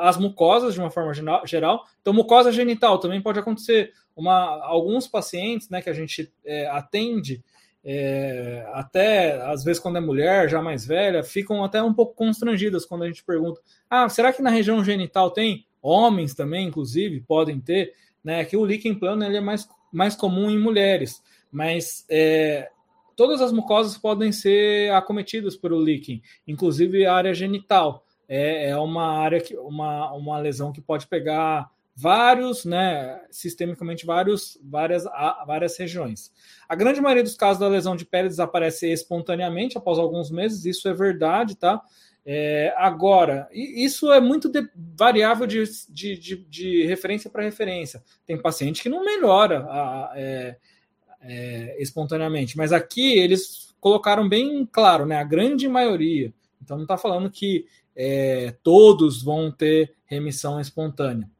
as 0.00 0.18
mucosas 0.18 0.74
de 0.74 0.80
uma 0.80 0.90
forma 0.90 1.14
geral, 1.46 1.86
então 2.02 2.12
mucosa 2.12 2.52
genital 2.52 2.98
também 2.98 3.22
pode 3.22 3.38
acontecer. 3.38 3.94
Uma, 4.14 4.62
alguns 4.64 5.06
pacientes 5.06 5.70
né, 5.70 5.80
que 5.80 5.90
a 5.90 5.94
gente 5.94 6.30
é, 6.44 6.66
atende 6.68 7.42
é, 7.88 8.68
até 8.72 9.40
às 9.42 9.62
vezes 9.62 9.80
quando 9.80 9.96
é 9.98 10.00
mulher, 10.00 10.48
já 10.48 10.60
mais 10.60 10.84
velha, 10.84 11.22
ficam 11.22 11.62
até 11.62 11.80
um 11.80 11.94
pouco 11.94 12.16
constrangidas 12.16 12.84
quando 12.84 13.04
a 13.04 13.06
gente 13.06 13.22
pergunta: 13.22 13.60
ah, 13.88 14.08
será 14.08 14.32
que 14.32 14.42
na 14.42 14.50
região 14.50 14.84
genital 14.84 15.30
tem? 15.30 15.64
Homens 15.80 16.34
também, 16.34 16.66
inclusive, 16.66 17.20
podem 17.20 17.60
ter, 17.60 17.94
né? 18.24 18.44
Que 18.44 18.56
o 18.56 18.66
líquen 18.66 18.92
plano 18.92 19.22
ele 19.24 19.36
é 19.36 19.40
mais, 19.40 19.68
mais 19.92 20.16
comum 20.16 20.50
em 20.50 20.58
mulheres, 20.58 21.22
mas 21.48 22.04
é, 22.10 22.68
todas 23.14 23.40
as 23.40 23.52
mucosas 23.52 23.96
podem 23.96 24.32
ser 24.32 24.90
acometidas 24.90 25.56
pelo 25.56 25.80
líquen, 25.80 26.20
inclusive 26.44 27.06
a 27.06 27.14
área 27.14 27.32
genital. 27.32 28.04
É, 28.28 28.70
é 28.70 28.76
uma 28.76 29.16
área 29.20 29.40
que 29.40 29.56
uma, 29.56 30.12
uma 30.12 30.40
lesão 30.40 30.72
que 30.72 30.80
pode 30.80 31.06
pegar 31.06 31.70
vários, 31.96 32.66
né, 32.66 33.22
sistemicamente 33.30 34.04
vários, 34.04 34.58
várias, 34.62 35.04
várias 35.46 35.78
regiões. 35.78 36.30
A 36.68 36.74
grande 36.74 37.00
maioria 37.00 37.22
dos 37.22 37.34
casos 37.34 37.58
da 37.58 37.68
lesão 37.68 37.96
de 37.96 38.04
pele 38.04 38.28
desaparece 38.28 38.86
espontaneamente 38.92 39.78
após 39.78 39.98
alguns 39.98 40.30
meses, 40.30 40.66
isso 40.66 40.86
é 40.88 40.92
verdade, 40.92 41.56
tá? 41.56 41.80
É, 42.28 42.74
agora, 42.76 43.48
isso 43.52 44.12
é 44.12 44.20
muito 44.20 44.48
de, 44.48 44.68
variável 44.74 45.46
de, 45.46 45.62
de, 45.88 46.18
de, 46.18 46.36
de 46.44 46.86
referência 46.86 47.30
para 47.30 47.44
referência. 47.44 48.02
Tem 48.26 48.36
paciente 48.36 48.82
que 48.82 48.88
não 48.88 49.04
melhora 49.04 49.60
a, 49.60 50.12
é, 50.16 50.56
é, 51.22 51.76
espontaneamente, 51.80 52.58
mas 52.58 52.72
aqui 52.72 53.16
eles 53.16 53.74
colocaram 53.80 54.28
bem 54.28 54.68
claro, 54.70 55.06
né? 55.06 55.16
A 55.16 55.24
grande 55.24 55.66
maioria. 55.68 56.34
Então 56.60 56.76
não 56.76 56.84
está 56.84 56.98
falando 56.98 57.30
que 57.30 57.64
é, 57.94 58.54
todos 58.62 59.22
vão 59.22 59.50
ter 59.50 59.94
remissão 60.04 60.60
espontânea 60.60 61.30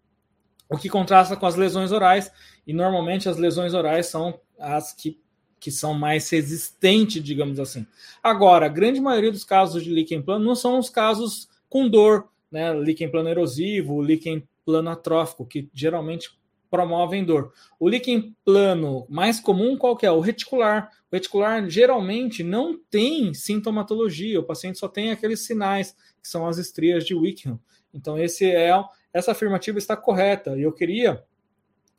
o 0.69 0.77
que 0.77 0.89
contrasta 0.89 1.37
com 1.37 1.47
as 1.47 1.57
lesões 1.57 1.93
orais, 1.93 2.31
e 2.67 2.73
normalmente 2.73 3.29
as 3.29 3.37
lesões 3.37 3.75
orais 3.75 4.07
são 4.07 4.41
as 4.59 4.93
que, 4.93 5.21
que 5.61 5.71
são 5.71 5.95
mais 5.95 6.29
resistentes, 6.31 7.23
digamos 7.23 7.61
assim. 7.61 7.87
Agora, 8.23 8.67
a 8.67 8.71
grande 8.71 9.01
maioria 9.01 9.31
dos 9.31 9.45
casos 9.45 9.83
de 9.83 9.91
líquen 9.91 10.23
plano 10.23 10.45
não 10.45 10.55
são 10.55 10.79
os 10.79 10.91
casos 10.91 11.49
com 11.69 11.89
dor, 11.89 12.29
né? 12.51 12.73
Líquen 12.75 13.11
plano 13.11 13.29
erosivo, 13.29 14.03
líquen 14.03 14.47
plano 14.65 14.91
atrófico, 14.91 15.47
que 15.47 15.69
geralmente 15.73 16.31
promovem 16.69 17.25
dor. 17.25 17.53
O 17.79 17.89
líquen 17.89 18.35
plano 18.45 19.07
mais 19.09 19.39
comum 19.39 19.77
qual 19.77 19.97
é? 20.03 20.11
O 20.11 20.21
reticular. 20.21 20.91
O 21.11 21.15
reticular 21.15 21.69
geralmente 21.71 22.43
não 22.43 22.79
tem 22.91 23.33
sintomatologia, 23.33 24.41
o 24.41 24.45
paciente 24.45 24.79
só 24.79 24.89
tem 24.89 25.11
aqueles 25.13 25.47
sinais, 25.47 25.97
que 26.21 26.29
são 26.29 26.47
as 26.47 26.59
estrias 26.59 27.05
de 27.05 27.15
Wickham. 27.15 27.61
Então, 27.95 28.19
esse 28.19 28.45
é 28.45 28.73
essa 29.17 29.33
afirmativa 29.33 29.79
está 29.79 29.97
correta. 29.97 30.57
E 30.59 30.63
eu 30.63 30.73
queria 30.73 31.25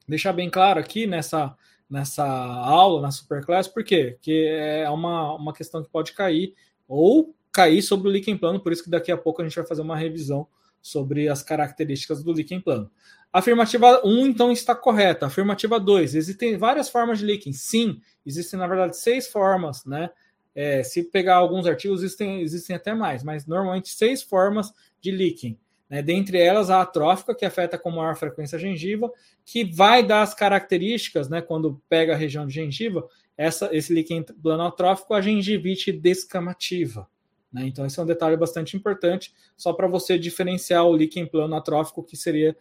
deixar 0.07 0.33
bem 0.33 0.49
claro 0.49 0.79
aqui 0.79 1.07
nessa, 1.07 1.55
nessa 1.89 2.23
aula, 2.23 3.01
na 3.01 3.11
Superclass, 3.11 3.67
por 3.67 3.83
quê? 3.83 4.11
Porque 4.15 4.47
é 4.49 4.87
uma, 4.89 5.33
uma 5.33 5.53
questão 5.53 5.83
que 5.83 5.89
pode 5.89 6.13
cair, 6.13 6.53
ou 6.87 7.35
cair 7.51 7.81
sobre 7.81 8.07
o 8.07 8.11
líquen 8.11 8.37
plano, 8.37 8.59
por 8.59 8.71
isso 8.71 8.83
que 8.83 8.89
daqui 8.89 9.11
a 9.11 9.17
pouco 9.17 9.41
a 9.41 9.45
gente 9.45 9.55
vai 9.55 9.65
fazer 9.65 9.81
uma 9.81 9.97
revisão 9.97 10.47
sobre 10.79 11.27
as 11.27 11.41
características 11.41 12.23
do 12.23 12.31
líquen 12.31 12.61
plano. 12.61 12.89
Afirmativa 13.33 13.99
1, 14.05 14.27
então, 14.27 14.51
está 14.51 14.75
correta. 14.75 15.25
Afirmativa 15.25 15.79
2, 15.79 16.13
existem 16.13 16.55
várias 16.55 16.87
formas 16.87 17.17
de 17.17 17.25
líquen. 17.25 17.51
Sim, 17.51 17.99
existem, 18.25 18.59
na 18.59 18.67
verdade, 18.67 18.95
seis 18.95 19.27
formas, 19.27 19.83
né? 19.85 20.11
É, 20.53 20.83
se 20.83 21.03
pegar 21.03 21.35
alguns 21.35 21.65
artigos, 21.65 22.03
existem, 22.03 22.41
existem 22.41 22.75
até 22.75 22.93
mais, 22.93 23.23
mas 23.23 23.45
normalmente 23.45 23.89
seis 23.89 24.21
formas 24.21 24.71
de 25.01 25.11
líquen. 25.11 25.59
Né? 25.89 26.01
Dentre 26.01 26.39
elas, 26.39 26.69
a 26.69 26.81
atrófica, 26.81 27.33
que 27.33 27.45
afeta 27.45 27.77
com 27.77 27.91
maior 27.91 28.15
frequência 28.15 28.57
a 28.57 28.59
gengiva, 28.59 29.11
que 29.45 29.63
vai 29.63 30.05
dar 30.05 30.21
as 30.21 30.33
características, 30.33 31.29
né, 31.29 31.41
quando 31.41 31.81
pega 31.87 32.13
a 32.13 32.17
região 32.17 32.45
de 32.45 32.53
gengiva, 32.53 33.07
essa, 33.37 33.69
esse 33.71 33.93
líquen 33.93 34.23
planotrófico, 34.23 35.13
a 35.13 35.21
gengivite 35.21 35.91
descamativa. 35.91 37.07
Né? 37.51 37.67
Então, 37.67 37.85
esse 37.85 37.99
é 37.99 38.03
um 38.03 38.05
detalhe 38.05 38.35
bastante 38.35 38.75
importante, 38.75 39.33
só 39.55 39.71
para 39.71 39.87
você 39.87 40.17
diferenciar 40.17 40.85
o 40.85 40.95
líquen 40.95 41.25
plano 41.25 41.55
atrófico, 41.55 42.03
que 42.03 42.17
seria 42.17 42.55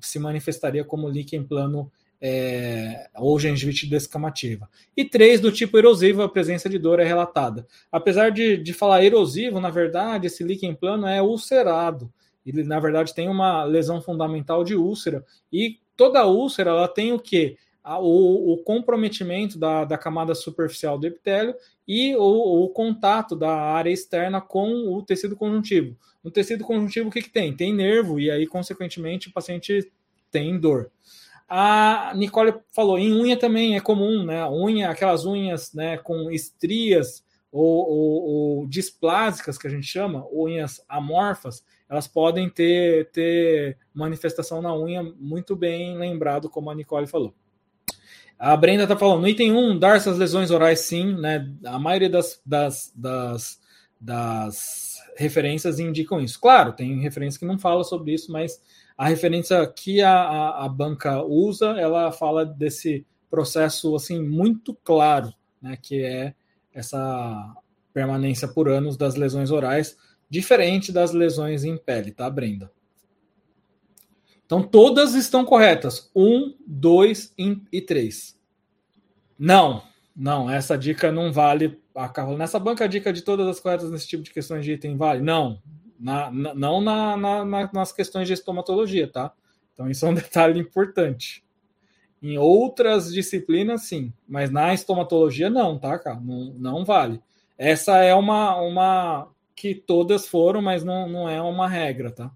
se 0.00 0.18
manifestaria 0.18 0.82
como 0.84 1.08
líquen 1.08 1.44
plano 1.44 1.92
é, 2.18 3.10
ou 3.16 3.38
gengivite 3.38 3.86
descamativa. 3.86 4.70
E 4.96 5.04
três, 5.04 5.38
do 5.40 5.52
tipo 5.52 5.76
erosivo, 5.76 6.22
a 6.22 6.28
presença 6.28 6.66
de 6.68 6.78
dor 6.78 6.98
é 6.98 7.04
relatada. 7.04 7.66
Apesar 7.90 8.30
de, 8.30 8.56
de 8.56 8.72
falar 8.72 9.04
erosivo, 9.04 9.60
na 9.60 9.68
verdade, 9.68 10.28
esse 10.28 10.42
líquen 10.42 10.74
plano 10.74 11.06
é 11.06 11.20
ulcerado 11.20 12.10
ele 12.44 12.64
na 12.64 12.80
verdade 12.80 13.14
tem 13.14 13.28
uma 13.28 13.64
lesão 13.64 14.00
fundamental 14.00 14.64
de 14.64 14.74
úlcera 14.74 15.24
e 15.52 15.78
toda 15.96 16.26
úlcera 16.26 16.70
ela 16.70 16.88
tem 16.88 17.12
o 17.12 17.18
que 17.18 17.56
o, 17.84 18.52
o, 18.52 18.58
comprometimento 18.58 19.58
da, 19.58 19.84
da, 19.84 19.98
camada 19.98 20.34
superficial 20.34 20.98
do 20.98 21.06
epitélio 21.06 21.54
e 21.86 22.14
o, 22.14 22.64
o, 22.64 22.68
contato 22.68 23.34
da 23.34 23.50
área 23.50 23.90
externa 23.90 24.40
com 24.40 24.94
o 24.94 25.02
tecido 25.02 25.36
conjuntivo. 25.36 25.96
No 26.22 26.30
tecido 26.30 26.64
conjuntivo, 26.64 27.08
o 27.08 27.12
que, 27.12 27.22
que 27.22 27.30
tem? 27.30 27.54
Tem 27.56 27.74
nervo, 27.74 28.20
e 28.20 28.30
aí, 28.30 28.46
consequentemente, 28.46 29.28
o 29.28 29.32
paciente 29.32 29.90
tem 30.30 30.58
dor. 30.58 30.92
A 31.48 32.12
Nicole 32.14 32.54
falou, 32.72 32.98
em 32.98 33.12
unha 33.12 33.36
também 33.36 33.76
é 33.76 33.80
comum, 33.80 34.24
né? 34.24 34.48
Unha, 34.48 34.88
aquelas 34.88 35.26
unhas 35.26 35.74
né, 35.74 35.98
com 35.98 36.30
estrias 36.30 37.24
ou, 37.50 37.90
ou, 37.90 38.22
ou 38.22 38.66
displásicas, 38.68 39.58
que 39.58 39.66
a 39.66 39.70
gente 39.70 39.86
chama, 39.86 40.24
unhas 40.32 40.82
amorfas, 40.88 41.64
elas 41.92 42.08
podem 42.08 42.48
ter, 42.48 43.10
ter 43.10 43.76
manifestação 43.92 44.62
na 44.62 44.74
unha 44.74 45.02
muito 45.02 45.54
bem 45.54 45.94
lembrado, 45.98 46.48
como 46.48 46.70
a 46.70 46.74
Nicole 46.74 47.06
falou. 47.06 47.34
A 48.38 48.56
Brenda 48.56 48.84
está 48.84 48.96
falando, 48.96 49.20
no 49.20 49.28
item 49.28 49.52
1, 49.52 49.78
dar 49.78 49.98
essas 49.98 50.16
lesões 50.16 50.50
orais 50.50 50.80
sim, 50.80 51.14
né? 51.20 51.52
A 51.66 51.78
maioria 51.78 52.08
das, 52.08 52.40
das, 52.46 52.90
das, 52.96 53.60
das 54.00 55.02
referências 55.18 55.78
indicam 55.78 56.18
isso. 56.18 56.40
Claro, 56.40 56.72
tem 56.72 56.98
referência 56.98 57.38
que 57.38 57.44
não 57.44 57.58
fala 57.58 57.84
sobre 57.84 58.14
isso, 58.14 58.32
mas 58.32 58.58
a 58.96 59.06
referência 59.06 59.66
que 59.66 60.00
a, 60.00 60.14
a, 60.14 60.64
a 60.64 60.68
banca 60.70 61.22
usa, 61.22 61.78
ela 61.78 62.10
fala 62.10 62.46
desse 62.46 63.06
processo 63.30 63.94
assim 63.94 64.26
muito 64.26 64.74
claro, 64.82 65.30
né? 65.60 65.76
Que 65.76 66.02
é 66.02 66.34
essa 66.72 67.54
permanência 67.92 68.48
por 68.48 68.70
anos 68.70 68.96
das 68.96 69.14
lesões 69.14 69.50
orais 69.50 69.94
diferente 70.32 70.90
das 70.90 71.12
lesões 71.12 71.62
em 71.62 71.76
pele, 71.76 72.10
tá, 72.10 72.30
Brenda? 72.30 72.72
Então 74.46 74.62
todas 74.62 75.14
estão 75.14 75.44
corretas. 75.44 76.10
Um, 76.16 76.56
dois 76.66 77.34
e 77.36 77.82
três. 77.82 78.40
Não, 79.38 79.82
não, 80.16 80.48
essa 80.48 80.78
dica 80.78 81.12
não 81.12 81.30
vale. 81.30 81.78
Nessa 82.38 82.58
banca, 82.58 82.84
a 82.84 82.88
dica 82.88 83.12
de 83.12 83.20
todas 83.20 83.46
as 83.46 83.60
corretas 83.60 83.90
nesse 83.90 84.08
tipo 84.08 84.22
de 84.22 84.32
questões 84.32 84.64
de 84.64 84.72
item 84.72 84.96
vale? 84.96 85.20
Não, 85.20 85.60
na, 86.00 86.30
na, 86.30 86.54
não 86.54 86.80
na, 86.80 87.14
na, 87.14 87.70
nas 87.70 87.92
questões 87.92 88.26
de 88.26 88.32
estomatologia, 88.32 89.06
tá? 89.06 89.34
Então 89.74 89.90
isso 89.90 90.06
é 90.06 90.08
um 90.08 90.14
detalhe 90.16 90.58
importante. 90.58 91.44
Em 92.22 92.38
outras 92.38 93.12
disciplinas, 93.12 93.82
sim, 93.82 94.14
mas 94.26 94.50
na 94.50 94.72
estomatologia, 94.72 95.50
não, 95.50 95.78
tá, 95.78 95.98
cara? 95.98 96.18
Não, 96.20 96.54
não 96.54 96.84
vale. 96.86 97.20
Essa 97.58 97.98
é 97.98 98.14
uma, 98.14 98.56
uma 98.56 99.28
que 99.54 99.74
todas 99.74 100.26
foram, 100.26 100.62
mas 100.62 100.82
não, 100.84 101.08
não 101.08 101.28
é 101.28 101.40
uma 101.40 101.68
regra, 101.68 102.10
tá? 102.10 102.30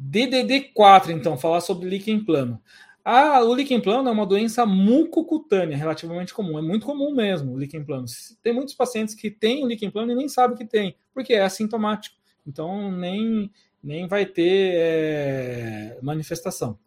DDD4, 0.00 1.10
então, 1.10 1.36
falar 1.36 1.60
sobre 1.60 1.88
líquen 1.88 2.24
plano. 2.24 2.62
Ah, 3.04 3.42
o 3.42 3.54
líquen 3.54 3.80
plano 3.80 4.08
é 4.08 4.12
uma 4.12 4.26
doença 4.26 4.66
mucocutânea, 4.66 5.76
relativamente 5.76 6.34
comum. 6.34 6.58
É 6.58 6.62
muito 6.62 6.84
comum 6.84 7.12
mesmo 7.14 7.54
o 7.54 7.58
líquen 7.58 7.84
plano. 7.84 8.04
Tem 8.42 8.52
muitos 8.52 8.74
pacientes 8.74 9.14
que 9.14 9.30
têm 9.30 9.64
o 9.64 9.66
líquen 9.66 9.90
plano 9.90 10.12
e 10.12 10.14
nem 10.14 10.28
sabem 10.28 10.56
que 10.56 10.64
tem, 10.64 10.94
porque 11.14 11.32
é 11.32 11.42
assintomático. 11.42 12.16
Então, 12.46 12.92
nem, 12.92 13.50
nem 13.82 14.06
vai 14.06 14.26
ter 14.26 14.74
é, 14.74 15.98
manifestação. 16.02 16.78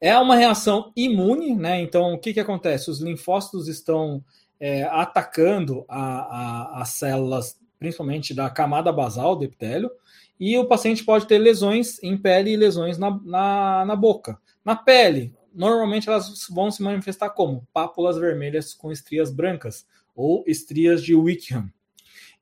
É 0.00 0.18
uma 0.18 0.36
reação 0.36 0.90
imune, 0.96 1.54
né? 1.54 1.80
Então, 1.80 2.14
o 2.14 2.18
que, 2.18 2.34
que 2.34 2.40
acontece? 2.40 2.90
Os 2.90 3.00
linfócitos 3.00 3.68
estão 3.68 4.24
é, 4.58 4.84
atacando 4.84 5.84
a, 5.88 6.00
a, 6.00 6.82
as 6.82 6.90
células 6.90 7.58
principalmente 7.78 8.34
da 8.34 8.48
camada 8.50 8.92
basal 8.92 9.36
do 9.36 9.44
epitélio, 9.44 9.90
e 10.38 10.56
o 10.58 10.66
paciente 10.66 11.04
pode 11.04 11.26
ter 11.26 11.38
lesões 11.38 12.02
em 12.02 12.16
pele 12.16 12.50
e 12.50 12.56
lesões 12.56 12.98
na, 12.98 13.10
na, 13.24 13.84
na 13.84 13.96
boca. 13.96 14.38
Na 14.64 14.74
pele, 14.74 15.34
normalmente 15.54 16.08
elas 16.08 16.46
vão 16.50 16.70
se 16.70 16.82
manifestar 16.82 17.30
como 17.30 17.66
pápulas 17.72 18.18
vermelhas 18.18 18.74
com 18.74 18.90
estrias 18.90 19.30
brancas, 19.30 19.86
ou 20.14 20.44
estrias 20.46 21.02
de 21.02 21.14
Wickham. 21.14 21.70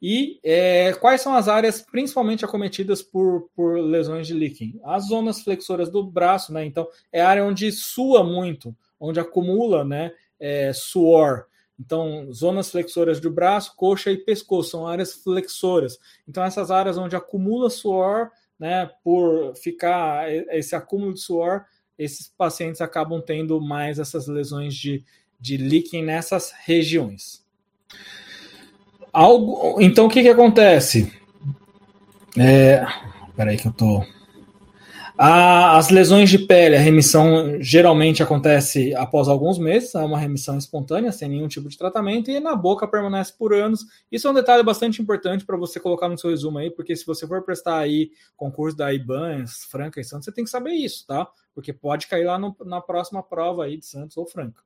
E 0.01 0.41
é, 0.43 0.93
quais 0.95 1.21
são 1.21 1.33
as 1.33 1.47
áreas 1.47 1.81
principalmente 1.81 2.45
acometidas 2.45 3.01
por, 3.01 3.49
por 3.55 3.79
lesões 3.79 4.27
de 4.27 4.35
líquen? 4.35 4.81
As 4.83 5.07
zonas 5.07 5.43
flexoras 5.43 5.89
do 5.89 6.03
braço, 6.03 6.53
né? 6.53 6.65
Então, 6.65 6.89
é 7.13 7.21
a 7.21 7.29
área 7.29 7.45
onde 7.45 7.71
sua 7.71 8.25
muito, 8.25 8.77
onde 8.99 9.21
acumula 9.21 9.85
né, 9.85 10.11
é, 10.41 10.73
suor. 10.73 11.47
Então, 11.79 12.33
zonas 12.33 12.71
flexoras 12.71 13.21
do 13.21 13.31
braço, 13.31 13.75
coxa 13.77 14.11
e 14.11 14.17
pescoço 14.17 14.71
são 14.71 14.87
áreas 14.87 15.15
flexoras. 15.15 15.99
Então, 16.29 16.45
essas 16.45 16.71
áreas 16.71 16.97
onde 16.97 17.17
acumula 17.17 17.71
suor, 17.71 18.31
né, 18.59 18.91
por 19.03 19.55
ficar 19.57 20.33
esse 20.33 20.77
acúmulo 20.77 21.15
de 21.15 21.21
suor, 21.21 21.65
esses 21.99 22.29
pacientes 22.29 22.81
acabam 22.81 23.21
tendo 23.21 23.61
mais 23.61 23.99
essas 23.99 24.27
lesões 24.27 24.75
de, 24.75 25.05
de 25.41 25.57
líquen 25.57 26.05
nessas 26.05 26.53
regiões. 26.65 27.45
Algo, 29.13 29.81
então, 29.81 30.07
o 30.07 30.09
que, 30.09 30.23
que 30.23 30.29
acontece? 30.29 31.13
É, 32.39 32.85
peraí 33.37 33.57
que 33.57 33.69
eu 33.69 33.73
tô. 33.73 34.05
As 35.17 35.91
lesões 35.91 36.31
de 36.31 36.39
pele, 36.39 36.77
a 36.77 36.81
remissão 36.81 37.61
geralmente 37.61 38.23
acontece 38.23 38.95
após 38.95 39.29
alguns 39.29 39.59
meses, 39.59 39.95
é 39.95 39.99
uma 39.99 40.19
remissão 40.19 40.57
espontânea, 40.57 41.13
sem 41.13 41.29
nenhum 41.29 41.49
tipo 41.49 41.69
de 41.69 41.77
tratamento, 41.77 42.31
e 42.31 42.41
na 42.41 42.57
boca 42.57 42.89
permanece 42.89 43.33
por 43.37 43.53
anos. 43.53 43.85
Isso 44.11 44.27
é 44.27 44.31
um 44.31 44.35
detalhe 44.35 44.63
bastante 44.63 45.03
importante 45.03 45.45
para 45.45 45.57
você 45.57 45.79
colocar 45.79 46.09
no 46.09 46.19
seu 46.19 46.31
resumo 46.31 46.59
aí, 46.59 46.71
porque 46.71 46.97
se 46.97 47.05
você 47.05 47.27
for 47.27 47.43
prestar 47.43 47.79
aí 47.79 48.11
concurso 48.37 48.77
da 48.77 48.93
IBAN, 48.93 49.45
Franca 49.71 50.01
e 50.01 50.05
Santos, 50.05 50.25
você 50.25 50.33
tem 50.33 50.45
que 50.45 50.51
saber 50.51 50.73
isso, 50.73 51.07
tá? 51.07 51.29
Porque 51.55 51.73
pode 51.73 52.07
cair 52.07 52.25
lá 52.25 52.39
no, 52.39 52.57
na 52.65 52.81
próxima 52.81 53.23
prova 53.23 53.65
aí 53.65 53.77
de 53.77 53.87
Santos 53.87 54.17
ou 54.17 54.27
Franca. 54.27 54.63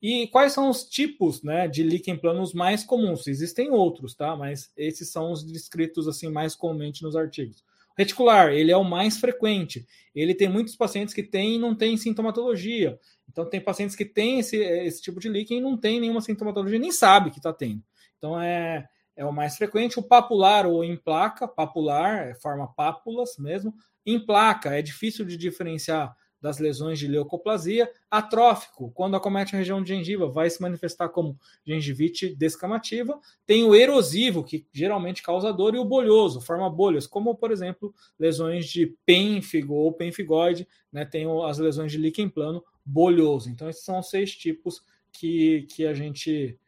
E 0.00 0.28
quais 0.28 0.52
são 0.52 0.70
os 0.70 0.84
tipos 0.84 1.42
né, 1.42 1.66
de 1.66 1.82
líquen 1.82 2.16
planos 2.16 2.54
mais 2.54 2.84
comuns? 2.84 3.26
Existem 3.26 3.70
outros, 3.70 4.14
tá? 4.14 4.36
Mas 4.36 4.70
esses 4.76 5.10
são 5.10 5.32
os 5.32 5.44
descritos 5.44 6.06
assim 6.06 6.28
mais 6.28 6.54
comumente 6.54 7.02
nos 7.02 7.16
artigos. 7.16 7.64
Reticular, 7.98 8.52
ele 8.52 8.70
é 8.70 8.76
o 8.76 8.84
mais 8.84 9.18
frequente. 9.18 9.84
Ele 10.14 10.32
tem 10.32 10.48
muitos 10.48 10.76
pacientes 10.76 11.12
que 11.12 11.22
têm 11.22 11.56
e 11.56 11.58
não 11.58 11.74
têm 11.74 11.96
sintomatologia. 11.96 12.96
Então, 13.28 13.44
tem 13.44 13.60
pacientes 13.60 13.96
que 13.96 14.04
têm 14.04 14.38
esse, 14.38 14.56
esse 14.56 15.02
tipo 15.02 15.18
de 15.18 15.28
líquen 15.28 15.58
e 15.58 15.60
não 15.60 15.76
tem 15.76 15.98
nenhuma 15.98 16.20
sintomatologia, 16.20 16.78
nem 16.78 16.92
sabe 16.92 17.32
que 17.32 17.38
está 17.38 17.52
tendo. 17.52 17.82
Então, 18.16 18.40
é, 18.40 18.88
é 19.16 19.24
o 19.24 19.32
mais 19.32 19.56
frequente. 19.56 19.98
O 19.98 20.02
papular 20.02 20.64
ou 20.64 20.84
em 20.84 20.96
placa, 20.96 21.48
papular, 21.48 22.28
é 22.28 22.34
forma 22.36 22.72
pápulas 22.72 23.36
mesmo. 23.36 23.74
Em 24.06 24.24
placa, 24.24 24.78
é 24.78 24.80
difícil 24.80 25.24
de 25.24 25.36
diferenciar 25.36 26.14
das 26.40 26.58
lesões 26.58 26.98
de 26.98 27.08
leucoplasia, 27.08 27.90
atrófico, 28.10 28.90
quando 28.92 29.16
acomete 29.16 29.54
a 29.54 29.58
região 29.58 29.82
de 29.82 29.88
gengiva, 29.88 30.28
vai 30.28 30.48
se 30.48 30.62
manifestar 30.62 31.08
como 31.08 31.38
gengivite 31.66 32.34
descamativa. 32.34 33.18
Tem 33.44 33.64
o 33.64 33.74
erosivo, 33.74 34.44
que 34.44 34.66
geralmente 34.72 35.22
causa 35.22 35.52
dor, 35.52 35.74
e 35.74 35.78
o 35.78 35.84
bolhoso, 35.84 36.40
forma 36.40 36.70
bolhas, 36.70 37.06
como, 37.06 37.34
por 37.34 37.50
exemplo, 37.50 37.94
lesões 38.18 38.66
de 38.66 38.94
pênfigo 39.04 39.74
ou 39.74 39.92
pênfigoide, 39.92 40.66
né? 40.92 41.04
tem 41.04 41.26
as 41.44 41.58
lesões 41.58 41.90
de 41.90 41.98
líquen 41.98 42.28
plano 42.28 42.62
bolhoso. 42.84 43.50
Então, 43.50 43.68
esses 43.68 43.84
são 43.84 43.98
os 43.98 44.08
seis 44.08 44.34
tipos 44.34 44.82
que, 45.12 45.66
que 45.70 45.86
a 45.86 45.94
gente 45.94 46.58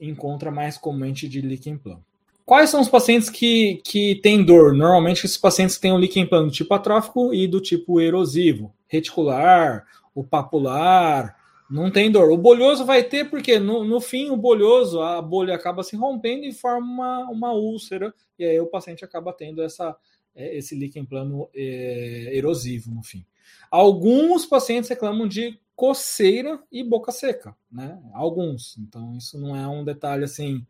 encontra 0.00 0.50
mais 0.50 0.76
comumente 0.76 1.28
de 1.28 1.40
líquen 1.40 1.76
plano. 1.78 2.04
Quais 2.48 2.70
são 2.70 2.80
os 2.80 2.88
pacientes 2.88 3.28
que, 3.28 3.78
que 3.84 4.14
têm 4.22 4.42
dor? 4.42 4.72
Normalmente, 4.72 5.26
esses 5.26 5.36
pacientes 5.36 5.76
têm 5.76 5.92
o 5.92 5.98
líquen 5.98 6.26
plano 6.26 6.46
do 6.46 6.50
tipo 6.50 6.72
atrófico 6.72 7.34
e 7.34 7.46
do 7.46 7.60
tipo 7.60 8.00
erosivo 8.00 8.74
reticular, 8.86 9.86
o 10.14 10.24
papular, 10.24 11.36
não 11.70 11.90
tem 11.90 12.10
dor. 12.10 12.30
O 12.30 12.38
bolhoso 12.38 12.86
vai 12.86 13.02
ter, 13.02 13.28
porque 13.28 13.58
no, 13.58 13.84
no 13.84 14.00
fim, 14.00 14.30
o 14.30 14.36
bolhoso, 14.36 15.02
a 15.02 15.20
bolha 15.20 15.54
acaba 15.54 15.82
se 15.82 15.94
rompendo 15.94 16.46
e 16.46 16.52
forma 16.54 16.86
uma, 16.86 17.30
uma 17.30 17.52
úlcera, 17.52 18.14
e 18.38 18.46
aí 18.46 18.58
o 18.58 18.66
paciente 18.66 19.04
acaba 19.04 19.30
tendo 19.30 19.60
essa, 19.60 19.94
é, 20.34 20.56
esse 20.56 20.74
líquen 20.74 21.04
plano 21.04 21.50
é, 21.54 22.30
erosivo 22.32 22.90
no 22.90 23.02
fim. 23.02 23.26
Alguns 23.70 24.46
pacientes 24.46 24.88
reclamam 24.88 25.28
de 25.28 25.60
coceira 25.76 26.58
e 26.72 26.82
boca 26.82 27.12
seca, 27.12 27.54
né? 27.70 28.00
Alguns. 28.14 28.78
Então, 28.78 29.14
isso 29.18 29.38
não 29.38 29.54
é 29.54 29.68
um 29.68 29.84
detalhe 29.84 30.24
assim 30.24 30.66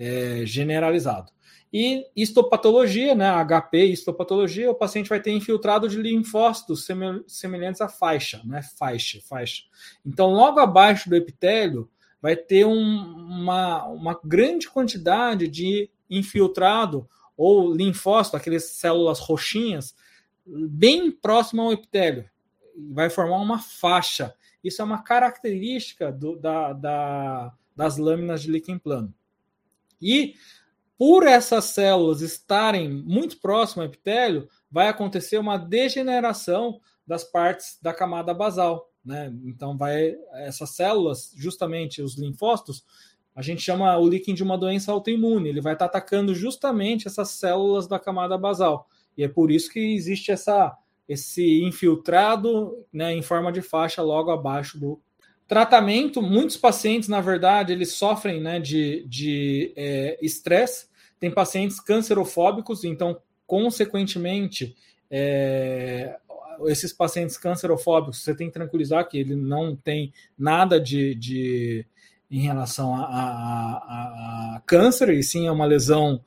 é, 0.00 0.46
generalizado. 0.46 1.30
E 1.72 2.06
histopatologia, 2.16 3.14
né, 3.14 3.30
HP, 3.44 3.84
histopatologia, 3.84 4.70
o 4.70 4.74
paciente 4.74 5.08
vai 5.08 5.20
ter 5.20 5.30
infiltrado 5.30 5.88
de 5.88 6.00
linfócitos 6.00 6.88
semelhantes 7.28 7.80
à 7.80 7.88
faixa, 7.88 8.40
né, 8.44 8.60
faixa, 8.76 9.20
faixa. 9.28 9.64
Então, 10.04 10.32
logo 10.32 10.58
abaixo 10.58 11.08
do 11.08 11.14
epitélio, 11.14 11.88
vai 12.20 12.34
ter 12.34 12.64
um, 12.66 12.74
uma, 12.74 13.84
uma 13.86 14.20
grande 14.24 14.68
quantidade 14.68 15.46
de 15.46 15.88
infiltrado 16.08 17.08
ou 17.36 17.72
linfócito, 17.72 18.36
aquelas 18.36 18.64
células 18.64 19.20
roxinhas, 19.20 19.94
bem 20.44 21.10
próximo 21.10 21.62
ao 21.62 21.72
epitélio. 21.72 22.28
Vai 22.92 23.08
formar 23.10 23.36
uma 23.36 23.58
faixa. 23.58 24.34
Isso 24.64 24.82
é 24.82 24.84
uma 24.84 25.02
característica 25.02 26.10
do, 26.10 26.36
da, 26.36 26.72
da, 26.72 27.54
das 27.76 27.96
lâminas 27.96 28.42
de 28.42 28.50
líquen 28.50 28.78
plano. 28.78 29.14
E 30.00 30.34
por 30.98 31.26
essas 31.26 31.64
células 31.64 32.20
estarem 32.20 32.90
muito 32.90 33.40
próximas 33.40 33.86
ao 33.86 33.90
epitélio, 33.90 34.48
vai 34.70 34.88
acontecer 34.88 35.38
uma 35.38 35.56
degeneração 35.56 36.78
das 37.06 37.24
partes 37.24 37.78
da 37.80 37.94
camada 37.94 38.34
basal. 38.34 38.90
Né? 39.04 39.32
Então, 39.44 39.76
vai 39.76 40.14
essas 40.34 40.70
células, 40.76 41.32
justamente 41.36 42.02
os 42.02 42.18
linfócitos, 42.18 42.84
a 43.34 43.42
gente 43.42 43.62
chama 43.62 43.96
o 43.96 44.08
líquen 44.08 44.34
de 44.34 44.42
uma 44.42 44.58
doença 44.58 44.92
autoimune. 44.92 45.48
Ele 45.48 45.60
vai 45.60 45.72
estar 45.72 45.86
atacando 45.86 46.34
justamente 46.34 47.06
essas 47.06 47.30
células 47.30 47.88
da 47.88 47.98
camada 47.98 48.36
basal. 48.36 48.86
E 49.16 49.24
é 49.24 49.28
por 49.28 49.50
isso 49.50 49.72
que 49.72 49.94
existe 49.94 50.30
essa, 50.30 50.76
esse 51.08 51.62
infiltrado 51.62 52.86
né, 52.92 53.14
em 53.14 53.22
forma 53.22 53.50
de 53.50 53.62
faixa 53.62 54.02
logo 54.02 54.30
abaixo 54.30 54.78
do 54.78 55.00
tratamento. 55.50 56.22
Muitos 56.22 56.56
pacientes, 56.56 57.08
na 57.08 57.20
verdade, 57.20 57.72
eles 57.72 57.94
sofrem 57.94 58.40
né, 58.40 58.60
de 58.60 59.72
é, 59.74 60.16
estresse. 60.22 60.84
É, 60.84 60.88
tem 61.18 61.28
pacientes 61.28 61.80
cancerofóbicos, 61.80 62.84
então, 62.84 63.20
consequentemente, 63.48 64.76
é, 65.10 66.16
esses 66.66 66.92
pacientes 66.92 67.36
cancerofóbicos, 67.36 68.22
você 68.22 68.32
tem 68.32 68.46
que 68.46 68.54
tranquilizar 68.54 69.08
que 69.08 69.18
ele 69.18 69.34
não 69.34 69.74
tem 69.74 70.12
nada 70.38 70.80
de, 70.80 71.16
de 71.16 71.84
em 72.30 72.42
relação 72.42 72.94
a, 72.94 73.02
a, 73.02 74.56
a, 74.56 74.62
câncer, 74.64 75.10
e 75.10 75.22
sim 75.22 75.48
é 75.48 75.50
uma 75.50 75.66
lesão 75.66 76.20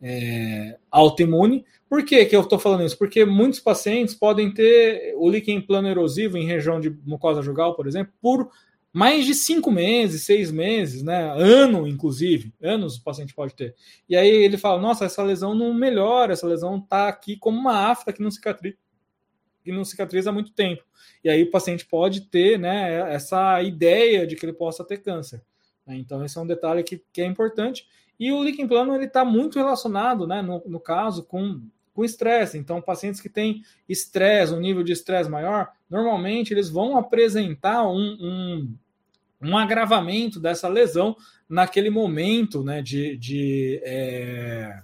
é, 0.00 0.78
autoimune. 0.90 1.66
Por 1.86 2.02
que, 2.02 2.24
que 2.24 2.34
eu 2.34 2.40
estou 2.40 2.58
falando 2.58 2.84
isso? 2.84 2.96
Porque 2.96 3.26
muitos 3.26 3.60
pacientes 3.60 4.14
podem 4.14 4.50
ter 4.50 5.14
o 5.18 5.28
líquen 5.28 5.60
plano 5.60 5.86
erosivo 5.86 6.38
em 6.38 6.46
região 6.46 6.80
de 6.80 6.88
mucosa 7.04 7.42
jugal, 7.42 7.74
por 7.76 7.86
exemplo, 7.86 8.12
por 8.22 8.50
mais 8.92 9.24
de 9.24 9.34
cinco 9.34 9.70
meses, 9.70 10.24
seis 10.24 10.50
meses, 10.50 11.02
né? 11.02 11.32
Ano, 11.32 11.86
inclusive, 11.86 12.52
anos 12.60 12.96
o 12.96 13.04
paciente 13.04 13.34
pode 13.34 13.54
ter. 13.54 13.74
E 14.08 14.16
aí 14.16 14.28
ele 14.28 14.58
fala: 14.58 14.80
nossa, 14.80 15.04
essa 15.04 15.22
lesão 15.22 15.54
não 15.54 15.72
melhora, 15.72 16.32
essa 16.32 16.46
lesão 16.46 16.78
está 16.78 17.08
aqui 17.08 17.36
como 17.36 17.58
uma 17.58 17.90
afta 17.90 18.12
que 18.12 18.22
não 18.22 18.30
cicatriza, 18.30 18.76
que 19.62 19.70
não 19.70 19.84
cicatriza 19.84 20.30
há 20.30 20.32
muito 20.32 20.52
tempo. 20.52 20.82
E 21.22 21.30
aí 21.30 21.42
o 21.42 21.50
paciente 21.50 21.86
pode 21.86 22.22
ter, 22.22 22.58
né, 22.58 23.12
essa 23.12 23.62
ideia 23.62 24.26
de 24.26 24.34
que 24.34 24.44
ele 24.44 24.52
possa 24.52 24.84
ter 24.84 24.98
câncer. 24.98 25.42
Né? 25.86 25.96
Então 25.96 26.24
esse 26.24 26.36
é 26.36 26.40
um 26.40 26.46
detalhe 26.46 26.82
que, 26.82 27.02
que 27.12 27.22
é 27.22 27.26
importante. 27.26 27.86
E 28.18 28.32
o 28.32 28.42
líquen 28.42 28.68
plano 28.68 28.94
ele 28.94 29.06
está 29.06 29.24
muito 29.24 29.58
relacionado, 29.58 30.26
né, 30.26 30.42
no, 30.42 30.62
no 30.66 30.80
caso, 30.80 31.24
com 31.24 31.62
com 32.00 32.04
estresse. 32.04 32.56
Então, 32.56 32.80
pacientes 32.80 33.20
que 33.20 33.28
têm 33.28 33.62
estresse, 33.86 34.54
um 34.54 34.60
nível 34.60 34.82
de 34.82 34.92
estresse 34.92 35.28
maior, 35.28 35.68
normalmente 35.88 36.54
eles 36.54 36.70
vão 36.70 36.96
apresentar 36.96 37.86
um, 37.86 38.16
um, 38.18 38.74
um, 39.42 39.58
agravamento 39.58 40.40
dessa 40.40 40.66
lesão 40.66 41.14
naquele 41.48 41.90
momento 41.90 42.64
né, 42.64 42.80
de, 42.80 43.18
de, 43.18 43.80
é, 43.84 44.82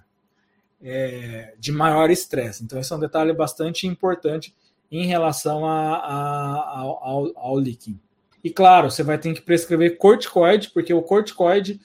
é, 0.83 1.55
de 1.59 1.73
maior 1.73 2.11
estresse. 2.11 2.62
Então, 2.62 2.79
esse 2.79 2.93
é 2.93 2.97
um 2.97 3.01
detalhe 3.01 3.33
bastante 3.33 3.87
importante 3.87 4.55
em 4.93 5.07
relação 5.07 5.64
a, 5.64 5.97
a, 5.97 6.81
ao, 6.83 7.33
ao 7.35 7.59
líquen. 7.59 7.99
E 8.45 8.51
claro, 8.51 8.91
você 8.91 9.03
vai 9.03 9.19
ter 9.19 9.33
que 9.33 9.41
prescrever 9.41 9.97
corticoide, 9.97 10.71
porque 10.71 10.93
o 10.93 11.03
corticoide 11.03 11.81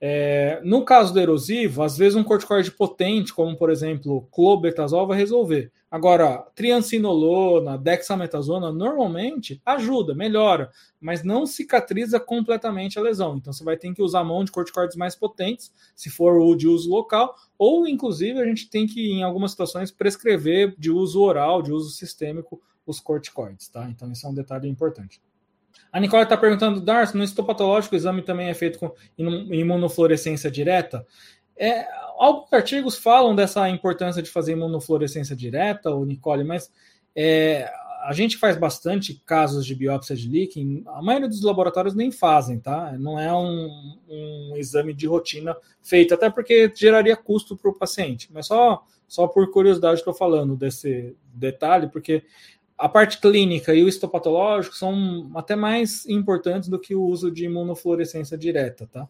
é, 0.00 0.60
no 0.64 0.82
caso 0.82 1.12
do 1.12 1.20
erosivo, 1.20 1.82
às 1.82 1.96
vezes 1.96 2.16
um 2.16 2.24
corticoide 2.24 2.70
potente, 2.70 3.34
como 3.34 3.54
por 3.56 3.68
exemplo 3.68 4.26
clobetazol, 4.32 5.06
vai 5.06 5.18
resolver. 5.18 5.70
Agora, 5.90 6.38
triancinolona, 6.54 7.76
dexametasona, 7.76 8.72
normalmente 8.72 9.60
ajuda, 9.66 10.14
melhora, 10.14 10.70
mas 10.98 11.22
não 11.22 11.44
cicatriza 11.44 12.18
completamente 12.18 12.98
a 12.98 13.02
lesão. 13.02 13.36
Então 13.36 13.52
você 13.52 13.62
vai 13.62 13.76
ter 13.76 13.92
que 13.92 14.02
usar 14.02 14.20
a 14.20 14.24
mão 14.24 14.42
de 14.42 14.52
corticoides 14.52 14.96
mais 14.96 15.14
potentes, 15.14 15.70
se 15.94 16.08
for 16.08 16.40
o 16.40 16.54
de 16.54 16.66
uso 16.66 16.88
local, 16.88 17.34
ou 17.58 17.86
inclusive 17.86 18.38
a 18.40 18.44
gente 18.46 18.70
tem 18.70 18.86
que, 18.86 19.10
em 19.10 19.22
algumas 19.22 19.50
situações, 19.50 19.90
prescrever 19.90 20.74
de 20.78 20.90
uso 20.90 21.20
oral, 21.20 21.60
de 21.60 21.72
uso 21.72 21.90
sistêmico, 21.90 22.62
os 22.86 23.00
corticoides, 23.00 23.68
tá? 23.68 23.86
Então 23.90 24.10
isso 24.10 24.26
é 24.26 24.30
um 24.30 24.34
detalhe 24.34 24.68
importante. 24.68 25.20
A 25.92 25.98
Nicole 25.98 26.22
está 26.22 26.36
perguntando, 26.36 26.80
Darcy, 26.80 27.16
no 27.16 27.24
histopatológico 27.24 27.94
o 27.94 27.98
exame 27.98 28.22
também 28.22 28.48
é 28.48 28.54
feito 28.54 28.78
com 28.78 28.92
imunofluorescência 29.18 30.50
direta? 30.50 31.06
É, 31.56 31.86
alguns 32.16 32.52
artigos 32.52 32.96
falam 32.96 33.34
dessa 33.34 33.68
importância 33.68 34.22
de 34.22 34.30
fazer 34.30 34.52
imunofluorescência 34.52 35.34
direta, 35.34 35.90
o 35.90 36.04
Nicole, 36.04 36.44
mas 36.44 36.70
é, 37.14 37.70
a 38.02 38.12
gente 38.12 38.38
faz 38.38 38.56
bastante 38.56 39.14
casos 39.26 39.66
de 39.66 39.74
biópsia 39.74 40.16
de 40.16 40.28
líquen, 40.28 40.82
a 40.86 41.02
maioria 41.02 41.28
dos 41.28 41.42
laboratórios 41.42 41.94
nem 41.94 42.10
fazem, 42.10 42.58
tá? 42.58 42.92
Não 42.98 43.18
é 43.18 43.32
um, 43.32 43.98
um 44.08 44.56
exame 44.56 44.94
de 44.94 45.06
rotina 45.06 45.54
feito, 45.82 46.14
até 46.14 46.30
porque 46.30 46.72
geraria 46.74 47.16
custo 47.16 47.56
para 47.56 47.70
o 47.70 47.74
paciente. 47.74 48.30
Mas 48.32 48.46
só, 48.46 48.84
só 49.06 49.26
por 49.26 49.50
curiosidade 49.50 49.98
estou 49.98 50.14
falando 50.14 50.56
desse 50.56 51.14
detalhe, 51.34 51.88
porque 51.88 52.22
a 52.80 52.88
parte 52.88 53.20
clínica 53.20 53.74
e 53.74 53.84
o 53.84 53.88
histopatológico 53.88 54.74
são 54.74 55.30
até 55.34 55.54
mais 55.54 56.06
importantes 56.06 56.68
do 56.68 56.78
que 56.78 56.94
o 56.94 57.02
uso 57.02 57.30
de 57.30 57.44
imunofluorescência 57.44 58.38
direta, 58.38 58.88
tá? 58.90 59.06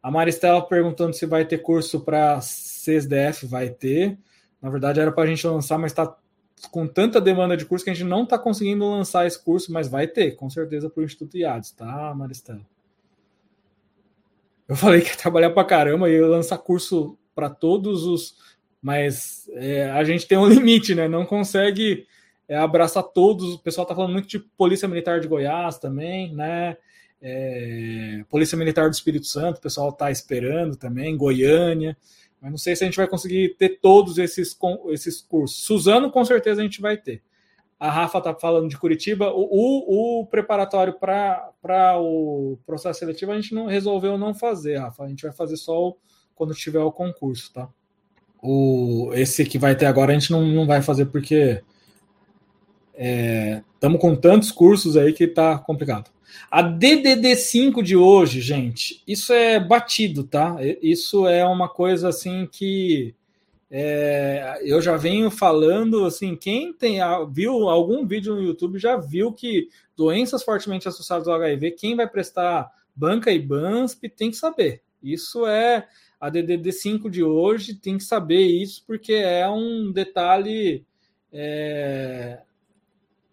A 0.00 0.08
Maristela 0.08 0.64
perguntando 0.64 1.14
se 1.14 1.26
vai 1.26 1.44
ter 1.44 1.58
curso 1.58 2.00
para 2.00 2.38
CSDF, 2.38 3.46
vai 3.46 3.70
ter. 3.70 4.16
Na 4.62 4.70
verdade, 4.70 5.00
era 5.00 5.10
para 5.10 5.24
a 5.24 5.26
gente 5.26 5.44
lançar, 5.44 5.78
mas 5.78 5.90
está 5.90 6.16
com 6.70 6.86
tanta 6.86 7.20
demanda 7.20 7.56
de 7.56 7.64
curso 7.64 7.84
que 7.84 7.90
a 7.90 7.94
gente 7.94 8.06
não 8.06 8.22
está 8.22 8.38
conseguindo 8.38 8.88
lançar 8.88 9.26
esse 9.26 9.42
curso, 9.42 9.72
mas 9.72 9.88
vai 9.88 10.06
ter, 10.06 10.36
com 10.36 10.48
certeza, 10.48 10.88
para 10.88 11.00
o 11.00 11.04
Instituto 11.04 11.36
IADES, 11.36 11.72
tá, 11.72 12.14
Maristela? 12.14 12.64
Eu 14.68 14.76
falei 14.76 15.00
que 15.00 15.08
ia 15.08 15.16
trabalhar 15.16 15.50
para 15.50 15.64
caramba 15.64 16.08
e 16.08 16.20
lançar 16.20 16.58
curso 16.58 17.18
para 17.34 17.50
todos 17.50 18.04
os. 18.04 18.36
Mas 18.80 19.48
é, 19.54 19.90
a 19.90 20.04
gente 20.04 20.26
tem 20.28 20.38
um 20.38 20.46
limite, 20.48 20.94
né? 20.94 21.08
Não 21.08 21.26
consegue 21.26 22.06
é, 22.48 22.56
abraçar 22.56 23.02
todos. 23.02 23.54
O 23.54 23.58
pessoal 23.58 23.84
está 23.84 23.94
falando 23.94 24.12
muito 24.12 24.28
de 24.28 24.38
Polícia 24.38 24.88
Militar 24.88 25.20
de 25.20 25.28
Goiás 25.28 25.78
também, 25.78 26.34
né? 26.34 26.76
É, 27.20 28.22
Polícia 28.28 28.56
Militar 28.56 28.88
do 28.88 28.92
Espírito 28.92 29.26
Santo, 29.26 29.58
o 29.58 29.60
pessoal 29.62 29.88
está 29.88 30.10
esperando 30.10 30.76
também, 30.76 31.16
Goiânia. 31.16 31.96
Mas 32.40 32.50
não 32.50 32.58
sei 32.58 32.76
se 32.76 32.84
a 32.84 32.86
gente 32.86 32.96
vai 32.96 33.08
conseguir 33.08 33.56
ter 33.56 33.80
todos 33.80 34.18
esses, 34.18 34.54
esses 34.90 35.22
cursos. 35.22 35.64
Suzano, 35.64 36.10
com 36.10 36.22
certeza, 36.24 36.60
a 36.60 36.64
gente 36.64 36.82
vai 36.82 36.98
ter. 36.98 37.22
A 37.80 37.90
Rafa 37.90 38.18
está 38.18 38.34
falando 38.34 38.68
de 38.68 38.76
Curitiba. 38.76 39.32
O, 39.32 39.48
o, 39.50 40.20
o 40.20 40.26
preparatório 40.26 40.92
para 40.92 41.98
o 41.98 42.58
processo 42.66 42.98
seletivo 42.98 43.32
a 43.32 43.40
gente 43.40 43.54
não 43.54 43.66
resolveu 43.66 44.18
não 44.18 44.34
fazer, 44.34 44.76
Rafa. 44.76 45.04
A 45.04 45.08
gente 45.08 45.22
vai 45.22 45.32
fazer 45.32 45.56
só 45.56 45.88
o, 45.88 45.96
quando 46.34 46.54
tiver 46.54 46.80
o 46.80 46.92
concurso, 46.92 47.50
tá? 47.52 47.68
O, 48.42 49.10
esse 49.14 49.46
que 49.46 49.58
vai 49.58 49.74
ter 49.74 49.86
agora 49.86 50.12
a 50.12 50.18
gente 50.18 50.30
não, 50.30 50.42
não 50.46 50.66
vai 50.66 50.82
fazer 50.82 51.06
porque 51.06 51.62
estamos 52.96 53.98
é, 53.98 54.00
com 54.00 54.16
tantos 54.16 54.50
cursos 54.50 54.96
aí 54.96 55.12
que 55.12 55.26
tá 55.26 55.58
complicado. 55.58 56.10
A 56.50 56.62
DDD5 56.62 57.82
de 57.82 57.96
hoje, 57.96 58.40
gente, 58.40 59.02
isso 59.06 59.32
é 59.32 59.58
batido, 59.58 60.24
tá? 60.24 60.56
Isso 60.82 61.26
é 61.26 61.44
uma 61.44 61.68
coisa 61.68 62.08
assim 62.08 62.48
que 62.50 63.14
é, 63.70 64.60
eu 64.62 64.80
já 64.80 64.96
venho 64.96 65.30
falando 65.30 66.04
assim, 66.04 66.36
quem 66.36 66.72
tem 66.72 66.98
viu 67.32 67.68
algum 67.68 68.06
vídeo 68.06 68.34
no 68.34 68.42
YouTube 68.42 68.78
já 68.78 68.96
viu 68.96 69.32
que 69.32 69.68
doenças 69.96 70.44
fortemente 70.44 70.86
associadas 70.86 71.26
ao 71.26 71.34
HIV, 71.34 71.72
quem 71.72 71.96
vai 71.96 72.08
prestar 72.08 72.70
banca 72.94 73.32
e 73.32 73.38
BANSP 73.38 74.08
tem 74.08 74.30
que 74.30 74.36
saber. 74.36 74.80
Isso 75.02 75.46
é 75.46 75.88
a 76.20 76.30
DDD5 76.30 77.10
de 77.10 77.22
hoje, 77.22 77.74
tem 77.74 77.98
que 77.98 78.04
saber 78.04 78.46
isso 78.46 78.84
porque 78.86 79.14
é 79.14 79.48
um 79.48 79.90
detalhe 79.90 80.84
é, 81.32 82.38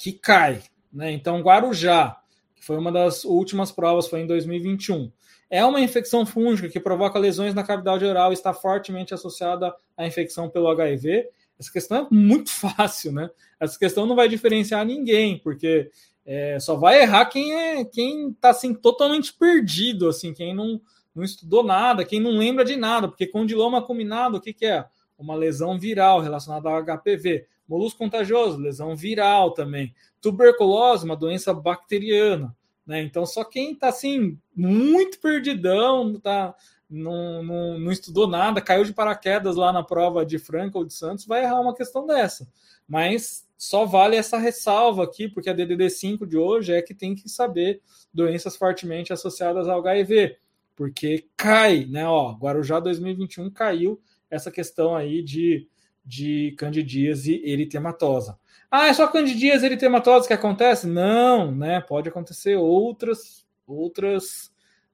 que 0.01 0.13
cai. 0.13 0.63
Né? 0.91 1.11
Então, 1.11 1.41
Guarujá, 1.41 2.17
que 2.55 2.65
foi 2.65 2.75
uma 2.77 2.91
das 2.91 3.23
últimas 3.23 3.71
provas, 3.71 4.07
foi 4.07 4.21
em 4.21 4.27
2021. 4.27 5.11
É 5.47 5.63
uma 5.63 5.79
infecção 5.79 6.25
fúngica 6.25 6.69
que 6.69 6.79
provoca 6.79 7.19
lesões 7.19 7.53
na 7.53 7.63
cavidade 7.63 8.03
oral 8.03 8.31
e 8.31 8.33
está 8.33 8.51
fortemente 8.51 9.13
associada 9.13 9.73
à 9.95 10.07
infecção 10.07 10.49
pelo 10.49 10.69
HIV. 10.69 11.29
Essa 11.59 11.71
questão 11.71 11.97
é 11.97 12.07
muito 12.09 12.49
fácil, 12.75 13.11
né? 13.11 13.29
Essa 13.59 13.77
questão 13.77 14.07
não 14.07 14.15
vai 14.15 14.27
diferenciar 14.27 14.83
ninguém, 14.83 15.37
porque 15.37 15.91
é, 16.25 16.59
só 16.59 16.75
vai 16.75 17.01
errar 17.01 17.25
quem 17.25 17.53
é 17.53 17.85
quem 17.85 18.29
está 18.29 18.49
assim 18.49 18.73
totalmente 18.73 19.33
perdido, 19.33 20.07
assim, 20.07 20.33
quem 20.33 20.55
não, 20.55 20.81
não 21.13 21.23
estudou 21.23 21.63
nada, 21.63 22.05
quem 22.05 22.19
não 22.19 22.31
lembra 22.31 22.65
de 22.65 22.75
nada, 22.75 23.07
porque 23.07 23.27
condiloma 23.27 23.85
combinado, 23.85 24.37
o 24.37 24.41
que, 24.41 24.53
que 24.53 24.65
é? 24.65 24.85
Uma 25.21 25.35
lesão 25.35 25.77
viral 25.77 26.19
relacionada 26.19 26.69
ao 26.69 26.83
HPV. 26.83 27.45
Molusco 27.67 27.99
contagioso, 27.99 28.57
lesão 28.57 28.95
viral 28.95 29.51
também. 29.51 29.93
Tuberculose, 30.19 31.05
uma 31.05 31.15
doença 31.15 31.53
bacteriana. 31.53 32.55
Né? 32.85 33.01
Então, 33.01 33.25
só 33.25 33.43
quem 33.43 33.73
está 33.73 33.89
assim, 33.89 34.37
muito 34.55 35.19
perdidão, 35.19 36.19
tá, 36.19 36.53
não, 36.89 37.41
não, 37.41 37.79
não, 37.79 37.91
estudou 37.91 38.27
nada, 38.27 38.59
caiu 38.59 38.83
de 38.83 38.93
paraquedas 38.93 39.55
lá 39.55 39.71
na 39.71 39.83
prova 39.83 40.25
de 40.25 40.37
Franca 40.37 40.77
ou 40.77 40.83
de 40.83 40.93
Santos, 40.93 41.25
vai 41.25 41.43
errar 41.43 41.61
uma 41.61 41.73
questão 41.73 42.05
dessa. 42.05 42.47
Mas 42.85 43.47
só 43.57 43.85
vale 43.85 44.17
essa 44.17 44.37
ressalva 44.37 45.03
aqui, 45.03 45.29
porque 45.29 45.49
a 45.49 45.55
DDD5 45.55 46.25
de 46.27 46.35
hoje 46.35 46.73
é 46.73 46.81
que 46.81 46.93
tem 46.93 47.15
que 47.15 47.29
saber 47.29 47.81
doenças 48.13 48.57
fortemente 48.57 49.13
associadas 49.13 49.67
ao 49.67 49.79
HIV, 49.79 50.35
porque 50.75 51.27
cai, 51.37 51.85
né? 51.85 52.07
Ó, 52.07 52.33
Guarujá 52.33 52.79
2021 52.79 53.49
caiu 53.51 54.01
essa 54.31 54.49
questão 54.49 54.95
aí 54.95 55.21
de 55.21 55.67
de 56.05 56.53
candidíase 56.57 57.41
eritematosa. 57.45 58.37
Ah, 58.69 58.87
é 58.87 58.93
só 58.93 59.07
candidíase 59.07 59.65
eritematosa 59.65 60.27
que 60.27 60.33
acontece? 60.33 60.87
Não, 60.87 61.51
né? 61.51 61.81
Pode 61.81 62.09
acontecer 62.09 62.55
outras, 62.55 63.45
outras, 63.67 64.51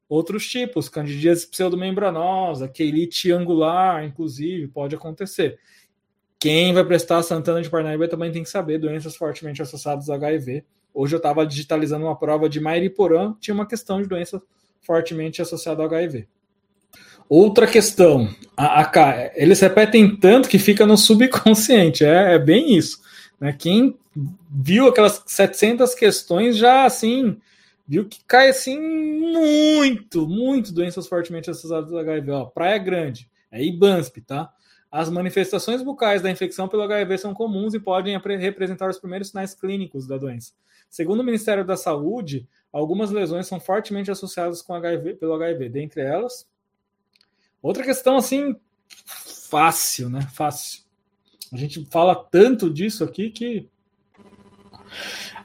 outros 0.10 0.48
tipos, 0.48 0.90
candidíase 0.90 1.48
pseudomembranosa, 1.48 2.68
quelite 2.68 3.32
angular, 3.32 4.04
inclusive, 4.04 4.68
pode 4.68 4.96
acontecer. 4.96 5.60
Quem 6.40 6.74
vai 6.74 6.84
prestar 6.84 7.24
Santana 7.24 7.62
de 7.62 7.70
Parnaíba 7.70 8.08
também 8.08 8.32
tem 8.32 8.44
que 8.44 8.50
saber 8.50 8.78
doenças 8.78 9.16
fortemente 9.16 9.62
associadas 9.62 10.10
ao 10.10 10.16
HIV. 10.16 10.66
Hoje 10.94 11.16
eu 11.16 11.18
estava 11.18 11.46
digitalizando 11.46 12.06
uma 12.06 12.18
prova 12.18 12.50
de 12.50 12.60
Mairiporã, 12.60 13.36
tinha 13.40 13.54
uma 13.54 13.68
questão 13.68 14.02
de 14.02 14.08
doença 14.08 14.42
fortemente 14.82 15.42
associada 15.42 15.82
ao 15.82 15.88
HIV. 15.88 16.28
Outra 17.30 17.68
questão, 17.68 18.30
a, 18.56 18.82
a, 18.82 19.32
eles 19.36 19.60
repetem 19.60 20.16
tanto 20.16 20.48
que 20.48 20.58
fica 20.58 20.86
no 20.86 20.98
subconsciente, 20.98 22.06
é, 22.06 22.36
é 22.36 22.40
bem 22.40 22.78
isso. 22.78 23.02
Né? 23.40 23.54
Quem 23.54 23.98
viu 24.50 24.88
aquelas 24.88 25.22
700 25.26 25.94
questões 25.94 26.58
já 26.58 26.86
assim 26.86 27.38
viu 27.88 28.06
que 28.08 28.20
cai 28.26 28.50
assim 28.50 28.80
muito, 28.80 30.28
muito 30.28 30.74
doenças 30.74 31.08
fortemente 31.08 31.50
associadas 31.50 31.92
ao 31.92 32.00
HIV. 32.00 32.32
Ó, 32.32 32.46
Praia 32.46 32.78
Grande, 32.78 33.30
é 33.50 33.64
IBANSP, 33.64 34.22
tá? 34.22 34.52
As 34.92 35.10
manifestações 35.10 35.82
bucais 35.82 36.22
da 36.22 36.30
infecção 36.30 36.68
pelo 36.68 36.84
HIV 36.84 37.18
são 37.18 37.34
comuns 37.34 37.74
e 37.74 37.80
podem 37.80 38.18
representar 38.40 38.90
os 38.90 39.00
primeiros 39.00 39.30
sinais 39.30 39.54
clínicos 39.54 40.08
da 40.08 40.18
doença. 40.18 40.54
Segundo 40.90 41.20
o 41.20 41.24
Ministério 41.24 41.66
da 41.66 41.76
Saúde, 41.76 42.48
algumas 42.72 43.12
lesões 43.12 43.48
são 43.48 43.60
fortemente 43.60 44.10
associadas 44.10 44.62
com 44.62 44.74
HIV, 44.74 45.16
pelo 45.16 45.34
HIV, 45.34 45.70
dentre 45.70 46.02
elas 46.02 46.46
Outra 47.62 47.84
questão 47.84 48.18
assim 48.18 48.56
fácil, 49.50 50.10
né? 50.10 50.22
Fácil. 50.34 50.84
A 51.52 51.58
gente 51.58 51.86
fala 51.86 52.16
tanto 52.16 52.70
disso 52.70 53.04
aqui 53.04 53.30
que 53.30 53.70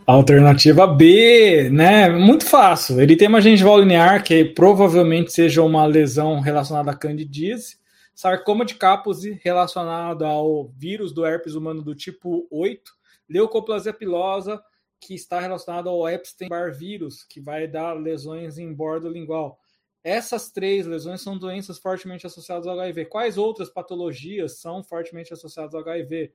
Alternativa 0.06 0.86
B, 0.86 1.70
né? 1.70 2.08
Muito 2.08 2.44
fácil. 2.44 3.00
Ele 3.00 3.16
tem 3.16 3.28
uma 3.28 3.40
gengival 3.40 3.78
linear 3.78 4.22
que 4.22 4.44
provavelmente 4.44 5.32
seja 5.32 5.62
uma 5.62 5.86
lesão 5.86 6.40
relacionada 6.40 6.90
à 6.90 6.96
candidíase, 6.96 7.76
sarcoma 8.14 8.64
de 8.64 8.74
Kaposi 8.74 9.40
relacionado 9.44 10.24
ao 10.24 10.68
vírus 10.76 11.12
do 11.12 11.24
herpes 11.24 11.54
humano 11.54 11.82
do 11.82 11.94
tipo 11.94 12.46
8, 12.50 12.92
leucoplasia 13.28 13.92
pilosa 13.92 14.60
que 15.00 15.14
está 15.14 15.40
relacionado 15.40 15.88
ao 15.88 16.08
Epstein-Barr 16.08 16.72
vírus, 16.72 17.24
que 17.24 17.40
vai 17.40 17.68
dar 17.68 17.94
lesões 17.94 18.58
em 18.58 18.72
bordo 18.72 19.08
lingual. 19.08 19.58
Essas 20.04 20.50
três 20.50 20.86
lesões 20.86 21.20
são 21.20 21.38
doenças 21.38 21.78
fortemente 21.78 22.26
associadas 22.26 22.66
ao 22.66 22.78
HIV. 22.78 23.06
Quais 23.06 23.38
outras 23.38 23.70
patologias 23.70 24.58
são 24.58 24.82
fortemente 24.82 25.32
associadas 25.32 25.74
ao 25.74 25.80
HIV? 25.80 26.32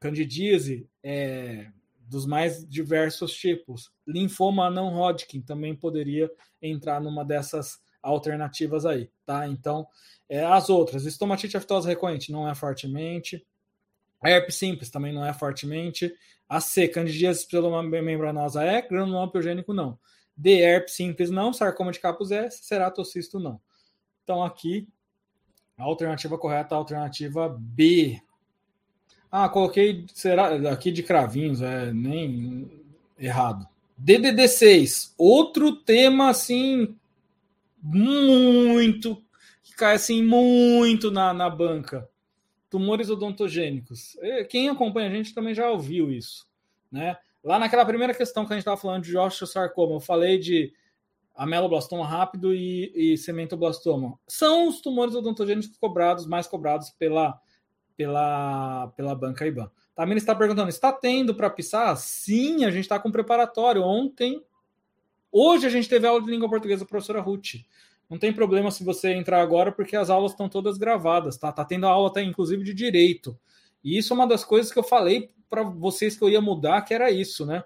Candidíase, 0.00 0.88
é, 1.02 1.70
dos 2.08 2.26
mais 2.26 2.66
diversos 2.66 3.32
tipos. 3.34 3.92
Linfoma 4.06 4.70
não 4.70 4.94
Hodgkin 4.94 5.40
também 5.40 5.76
poderia 5.76 6.30
entrar 6.60 7.00
numa 7.00 7.24
dessas 7.24 7.80
alternativas 8.02 8.86
aí, 8.86 9.10
tá? 9.24 9.46
Então, 9.46 9.86
é, 10.28 10.44
as 10.44 10.70
outras, 10.70 11.04
estomatite 11.04 11.56
aftosa 11.56 11.88
recorrente 11.88 12.32
não 12.32 12.48
é 12.48 12.54
fortemente, 12.54 13.46
herpes 14.24 14.56
simples 14.56 14.90
também 14.90 15.12
não 15.12 15.24
é 15.24 15.32
fortemente, 15.32 16.12
a 16.48 16.60
C, 16.60 16.88
candidíase 16.88 17.46
pseudomembranosa 17.46 18.64
é, 18.64 18.80
granuloma 18.80 19.30
piogênico 19.30 19.74
não. 19.74 19.98
D. 20.38 20.60
herpes 20.62 20.94
simples 20.94 21.30
não, 21.30 21.52
sarcoma 21.52 21.90
de 21.90 21.98
capos 21.98 22.30
é, 22.30 22.48
ceratocisto 22.48 23.40
não. 23.40 23.60
Então 24.22 24.42
aqui, 24.42 24.88
a 25.76 25.82
alternativa 25.82 26.38
correta 26.38 26.74
é 26.74 26.76
a 26.76 26.78
alternativa 26.78 27.48
B. 27.48 28.20
Ah, 29.30 29.48
coloquei 29.48 30.06
será, 30.14 30.70
aqui 30.70 30.92
de 30.92 31.02
cravinhos, 31.02 31.60
é 31.60 31.92
nem 31.92 32.70
errado. 33.18 33.66
DDD6, 34.00 35.12
outro 35.18 35.72
tema 35.72 36.30
assim 36.30 36.96
muito 37.82 39.20
que 39.62 39.74
cai 39.74 39.96
assim 39.96 40.22
muito 40.22 41.10
na, 41.10 41.34
na 41.34 41.50
banca. 41.50 42.08
Tumores 42.70 43.10
odontogênicos. 43.10 44.16
Quem 44.50 44.68
acompanha 44.68 45.08
a 45.08 45.12
gente 45.12 45.34
também 45.34 45.54
já 45.54 45.68
ouviu 45.68 46.12
isso, 46.12 46.46
né? 46.92 47.16
Lá 47.42 47.58
naquela 47.58 47.84
primeira 47.84 48.14
questão 48.14 48.44
que 48.44 48.52
a 48.52 48.56
gente 48.56 48.62
estava 48.62 48.76
falando 48.76 49.04
de 49.04 49.16
osteosarcoma, 49.16 49.94
eu 49.94 50.00
falei 50.00 50.38
de 50.38 50.72
ameloblastoma 51.34 52.04
rápido 52.04 52.52
e, 52.52 52.92
e 52.94 53.16
cementoblastoma. 53.16 54.18
São 54.26 54.68
os 54.68 54.80
tumores 54.80 55.14
odontogênicos 55.14 55.76
cobrados, 55.78 56.26
mais 56.26 56.48
cobrados 56.48 56.90
pela, 56.90 57.40
pela, 57.96 58.88
pela 58.96 59.14
banca 59.14 59.46
IBAN. 59.46 59.70
Tamir 59.94 60.16
está 60.16 60.34
perguntando: 60.34 60.68
está 60.68 60.92
tendo 60.92 61.34
para 61.34 61.48
pisar? 61.48 61.96
Sim, 61.96 62.64
a 62.64 62.70
gente 62.70 62.82
está 62.82 62.98
com 62.98 63.10
preparatório. 63.10 63.82
Ontem, 63.82 64.44
hoje 65.30 65.66
a 65.66 65.70
gente 65.70 65.88
teve 65.88 66.06
aula 66.06 66.20
de 66.20 66.30
língua 66.30 66.48
portuguesa 66.48 66.84
professora 66.84 67.20
Ruth. 67.20 67.54
Não 68.10 68.18
tem 68.18 68.32
problema 68.32 68.70
se 68.70 68.82
você 68.82 69.12
entrar 69.12 69.40
agora, 69.40 69.70
porque 69.70 69.94
as 69.94 70.10
aulas 70.10 70.32
estão 70.32 70.48
todas 70.48 70.78
gravadas, 70.78 71.36
tá? 71.36 71.52
Tá 71.52 71.64
tendo 71.64 71.86
aula 71.86 72.08
até, 72.08 72.22
inclusive, 72.22 72.64
de 72.64 72.74
direito. 72.74 73.38
E 73.84 73.96
isso 73.96 74.12
é 74.12 74.16
uma 74.16 74.26
das 74.26 74.44
coisas 74.44 74.72
que 74.72 74.78
eu 74.78 74.82
falei 74.82 75.30
para 75.48 75.62
vocês 75.62 76.16
que 76.16 76.22
eu 76.22 76.28
ia 76.28 76.40
mudar, 76.40 76.82
que 76.82 76.94
era 76.94 77.10
isso, 77.10 77.44
né? 77.46 77.62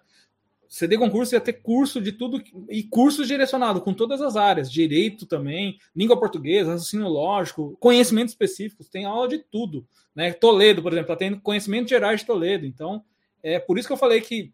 CD 0.72 0.97
concurso 0.97 1.35
ia 1.35 1.41
ter 1.41 1.53
curso 1.53 2.01
de 2.01 2.12
tudo 2.12 2.43
e 2.70 2.83
curso 2.83 3.26
direcionado 3.26 3.83
com 3.83 3.93
todas 3.93 4.22
as 4.22 4.37
áreas, 4.37 4.72
direito 4.72 5.26
também, 5.26 5.78
língua 5.95 6.18
portuguesa, 6.18 6.70
raciocínio 6.70 7.09
lógico, 7.09 7.76
conhecimentos 7.78 8.33
específicos, 8.33 8.89
tem 8.89 9.05
aula 9.05 9.28
de 9.28 9.39
tudo, 9.39 9.87
né? 10.14 10.33
Toledo, 10.33 10.80
por 10.80 10.91
exemplo, 10.91 11.12
está 11.12 11.16
tendo 11.16 11.43
conhecimento 11.43 11.91
gerais 11.91 12.20
de 12.20 12.26
Toledo. 12.26 12.64
Então, 12.64 13.05
é 13.43 13.59
por 13.59 13.78
isso 13.78 13.87
que 13.87 13.93
eu 13.93 13.99
falei 13.99 14.22
que 14.22 14.51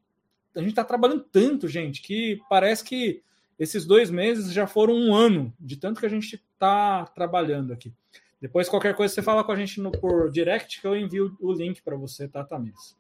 a 0.57 0.59
gente 0.59 0.70
está 0.70 0.83
trabalhando 0.83 1.24
tanto, 1.31 1.68
gente, 1.68 2.03
que 2.03 2.41
parece 2.51 2.83
que 2.83 3.22
esses 3.57 3.87
dois 3.87 4.11
meses 4.11 4.53
já 4.53 4.66
foram 4.66 4.95
um 4.95 5.14
ano 5.14 5.55
de 5.61 5.76
tanto 5.76 6.01
que 6.01 6.07
a 6.07 6.11
gente 6.11 6.35
está 6.35 7.07
trabalhando 7.07 7.72
aqui. 7.72 7.93
Depois, 8.41 8.68
qualquer 8.68 8.97
coisa, 8.97 9.14
você 9.14 9.22
fala 9.22 9.45
com 9.45 9.53
a 9.53 9.57
gente 9.57 9.81
no, 9.81 9.93
por 9.93 10.33
direct 10.33 10.81
que 10.81 10.87
eu 10.87 10.97
envio 10.97 11.37
o 11.41 11.53
link 11.53 11.81
para 11.81 11.95
você, 11.95 12.26
tá, 12.26 12.43
Tamires? 12.43 12.98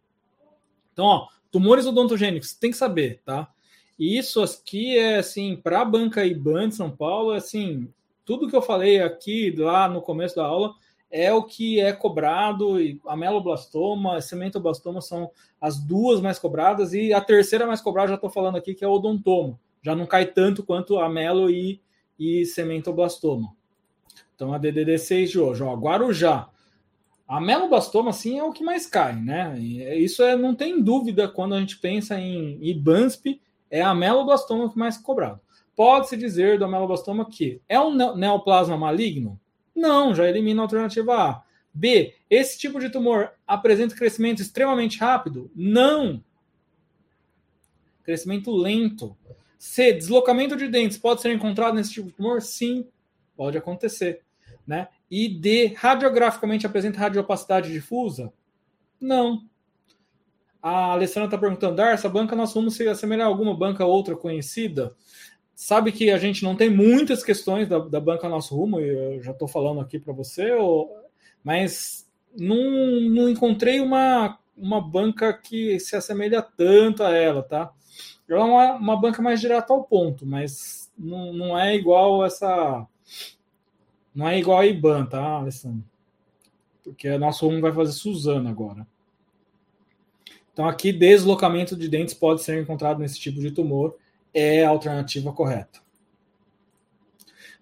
Então, 0.98 1.06
ó, 1.06 1.28
tumores 1.48 1.86
odontogênicos, 1.86 2.54
tem 2.54 2.72
que 2.72 2.76
saber, 2.76 3.20
tá? 3.24 3.48
Isso 3.96 4.42
aqui 4.42 4.98
é 4.98 5.18
assim, 5.18 5.54
para 5.54 5.82
a 5.82 5.84
banca 5.84 6.26
IBAN 6.26 6.70
de 6.70 6.74
São 6.74 6.90
Paulo, 6.90 7.32
é 7.32 7.36
assim, 7.36 7.88
tudo 8.24 8.48
que 8.48 8.56
eu 8.56 8.60
falei 8.60 9.00
aqui 9.00 9.54
lá 9.56 9.88
no 9.88 10.02
começo 10.02 10.34
da 10.34 10.44
aula 10.44 10.74
é 11.08 11.32
o 11.32 11.44
que 11.44 11.78
é 11.78 11.92
cobrado, 11.92 12.80
e 12.80 13.00
ameloblastoma, 13.06 14.20
cementoblastoma 14.20 15.00
são 15.00 15.30
as 15.60 15.78
duas 15.78 16.20
mais 16.20 16.36
cobradas, 16.36 16.92
e 16.92 17.12
a 17.12 17.20
terceira 17.20 17.64
mais 17.64 17.80
cobrada, 17.80 18.08
já 18.08 18.14
estou 18.16 18.28
falando 18.28 18.56
aqui, 18.56 18.74
que 18.74 18.84
é 18.84 18.88
o 18.88 18.94
odontoma. 18.94 19.56
Já 19.80 19.94
não 19.94 20.04
cai 20.04 20.26
tanto 20.26 20.64
quanto 20.64 20.98
amelo 20.98 21.48
e, 21.48 21.80
e 22.18 22.44
cementoblastoma. 22.44 23.54
Então, 24.34 24.52
a 24.52 24.58
DDD6 24.58 25.26
de 25.28 25.38
hoje, 25.38 25.62
ó, 25.62 25.72
Guarujá, 25.76 26.50
a 27.28 27.40
melobastoma, 27.42 28.08
assim, 28.08 28.38
é 28.38 28.42
o 28.42 28.52
que 28.52 28.64
mais 28.64 28.86
cai, 28.86 29.14
né? 29.14 29.58
Isso 29.58 30.22
é, 30.22 30.34
não 30.34 30.54
tem 30.54 30.82
dúvida 30.82 31.28
quando 31.28 31.54
a 31.54 31.60
gente 31.60 31.78
pensa 31.78 32.18
em 32.18 32.58
IBANSP, 32.62 33.38
é 33.70 33.82
a 33.82 33.94
melobastoma 33.94 34.70
que 34.70 34.78
mais 34.78 34.98
é 34.98 35.02
cobrado. 35.02 35.38
Pode-se 35.76 36.16
dizer 36.16 36.58
do 36.58 36.66
melobastoma 36.66 37.28
que 37.28 37.60
é 37.68 37.78
um 37.78 37.94
neoplasma 38.16 38.78
maligno? 38.78 39.38
Não, 39.76 40.14
já 40.14 40.26
elimina 40.26 40.62
a 40.62 40.64
alternativa 40.64 41.14
A. 41.14 41.42
B, 41.72 42.14
esse 42.30 42.58
tipo 42.58 42.80
de 42.80 42.88
tumor 42.88 43.30
apresenta 43.46 43.94
crescimento 43.94 44.40
extremamente 44.40 44.98
rápido? 44.98 45.50
Não. 45.54 46.24
Crescimento 48.02 48.50
lento. 48.50 49.16
C, 49.58 49.92
deslocamento 49.92 50.56
de 50.56 50.66
dentes 50.66 50.96
pode 50.96 51.20
ser 51.20 51.32
encontrado 51.32 51.74
nesse 51.74 51.92
tipo 51.92 52.08
de 52.08 52.14
tumor? 52.14 52.40
Sim, 52.40 52.88
pode 53.36 53.58
acontecer. 53.58 54.22
Né? 54.66 54.88
E 55.10 55.28
D, 55.28 55.74
radiograficamente 55.76 56.66
apresenta 56.66 56.98
radiopacidade 56.98 57.72
difusa? 57.72 58.32
Não. 59.00 59.42
A 60.62 60.92
Alessandra 60.92 61.26
está 61.26 61.38
perguntando, 61.38 61.76
Dar, 61.76 61.92
essa 61.92 62.08
banca 62.08 62.36
nós 62.36 62.52
vamos 62.52 62.74
se 62.74 62.86
assemelhar 62.86 63.26
a 63.26 63.30
alguma 63.30 63.56
banca 63.56 63.84
outra 63.86 64.16
conhecida? 64.16 64.94
Sabe 65.54 65.92
que 65.92 66.10
a 66.10 66.18
gente 66.18 66.42
não 66.42 66.54
tem 66.54 66.68
muitas 66.70 67.22
questões 67.24 67.68
da, 67.68 67.78
da 67.78 68.00
banca 68.00 68.28
Nosso 68.28 68.54
Rumo, 68.54 68.78
eu 68.80 69.22
já 69.22 69.32
estou 69.32 69.48
falando 69.48 69.80
aqui 69.80 69.98
para 69.98 70.12
você, 70.12 70.50
mas 71.42 72.08
não, 72.36 73.00
não 73.10 73.28
encontrei 73.28 73.80
uma, 73.80 74.38
uma 74.56 74.80
banca 74.80 75.32
que 75.32 75.80
se 75.80 75.96
assemelha 75.96 76.42
tanto 76.42 77.02
a 77.02 77.10
ela, 77.10 77.42
tá? 77.42 77.72
Ela 78.28 78.40
é 78.40 78.44
uma, 78.44 78.72
uma 78.74 79.00
banca 79.00 79.22
mais 79.22 79.40
direta 79.40 79.72
ao 79.72 79.84
ponto, 79.84 80.26
mas 80.26 80.92
não, 80.98 81.32
não 81.32 81.58
é 81.58 81.74
igual 81.74 82.24
essa 82.24 82.86
não 84.18 84.28
é 84.28 84.36
igual 84.36 84.58
a 84.58 84.66
IBAN, 84.66 85.06
tá, 85.06 85.22
Alessandro? 85.22 85.84
Porque 86.82 87.08
o 87.08 87.20
nosso 87.20 87.46
rumo 87.46 87.60
vai 87.60 87.72
fazer 87.72 87.92
Suzano 87.92 88.48
agora. 88.48 88.84
Então, 90.52 90.66
aqui, 90.66 90.92
deslocamento 90.92 91.76
de 91.76 91.88
dentes 91.88 92.14
pode 92.14 92.42
ser 92.42 92.60
encontrado 92.60 92.98
nesse 92.98 93.16
tipo 93.20 93.38
de 93.38 93.52
tumor. 93.52 93.96
É 94.34 94.64
a 94.64 94.70
alternativa 94.70 95.32
correta. 95.32 95.78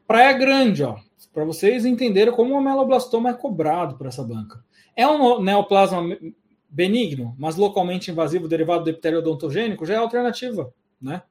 Praia 0.06 0.32
Grande, 0.32 0.82
ó. 0.82 0.96
Para 1.30 1.44
vocês 1.44 1.84
entenderem 1.84 2.32
como 2.32 2.54
o 2.54 2.56
ameloblastoma 2.56 3.28
é 3.28 3.34
cobrado 3.34 3.98
por 3.98 4.06
essa 4.06 4.24
banca. 4.24 4.64
É 4.96 5.06
um 5.06 5.42
neoplasma 5.42 6.02
benigno, 6.70 7.36
mas 7.38 7.56
localmente 7.56 8.10
invasivo 8.10 8.48
derivado 8.48 8.84
do 8.84 8.88
epitélio 8.88 9.18
odontogênico, 9.18 9.84
já 9.84 9.92
é 9.92 9.98
alternativa, 9.98 10.72
né? 10.98 11.22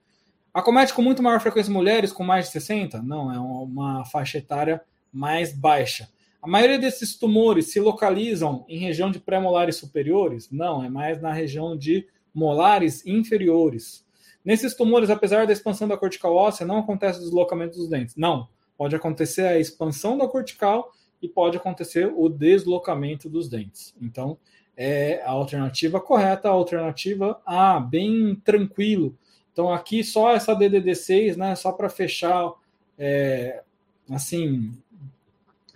Acomete 0.54 0.94
com 0.94 1.02
muito 1.02 1.24
maior 1.24 1.42
frequência 1.42 1.74
mulheres 1.74 2.14
com 2.14 2.24
mais 2.24 2.46
de 2.46 2.52
60? 2.52 3.02
Não, 3.02 3.34
é 3.34 3.40
uma 3.40 4.06
faixa 4.06 4.38
etária 4.38 4.80
mais 5.16 5.54
baixa. 5.54 6.10
A 6.42 6.48
maioria 6.48 6.78
desses 6.78 7.16
tumores 7.16 7.72
se 7.72 7.80
localizam 7.80 8.66
em 8.68 8.78
região 8.78 9.10
de 9.10 9.20
pré-molares 9.20 9.78
superiores? 9.78 10.50
Não, 10.52 10.84
é 10.84 10.90
mais 10.90 11.22
na 11.22 11.34
região 11.34 11.76
de 11.76 12.08
molares 12.34 13.06
inferiores. 13.06 14.06
Nesses 14.44 14.76
tumores, 14.76 15.10
apesar 15.10 15.48
da 15.48 15.54
expansão 15.54 15.88
da 15.88 15.98
cortical 15.98 16.36
óssea, 16.36 16.68
não 16.68 16.78
acontece 16.78 17.20
o 17.20 17.24
deslocamento 17.24 17.78
dos 17.78 17.90
dentes. 17.90 18.16
Não, 18.16 18.48
pode 18.78 18.96
acontecer 18.96 19.48
a 19.48 19.60
expansão 19.60 20.18
da 20.18 20.28
cortical 20.28 20.92
e 21.20 21.28
pode 21.28 21.58
acontecer 21.58 22.14
o 22.16 22.30
deslocamento 22.30 23.28
dos 23.28 23.50
dentes. 23.50 23.96
Então, 24.00 24.38
é 24.78 25.22
a 25.24 25.32
alternativa 25.32 26.00
correta, 26.00 26.50
a 26.50 26.52
alternativa 26.52 27.42
A, 27.46 27.80
bem 27.80 28.36
tranquilo. 28.44 29.18
Então, 29.52 29.74
aqui 29.74 30.04
só 30.04 30.36
essa 30.36 30.54
DDD6, 30.54 31.38
né, 31.38 31.56
só 31.56 31.72
para 31.72 31.90
fechar, 31.90 32.52
é, 33.00 33.64
assim, 34.12 34.74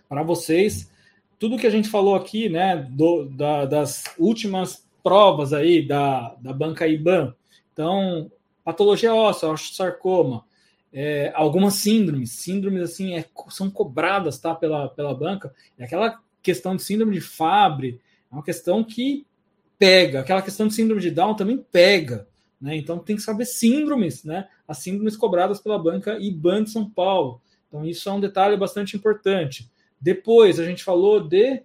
para 0.09 0.23
vocês 0.23 0.89
tudo 1.39 1.57
que 1.57 1.65
a 1.65 1.71
gente 1.71 1.87
falou 1.87 2.15
aqui, 2.15 2.49
né, 2.49 2.75
do, 2.91 3.25
da, 3.29 3.65
das 3.65 4.03
últimas 4.19 4.85
provas 5.01 5.53
aí 5.53 5.87
da, 5.87 6.35
da 6.41 6.51
banca 6.51 6.85
IBAN. 6.85 7.33
Então, 7.71 8.29
patologia 8.63 9.15
óssea, 9.15 9.55
sarcoma, 9.55 10.43
é, 10.91 11.31
algumas 11.33 11.75
síndromes, 11.75 12.31
síndromes 12.31 12.81
assim 12.81 13.15
é, 13.15 13.25
são 13.47 13.71
cobradas, 13.71 14.37
tá, 14.37 14.53
pela, 14.53 14.89
pela 14.89 15.15
banca. 15.15 15.53
É 15.77 15.85
aquela 15.85 16.19
questão 16.43 16.75
de 16.75 16.83
síndrome 16.83 17.13
de 17.13 17.21
Fabry, 17.21 18.01
é 18.29 18.35
uma 18.35 18.43
questão 18.43 18.83
que 18.83 19.25
pega. 19.77 20.19
Aquela 20.19 20.41
questão 20.41 20.67
de 20.67 20.73
síndrome 20.73 21.01
de 21.01 21.09
Down 21.09 21.35
também 21.35 21.57
pega, 21.71 22.27
né? 22.59 22.75
Então 22.75 22.99
tem 22.99 23.15
que 23.15 23.21
saber 23.21 23.45
síndromes, 23.45 24.25
né? 24.25 24.49
As 24.67 24.79
síndromes 24.79 25.15
cobradas 25.15 25.61
pela 25.61 25.79
banca 25.79 26.19
IBAN 26.19 26.65
de 26.65 26.71
São 26.71 26.89
Paulo. 26.89 27.41
Então 27.67 27.85
isso 27.85 28.09
é 28.09 28.11
um 28.11 28.19
detalhe 28.19 28.57
bastante 28.57 28.97
importante. 28.97 29.69
Depois 29.99 30.59
a 30.59 30.65
gente 30.65 30.83
falou 30.83 31.19
de. 31.19 31.63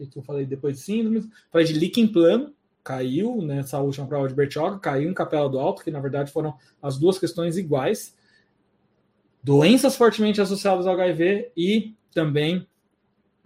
O 0.00 0.06
que, 0.06 0.18
eu 0.18 0.22
falei 0.22 0.44
depois 0.44 0.76
de 0.76 0.82
síndromes? 0.82 1.28
Falei 1.50 1.66
de 1.66 1.72
líquen 1.72 2.06
plano, 2.08 2.52
caiu 2.82 3.40
nessa 3.42 3.80
última 3.80 4.06
prova 4.06 4.28
de 4.28 4.34
Bertioga, 4.34 4.78
caiu 4.78 5.08
em 5.08 5.14
Capela 5.14 5.48
do 5.48 5.58
Alto, 5.58 5.84
que 5.84 5.90
na 5.90 6.00
verdade 6.00 6.32
foram 6.32 6.56
as 6.82 6.98
duas 6.98 7.18
questões 7.18 7.56
iguais. 7.56 8.16
Doenças 9.42 9.94
fortemente 9.96 10.40
associadas 10.40 10.86
ao 10.86 10.94
HIV 10.94 11.52
e 11.56 11.94
também 12.12 12.66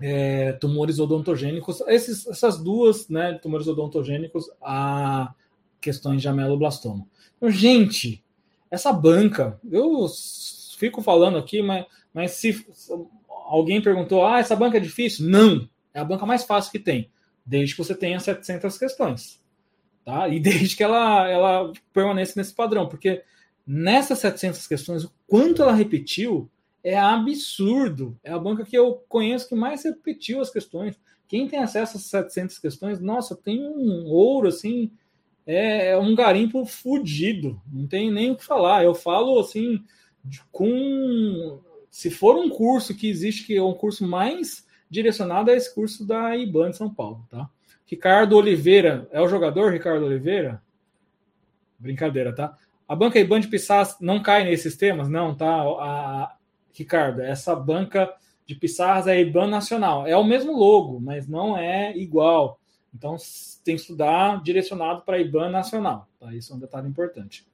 é, 0.01 0.53
tumores 0.53 0.99
odontogênicos. 0.99 1.81
Esses, 1.83 2.27
essas 2.27 2.59
duas, 2.63 3.09
né, 3.09 3.35
tumores 3.35 3.67
odontogênicos, 3.67 4.51
a 4.63 5.35
questões 5.81 6.23
de 6.23 6.29
ameloblastoma. 6.29 7.07
Então, 7.37 7.51
gente, 7.51 8.25
essa 8.71 8.93
banca, 8.93 9.61
eu 9.71 10.07
fico 10.77 11.03
falando 11.03 11.39
aqui, 11.39 11.63
mas 11.63 11.87
mas 12.19 12.33
se 12.33 12.67
alguém 13.29 13.81
perguntou, 13.81 14.27
ah, 14.27 14.41
essa 14.41 14.57
banca 14.57 14.77
é 14.77 14.81
difícil? 14.81 15.29
Não, 15.29 15.69
é 15.95 16.01
a 16.01 16.05
banca 16.05 16.27
mais 16.27 16.43
fácil 16.43 16.73
que 16.73 16.81
tem, 16.81 17.13
desde 17.47 17.77
que 17.77 17.85
você 17.85 17.95
tenha 17.95 18.19
700 18.19 18.77
questões. 18.77 19.41
Tá? 20.05 20.29
E 20.29 20.41
desde 20.43 20.75
que 20.75 20.83
ela, 20.83 21.29
ela 21.29 21.73
permaneça 21.93 22.33
nesse 22.35 22.53
padrão, 22.53 22.89
porque 22.89 23.23
nessas 23.65 24.19
700 24.19 24.67
questões, 24.67 25.05
o 25.05 25.13
quanto 25.29 25.63
ela 25.63 25.73
repetiu 25.73 26.51
é 26.83 26.99
absurdo. 26.99 28.19
É 28.25 28.33
a 28.33 28.39
banca 28.39 28.65
que 28.65 28.77
eu 28.77 29.05
conheço 29.09 29.49
que 29.49 29.55
mais 29.55 29.85
repetiu 29.85 30.41
as 30.41 30.51
questões. 30.51 30.99
Quem 31.29 31.47
tem 31.47 31.61
acesso 31.61 31.99
a 31.99 32.01
700 32.01 32.59
questões, 32.59 32.99
nossa, 32.99 33.37
tem 33.37 33.63
um 33.63 34.07
ouro 34.07 34.49
assim 34.49 34.91
é, 35.47 35.93
é 35.93 35.97
um 35.97 36.17
garimpo 36.17 36.67
fudido, 36.67 37.63
não 37.73 37.87
tem 37.87 38.11
nem 38.11 38.33
o 38.33 38.37
que 38.37 38.45
falar. 38.45 38.83
Eu 38.83 38.93
falo 38.93 39.39
assim, 39.39 39.85
com. 40.53 41.61
Se 41.91 42.11
for 42.11 42.37
um 42.37 42.49
curso 42.49 42.95
que 42.95 43.09
existe, 43.09 43.47
que 43.47 43.57
é 43.57 43.63
um 43.63 43.75
curso 43.75 44.07
mais 44.07 44.67
direcionado, 44.91 45.51
é 45.51 45.57
esse 45.57 45.75
curso 45.75 46.07
da 46.07 46.37
IBAN 46.37 46.71
de 46.71 46.77
São 46.77 46.93
Paulo, 46.93 47.27
tá? 47.29 47.49
Ricardo 47.87 48.37
Oliveira, 48.37 49.09
é 49.11 49.21
o 49.21 49.29
jogador 49.29 49.73
Ricardo 49.73 50.05
Oliveira? 50.05 50.63
Brincadeira, 51.79 52.35
tá? 52.35 52.57
A 52.87 52.97
banca 52.97 53.19
IBAN 53.19 53.41
de 53.41 53.49
Pissarras 53.49 53.97
não 54.01 54.23
cai 54.23 54.45
nesses 54.45 54.77
temas? 54.77 55.09
Não, 55.09 55.35
tá? 55.35 55.63
A, 55.63 56.37
Ricardo, 56.73 57.23
essa 57.23 57.55
banca 57.55 58.15
de 58.47 58.55
Pissarras 58.55 59.07
é 59.07 59.21
IBAN 59.21 59.47
nacional. 59.47 60.07
É 60.07 60.17
o 60.17 60.25
mesmo 60.25 60.57
logo, 60.57 61.01
mas 61.01 61.27
não 61.27 61.57
é 61.57 61.97
igual. 61.97 62.59
Então 62.95 63.17
tem 63.65 63.77
que 63.77 63.83
estudar 63.83 64.43
direcionado 64.43 65.03
para 65.03 65.21
IBAN 65.21 65.51
nacional. 65.51 66.09
Tá? 66.19 66.35
Isso 66.35 66.53
é 66.53 66.57
um 66.57 66.59
detalhe 66.59 66.89
importante. 66.89 67.47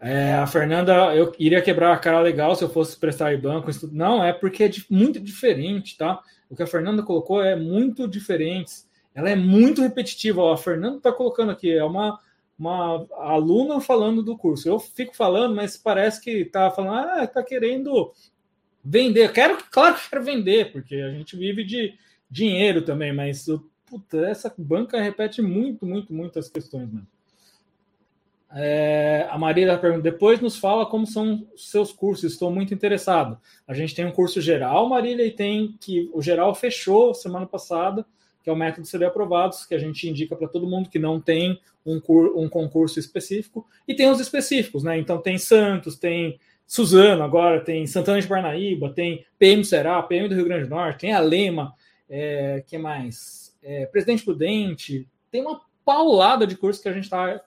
É, 0.00 0.34
a 0.34 0.46
Fernanda, 0.46 1.14
eu 1.14 1.32
iria 1.38 1.60
quebrar 1.60 1.92
a 1.92 1.98
cara 1.98 2.20
legal 2.20 2.54
se 2.54 2.62
eu 2.62 2.68
fosse 2.68 2.96
prestar 2.96 3.34
estudo. 3.34 3.92
Não, 3.92 4.22
é 4.22 4.32
porque 4.32 4.64
é 4.64 4.70
muito 4.88 5.18
diferente, 5.18 5.96
tá? 5.96 6.20
O 6.48 6.54
que 6.54 6.62
a 6.62 6.66
Fernanda 6.66 7.02
colocou 7.02 7.42
é 7.42 7.56
muito 7.56 8.06
diferente. 8.06 8.72
Ela 9.14 9.30
é 9.30 9.36
muito 9.36 9.82
repetitiva. 9.82 10.40
Ó, 10.40 10.52
a 10.52 10.56
Fernanda 10.56 10.98
está 10.98 11.12
colocando 11.12 11.50
aqui, 11.50 11.72
é 11.72 11.82
uma, 11.82 12.18
uma 12.56 13.06
aluna 13.16 13.80
falando 13.80 14.22
do 14.22 14.38
curso. 14.38 14.68
Eu 14.68 14.78
fico 14.78 15.16
falando, 15.16 15.56
mas 15.56 15.76
parece 15.76 16.20
que 16.20 16.30
está 16.30 16.70
falando, 16.70 17.08
ah, 17.10 17.24
está 17.24 17.42
querendo 17.42 18.12
vender. 18.84 19.32
quero, 19.32 19.58
claro 19.70 19.96
que 19.96 20.08
quero 20.08 20.22
vender, 20.22 20.70
porque 20.70 20.94
a 20.94 21.10
gente 21.10 21.36
vive 21.36 21.64
de 21.64 21.94
dinheiro 22.30 22.82
também, 22.82 23.12
mas 23.12 23.46
puta, 23.84 24.18
essa 24.28 24.54
banca 24.56 25.00
repete 25.00 25.42
muito, 25.42 25.84
muito, 25.84 26.12
muitas 26.12 26.48
questões 26.48 26.88
mesmo. 26.88 27.08
É, 28.54 29.26
a 29.30 29.36
Marília 29.36 29.76
pergunta: 29.76 30.02
depois 30.02 30.40
nos 30.40 30.56
fala 30.56 30.86
como 30.86 31.06
são 31.06 31.46
os 31.54 31.70
seus 31.70 31.92
cursos, 31.92 32.32
estou 32.32 32.50
muito 32.50 32.72
interessado. 32.72 33.38
A 33.66 33.74
gente 33.74 33.94
tem 33.94 34.06
um 34.06 34.12
curso 34.12 34.40
geral, 34.40 34.88
Marília, 34.88 35.26
e 35.26 35.30
tem 35.30 35.76
que 35.80 36.10
o 36.12 36.22
geral 36.22 36.54
fechou 36.54 37.12
semana 37.14 37.46
passada, 37.46 38.06
que 38.42 38.48
é 38.48 38.52
o 38.52 38.56
método 38.56 38.86
CD 38.86 39.04
aprovados, 39.04 39.66
que 39.66 39.74
a 39.74 39.78
gente 39.78 40.08
indica 40.08 40.34
para 40.34 40.48
todo 40.48 40.66
mundo 40.66 40.88
que 40.88 40.98
não 40.98 41.20
tem 41.20 41.60
um, 41.84 42.00
um 42.36 42.48
concurso 42.48 42.98
específico, 42.98 43.66
e 43.86 43.94
tem 43.94 44.10
os 44.10 44.20
específicos, 44.20 44.82
né? 44.82 44.98
Então 44.98 45.18
tem 45.18 45.36
Santos, 45.36 45.96
tem 45.96 46.38
Suzano 46.66 47.22
agora, 47.22 47.60
tem 47.60 47.86
Santana 47.86 48.20
de 48.20 48.26
Parnaíba, 48.26 48.90
tem 48.92 49.26
PM 49.38 49.64
Será, 49.64 50.02
PM 50.02 50.28
do 50.28 50.34
Rio 50.34 50.44
Grande 50.44 50.64
do 50.64 50.70
Norte, 50.74 51.00
tem 51.00 51.12
a 51.12 51.20
Lema, 51.20 51.74
é, 52.08 52.64
que 52.66 52.78
mais? 52.78 53.54
É, 53.62 53.84
Presidente 53.86 54.24
Prudente, 54.24 55.06
tem 55.30 55.42
uma 55.42 55.60
paulada 55.84 56.46
de 56.46 56.56
cursos 56.56 56.82
que 56.82 56.88
a 56.88 56.92
gente 56.92 57.04
está 57.04 57.42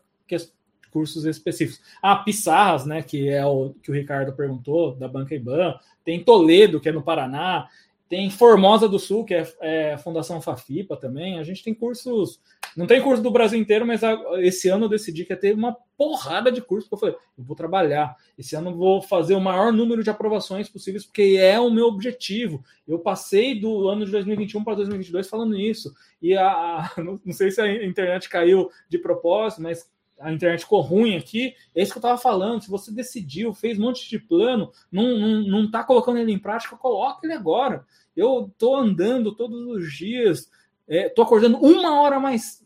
cursos 0.91 1.25
específicos. 1.25 1.81
Ah, 2.01 2.17
Pissarras, 2.17 2.85
né, 2.85 3.01
que 3.01 3.29
é 3.29 3.45
o 3.45 3.73
que 3.81 3.89
o 3.89 3.93
Ricardo 3.93 4.33
perguntou, 4.33 4.95
da 4.95 5.07
Banca 5.07 5.33
Iban, 5.33 5.75
tem 6.03 6.23
Toledo, 6.23 6.79
que 6.79 6.89
é 6.89 6.91
no 6.91 7.01
Paraná, 7.01 7.67
tem 8.11 8.29
Formosa 8.29 8.89
do 8.89 8.99
Sul, 8.99 9.23
que 9.23 9.33
é, 9.33 9.47
é 9.61 9.97
Fundação 9.97 10.41
Fafipa 10.41 10.97
também. 10.97 11.39
A 11.39 11.43
gente 11.43 11.63
tem 11.63 11.73
cursos, 11.73 12.41
não 12.75 12.85
tem 12.85 13.01
curso 13.01 13.23
do 13.23 13.31
Brasil 13.31 13.57
inteiro, 13.57 13.87
mas 13.87 14.03
a, 14.03 14.19
esse 14.39 14.67
ano 14.67 14.83
eu 14.83 14.89
decidi 14.89 15.23
que 15.23 15.31
ia 15.31 15.39
ter 15.39 15.55
uma 15.55 15.77
porrada 15.97 16.51
de 16.51 16.61
cursos, 16.61 16.91
eu 16.91 16.97
falei, 16.97 17.15
eu 17.37 17.43
vou 17.45 17.55
trabalhar. 17.55 18.17
Esse 18.37 18.53
ano 18.53 18.71
eu 18.71 18.75
vou 18.75 19.01
fazer 19.01 19.33
o 19.33 19.39
maior 19.39 19.71
número 19.71 20.03
de 20.03 20.09
aprovações 20.09 20.67
possíveis, 20.67 21.05
porque 21.05 21.37
é 21.39 21.57
o 21.57 21.71
meu 21.71 21.85
objetivo. 21.85 22.61
Eu 22.85 22.99
passei 22.99 23.57
do 23.57 23.87
ano 23.87 24.03
de 24.03 24.11
2021 24.11 24.61
para 24.61 24.75
2022 24.75 25.29
falando 25.29 25.57
isso. 25.57 25.93
E 26.21 26.35
a, 26.35 26.49
a 26.49 26.91
não 27.01 27.31
sei 27.31 27.49
se 27.49 27.61
a 27.61 27.85
internet 27.85 28.27
caiu 28.27 28.69
de 28.89 28.97
propósito, 28.97 29.61
mas 29.61 29.89
a 30.21 30.31
internet 30.31 30.61
ficou 30.61 30.81
ruim 30.81 31.15
aqui, 31.15 31.53
é 31.75 31.81
isso 31.81 31.91
que 31.91 31.97
eu 31.97 32.01
estava 32.01 32.17
falando. 32.17 32.61
Se 32.61 32.69
você 32.69 32.91
decidiu, 32.91 33.53
fez 33.53 33.77
um 33.77 33.83
monte 33.83 34.09
de 34.09 34.19
plano, 34.19 34.71
não, 34.91 35.17
não, 35.17 35.41
não 35.41 35.71
tá 35.71 35.83
colocando 35.83 36.19
ele 36.19 36.31
em 36.31 36.39
prática, 36.39 36.77
coloque 36.77 37.25
ele 37.25 37.33
agora. 37.33 37.85
Eu 38.15 38.51
tô 38.57 38.75
andando 38.75 39.33
todos 39.35 39.59
os 39.67 39.93
dias, 39.93 40.49
é, 40.87 41.09
tô 41.09 41.21
acordando 41.21 41.57
uma 41.57 42.01
hora 42.01 42.19
mais. 42.19 42.65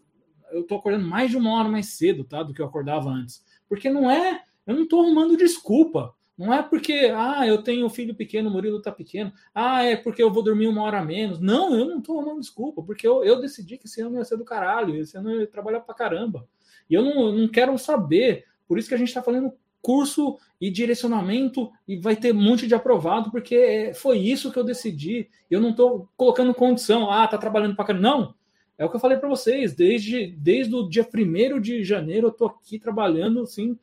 Eu 0.52 0.64
tô 0.64 0.76
acordando 0.76 1.08
mais 1.08 1.32
de 1.32 1.38
uma 1.38 1.54
hora 1.54 1.70
mais 1.70 1.90
cedo, 1.90 2.24
tá? 2.24 2.44
Do 2.44 2.54
que 2.54 2.62
eu 2.62 2.66
acordava 2.66 3.10
antes. 3.10 3.44
Porque 3.68 3.90
não 3.90 4.10
é. 4.10 4.44
Eu 4.66 4.76
não 4.76 4.88
tô 4.88 5.02
arrumando 5.02 5.38
desculpa. 5.38 6.14
Não 6.38 6.54
é 6.54 6.62
porque, 6.62 7.14
ah, 7.16 7.48
eu 7.48 7.64
tenho 7.64 7.86
um 7.86 7.90
filho 7.90 8.14
pequeno, 8.14 8.50
o 8.50 8.52
Murilo 8.52 8.82
tá 8.82 8.92
pequeno. 8.92 9.32
Ah, 9.54 9.84
é 9.84 9.96
porque 9.96 10.22
eu 10.22 10.32
vou 10.32 10.44
dormir 10.44 10.68
uma 10.68 10.84
hora 10.84 11.04
menos. 11.04 11.40
Não, 11.40 11.74
eu 11.74 11.86
não 11.86 12.02
tô 12.02 12.20
arrumando 12.20 12.42
desculpa, 12.42 12.84
porque 12.84 13.08
eu, 13.08 13.24
eu 13.24 13.40
decidi 13.40 13.78
que 13.78 13.86
esse 13.86 14.02
ano 14.02 14.18
ia 14.18 14.26
ser 14.26 14.38
do 14.38 14.44
caralho, 14.44 14.96
esse 14.98 15.18
ano 15.18 15.32
eu 15.32 15.42
ia 15.42 15.48
trabalhar 15.48 15.80
pra 15.80 15.96
caramba. 15.96 16.48
E 16.90 16.94
eu 16.94 17.02
não, 17.02 17.32
não 17.32 17.48
quero 17.48 17.78
saber. 17.78 18.46
Por 18.68 18.78
isso 18.78 18.88
que 18.88 18.96
a 18.96 18.98
gente 18.98 19.08
está 19.08 19.22
fazendo 19.22 19.54
curso 19.82 20.38
e 20.60 20.72
direcionamento 20.72 21.72
e 21.88 21.96
vai 21.96 22.16
ter 22.16 22.34
um 22.34 22.42
monte 22.42 22.66
de 22.66 22.74
aprovado, 22.74 23.30
porque 23.30 23.92
foi 23.94 24.18
isso 24.18 24.52
que 24.52 24.58
eu 24.58 24.64
decidi. 24.64 25.30
Eu 25.50 25.62
não 25.62 25.70
estou 25.70 26.10
colocando 26.18 26.54
condição, 26.56 27.12
ah, 27.12 27.28
tá 27.28 27.38
trabalhando 27.38 27.76
para. 27.76 27.94
Não. 27.94 28.34
É 28.78 28.84
o 28.84 28.90
que 28.90 28.96
eu 28.96 29.00
falei 29.00 29.18
para 29.18 29.30
vocês, 29.30 29.74
desde, 29.74 30.28
desde 30.38 30.76
o 30.76 30.90
dia 30.90 31.08
1 31.08 31.62
de 31.62 31.84
janeiro 31.84 32.28
eu 32.28 32.32
estou 32.32 32.48
aqui 32.48 32.78
trabalhando 32.78 33.42
assim, 33.42 33.78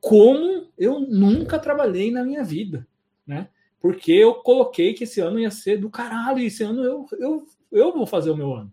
como 0.00 0.68
eu 0.78 0.98
nunca 1.00 1.58
trabalhei 1.58 2.10
na 2.10 2.24
minha 2.24 2.42
vida, 2.42 2.86
né? 3.26 3.48
Porque 3.80 4.12
eu 4.12 4.34
coloquei 4.36 4.94
que 4.94 5.04
esse 5.04 5.20
ano 5.20 5.38
ia 5.38 5.50
ser 5.50 5.78
do 5.78 5.90
caralho, 5.90 6.38
e 6.38 6.46
esse 6.46 6.62
ano 6.62 6.82
eu, 6.82 7.06
eu, 7.18 7.46
eu 7.70 7.92
vou 7.92 8.06
fazer 8.06 8.30
o 8.30 8.36
meu 8.36 8.54
ano. 8.54 8.72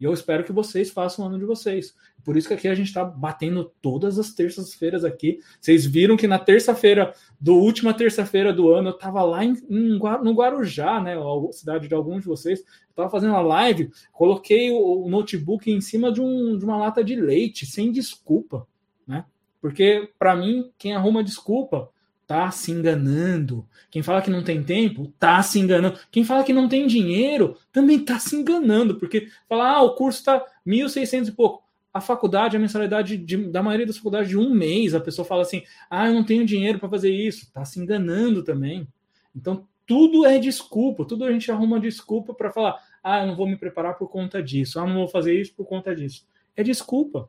E 0.00 0.04
eu 0.04 0.12
espero 0.12 0.44
que 0.44 0.52
vocês 0.52 0.90
façam 0.90 1.24
o 1.24 1.28
ano 1.28 1.38
de 1.38 1.44
vocês. 1.44 1.94
Por 2.24 2.36
isso 2.36 2.48
que 2.48 2.54
aqui 2.54 2.68
a 2.68 2.74
gente 2.74 2.88
está 2.88 3.04
batendo 3.04 3.70
todas 3.80 4.18
as 4.18 4.32
terças-feiras 4.32 5.04
aqui. 5.04 5.40
Vocês 5.60 5.86
viram 5.86 6.16
que 6.16 6.26
na 6.26 6.38
terça-feira, 6.38 7.14
do 7.40 7.54
última 7.54 7.94
terça-feira 7.94 8.52
do 8.52 8.70
ano, 8.70 8.90
eu 8.90 8.94
estava 8.94 9.22
lá 9.22 9.44
em, 9.44 9.54
em, 9.68 9.98
no 9.98 10.32
Guarujá, 10.34 11.00
né? 11.00 11.16
A 11.16 11.52
cidade 11.52 11.88
de 11.88 11.94
alguns 11.94 12.22
de 12.22 12.28
vocês. 12.28 12.62
Estava 12.88 13.10
fazendo 13.10 13.30
uma 13.30 13.40
live, 13.40 13.90
coloquei 14.12 14.70
o, 14.70 15.04
o 15.04 15.08
notebook 15.08 15.70
em 15.70 15.80
cima 15.80 16.12
de, 16.12 16.20
um, 16.20 16.58
de 16.58 16.64
uma 16.64 16.76
lata 16.76 17.02
de 17.02 17.16
leite, 17.16 17.64
sem 17.66 17.90
desculpa, 17.90 18.66
né? 19.06 19.24
Porque, 19.60 20.10
para 20.18 20.34
mim, 20.36 20.70
quem 20.78 20.94
arruma 20.94 21.24
desculpa 21.24 21.90
tá 22.30 22.48
se 22.52 22.70
enganando. 22.70 23.66
Quem 23.90 24.04
fala 24.04 24.22
que 24.22 24.30
não 24.30 24.44
tem 24.44 24.62
tempo, 24.62 25.12
tá 25.18 25.42
se 25.42 25.58
enganando. 25.58 25.98
Quem 26.12 26.22
fala 26.22 26.44
que 26.44 26.52
não 26.52 26.68
tem 26.68 26.86
dinheiro, 26.86 27.56
também 27.72 27.98
tá 27.98 28.20
se 28.20 28.36
enganando, 28.36 29.00
porque 29.00 29.26
fala, 29.48 29.68
ah, 29.68 29.82
o 29.82 29.96
curso 29.96 30.22
tá 30.22 30.44
1.600 30.64 31.26
e 31.26 31.32
pouco. 31.32 31.64
A 31.92 32.00
faculdade, 32.00 32.56
a 32.56 32.60
mensalidade 32.60 33.16
de, 33.16 33.36
da 33.48 33.62
maioria 33.62 33.86
das 33.86 33.96
faculdades 33.96 34.28
de 34.28 34.38
um 34.38 34.54
mês, 34.54 34.94
a 34.94 35.00
pessoa 35.00 35.26
fala 35.26 35.42
assim, 35.42 35.62
ah, 35.88 36.06
eu 36.06 36.14
não 36.14 36.24
tenho 36.24 36.46
dinheiro 36.46 36.78
para 36.78 36.88
fazer 36.88 37.10
isso. 37.10 37.52
Tá 37.52 37.64
se 37.64 37.80
enganando 37.80 38.44
também. 38.44 38.86
Então, 39.34 39.66
tudo 39.86 40.24
é 40.24 40.38
desculpa, 40.38 41.04
tudo 41.04 41.24
a 41.24 41.32
gente 41.32 41.50
arruma 41.50 41.80
desculpa 41.80 42.32
para 42.32 42.52
falar, 42.52 42.80
ah, 43.02 43.22
eu 43.22 43.26
não 43.26 43.34
vou 43.34 43.46
me 43.46 43.56
preparar 43.56 43.98
por 43.98 44.08
conta 44.08 44.40
disso, 44.40 44.78
ah, 44.78 44.86
não 44.86 44.94
vou 44.94 45.08
fazer 45.08 45.34
isso 45.34 45.52
por 45.52 45.66
conta 45.66 45.94
disso. 45.94 46.24
É 46.56 46.62
desculpa. 46.62 47.28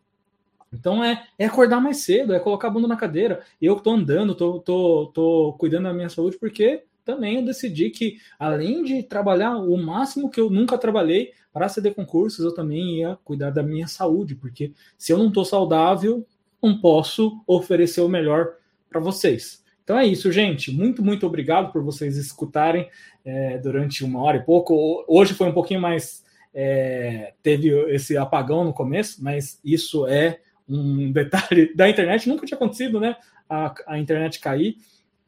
Então 0.71 1.03
é, 1.03 1.25
é 1.37 1.45
acordar 1.45 1.81
mais 1.81 1.97
cedo, 1.97 2.33
é 2.33 2.39
colocar 2.39 2.67
a 2.67 2.71
bunda 2.71 2.87
na 2.87 2.95
cadeira. 2.95 3.41
Eu 3.59 3.77
estou 3.77 3.93
andando, 3.93 4.35
tô, 4.35 4.59
tô, 4.59 5.11
tô 5.13 5.55
cuidando 5.57 5.85
da 5.85 5.93
minha 5.93 6.07
saúde, 6.07 6.37
porque 6.37 6.83
também 7.03 7.37
eu 7.37 7.45
decidi 7.45 7.89
que, 7.89 8.17
além 8.37 8.83
de 8.83 9.03
trabalhar 9.03 9.57
o 9.57 9.75
máximo 9.75 10.29
que 10.29 10.39
eu 10.39 10.49
nunca 10.49 10.77
trabalhei 10.77 11.33
para 11.53 11.69
ceder 11.69 11.93
concursos, 11.93 12.43
eu 12.43 12.53
também 12.53 12.99
ia 12.99 13.17
cuidar 13.23 13.49
da 13.49 13.61
minha 13.61 13.87
saúde, 13.87 14.35
porque 14.35 14.71
se 14.97 15.11
eu 15.11 15.17
não 15.17 15.27
estou 15.27 15.43
saudável, 15.43 16.25
não 16.61 16.79
posso 16.79 17.41
oferecer 17.45 18.01
o 18.01 18.09
melhor 18.09 18.53
para 18.89 18.99
vocês. 18.99 19.61
Então 19.83 19.97
é 19.97 20.05
isso, 20.05 20.31
gente. 20.31 20.71
Muito, 20.71 21.03
muito 21.03 21.25
obrigado 21.25 21.71
por 21.71 21.83
vocês 21.83 22.15
escutarem 22.15 22.89
é, 23.25 23.57
durante 23.57 24.03
uma 24.03 24.21
hora 24.21 24.37
e 24.37 24.43
pouco. 24.43 25.03
Hoje 25.07 25.33
foi 25.33 25.47
um 25.47 25.53
pouquinho 25.53 25.81
mais. 25.81 26.23
É, 26.53 27.33
teve 27.41 27.69
esse 27.93 28.15
apagão 28.17 28.63
no 28.63 28.73
começo, 28.73 29.23
mas 29.23 29.59
isso 29.63 30.05
é 30.07 30.39
um 30.67 31.11
detalhe 31.11 31.73
da 31.75 31.89
internet, 31.89 32.29
nunca 32.29 32.45
tinha 32.45 32.55
acontecido, 32.55 32.99
né? 32.99 33.15
A, 33.49 33.73
a 33.87 33.99
internet 33.99 34.39
cair. 34.39 34.75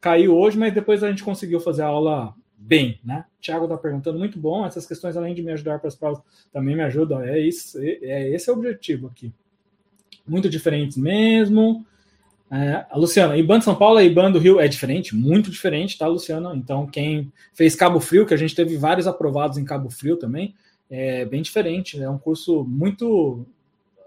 Caiu 0.00 0.36
hoje, 0.36 0.58
mas 0.58 0.72
depois 0.72 1.02
a 1.02 1.08
gente 1.08 1.24
conseguiu 1.24 1.60
fazer 1.60 1.82
a 1.82 1.86
aula 1.86 2.34
bem, 2.66 2.98
né? 3.04 3.24
Tiago 3.40 3.64
está 3.64 3.76
perguntando, 3.76 4.18
muito 4.18 4.38
bom. 4.38 4.64
Essas 4.64 4.86
questões, 4.86 5.16
além 5.16 5.34
de 5.34 5.42
me 5.42 5.52
ajudar 5.52 5.78
para 5.78 5.88
as 5.88 5.94
provas, 5.94 6.22
também 6.52 6.74
me 6.74 6.82
ajudam. 6.82 7.20
É, 7.20 7.38
isso, 7.38 7.78
é, 7.80 7.98
é 8.02 8.34
esse 8.34 8.48
é 8.48 8.52
o 8.52 8.56
objetivo 8.56 9.06
aqui. 9.08 9.32
Muito 10.26 10.48
diferentes 10.48 10.96
mesmo. 10.96 11.84
É, 12.50 12.86
a 12.90 12.96
Luciana, 12.96 13.36
IBAN 13.36 13.58
de 13.58 13.64
São 13.64 13.74
Paulo 13.74 14.00
e 14.00 14.06
IBAN 14.06 14.30
do 14.30 14.38
Rio 14.38 14.60
é 14.60 14.68
diferente, 14.68 15.14
muito 15.14 15.50
diferente, 15.50 15.98
tá, 15.98 16.06
Luciana? 16.06 16.54
Então, 16.54 16.86
quem 16.86 17.32
fez 17.52 17.74
Cabo 17.74 18.00
Frio, 18.00 18.26
que 18.26 18.34
a 18.34 18.36
gente 18.36 18.54
teve 18.54 18.76
vários 18.76 19.06
aprovados 19.06 19.58
em 19.58 19.64
Cabo 19.64 19.90
Frio 19.90 20.16
também, 20.16 20.54
é 20.88 21.24
bem 21.24 21.42
diferente. 21.42 22.00
É 22.00 22.08
um 22.08 22.18
curso 22.18 22.64
muito 22.64 23.46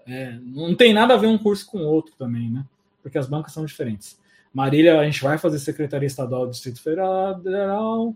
é, 0.07 0.39
não 0.41 0.73
tem 0.73 0.93
nada 0.93 1.13
a 1.13 1.17
ver 1.17 1.27
um 1.27 1.37
curso 1.37 1.65
com 1.67 1.79
o 1.79 1.85
outro 1.85 2.13
também, 2.17 2.49
né? 2.49 2.65
Porque 3.03 3.17
as 3.17 3.27
bancas 3.27 3.51
são 3.51 3.65
diferentes. 3.65 4.17
Marília, 4.53 4.97
a 4.97 5.03
gente 5.03 5.21
vai 5.21 5.37
fazer 5.37 5.59
Secretaria 5.59 6.07
Estadual 6.07 6.45
do 6.45 6.51
Distrito 6.51 6.81
Federal. 6.81 8.15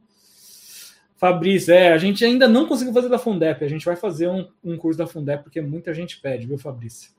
Fabrício, 1.21 1.71
é, 1.71 1.93
a 1.93 1.99
gente 1.99 2.25
ainda 2.25 2.47
não 2.47 2.65
conseguiu 2.65 2.95
fazer 2.95 3.07
da 3.07 3.19
Fundep. 3.19 3.63
A 3.63 3.67
gente 3.67 3.85
vai 3.85 3.95
fazer 3.95 4.27
um, 4.27 4.47
um 4.63 4.75
curso 4.75 4.97
da 4.97 5.05
Fundep 5.05 5.43
porque 5.43 5.61
muita 5.61 5.93
gente 5.93 6.19
pede, 6.19 6.47
viu, 6.47 6.57
Fabrício? 6.57 7.11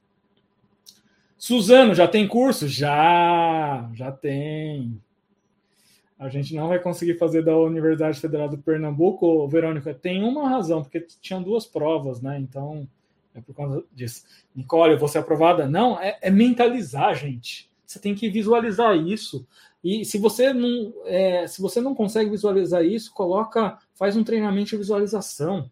Suzano, 1.38 1.94
já 1.94 2.09
tem 2.09 2.26
curso? 2.26 2.66
Já, 2.66 3.88
já 3.94 4.11
tem. 4.11 5.00
A 6.18 6.28
gente 6.28 6.53
não 6.53 6.66
vai 6.66 6.80
conseguir 6.80 7.16
fazer 7.16 7.44
da 7.44 7.57
Universidade 7.57 8.18
Federal 8.18 8.48
do 8.48 8.59
Pernambuco, 8.59 9.46
Verônica. 9.46 9.94
Tem 9.94 10.24
uma 10.24 10.48
razão, 10.48 10.82
porque 10.82 11.07
tinham 11.20 11.40
duas 11.40 11.64
provas, 11.64 12.20
né? 12.20 12.36
Então, 12.40 12.88
é 13.36 13.40
por 13.40 13.55
conta 13.55 13.84
disso. 13.92 14.24
Nicole, 14.53 14.94
eu 14.94 14.98
vou 14.98 15.07
ser 15.07 15.18
aprovada? 15.18 15.68
Não, 15.68 15.96
é, 16.00 16.18
é 16.20 16.28
mentalizar, 16.28 17.14
gente. 17.14 17.70
Você 17.86 18.00
tem 18.00 18.16
que 18.16 18.28
visualizar 18.28 18.96
isso. 18.96 19.46
E 19.83 20.05
se 20.05 20.16
você 20.18 20.53
não, 20.53 20.93
é, 21.05 21.47
se 21.47 21.61
você 21.61 21.80
não 21.80 21.95
consegue 21.95 22.30
visualizar 22.30 22.85
isso, 22.85 23.12
coloca, 23.12 23.78
faz 23.95 24.16
um 24.16 24.22
treinamento 24.22 24.70
de 24.70 24.76
visualização. 24.76 25.70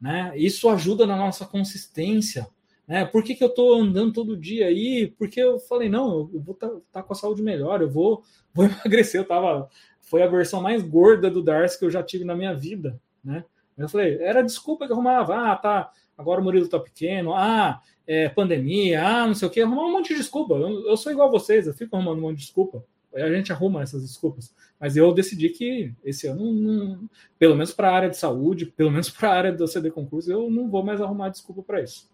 Né? 0.00 0.32
Isso 0.36 0.68
ajuda 0.68 1.06
na 1.06 1.16
nossa 1.16 1.46
consistência. 1.46 2.48
Né? 2.86 3.04
Por 3.04 3.22
que, 3.22 3.36
que 3.36 3.44
eu 3.44 3.48
estou 3.48 3.80
andando 3.80 4.12
todo 4.12 4.36
dia 4.36 4.66
aí? 4.66 5.14
Porque 5.16 5.40
eu 5.40 5.60
falei, 5.60 5.88
não, 5.88 6.28
eu 6.32 6.40
vou 6.40 6.54
estar 6.54 6.68
tá, 6.68 6.76
tá 6.90 7.02
com 7.02 7.12
a 7.12 7.16
saúde 7.16 7.42
melhor, 7.42 7.80
eu 7.80 7.88
vou, 7.88 8.24
vou 8.52 8.64
emagrecer. 8.64 9.20
Eu 9.20 9.26
tava, 9.26 9.68
foi 10.00 10.22
a 10.22 10.26
versão 10.26 10.60
mais 10.60 10.82
gorda 10.82 11.30
do 11.30 11.42
Darcy 11.42 11.78
que 11.78 11.84
eu 11.84 11.90
já 11.90 12.02
tive 12.02 12.24
na 12.24 12.34
minha 12.34 12.54
vida. 12.54 13.00
Né? 13.22 13.44
Eu 13.78 13.88
falei, 13.88 14.18
era 14.20 14.42
desculpa 14.42 14.86
que 14.86 14.92
arrumava, 14.92 15.52
ah, 15.52 15.56
tá, 15.56 15.90
agora 16.16 16.40
o 16.40 16.44
Murilo 16.44 16.68
tá 16.68 16.78
pequeno, 16.78 17.32
ah, 17.34 17.80
é, 18.06 18.28
pandemia, 18.28 19.04
ah, 19.04 19.26
não 19.26 19.34
sei 19.34 19.48
o 19.48 19.50
que, 19.50 19.60
arrumar 19.60 19.86
um 19.86 19.92
monte 19.92 20.08
de 20.08 20.16
desculpa. 20.16 20.54
Eu, 20.54 20.86
eu, 20.86 20.96
sou 20.96 21.12
igual 21.12 21.28
a 21.28 21.30
vocês, 21.30 21.66
eu 21.66 21.74
fico 21.74 21.94
arrumando 21.96 22.18
um 22.18 22.22
monte 22.22 22.38
de 22.38 22.44
desculpa. 22.44 22.84
A 23.14 23.30
gente 23.30 23.52
arruma 23.52 23.82
essas 23.82 24.02
desculpas. 24.02 24.54
Mas 24.80 24.96
eu 24.96 25.12
decidi 25.12 25.48
que 25.48 25.92
esse 26.04 26.26
ano, 26.26 26.52
não, 26.52 27.08
pelo 27.38 27.54
menos 27.54 27.72
para 27.72 27.90
a 27.90 27.94
área 27.94 28.10
de 28.10 28.16
saúde, 28.16 28.66
pelo 28.66 28.90
menos 28.90 29.10
para 29.10 29.30
a 29.30 29.34
área 29.34 29.52
do 29.52 29.66
CD 29.66 29.90
concurso, 29.90 30.30
eu 30.30 30.50
não 30.50 30.68
vou 30.68 30.84
mais 30.84 31.00
arrumar 31.00 31.28
desculpa 31.28 31.62
para 31.62 31.82
isso. 31.82 32.10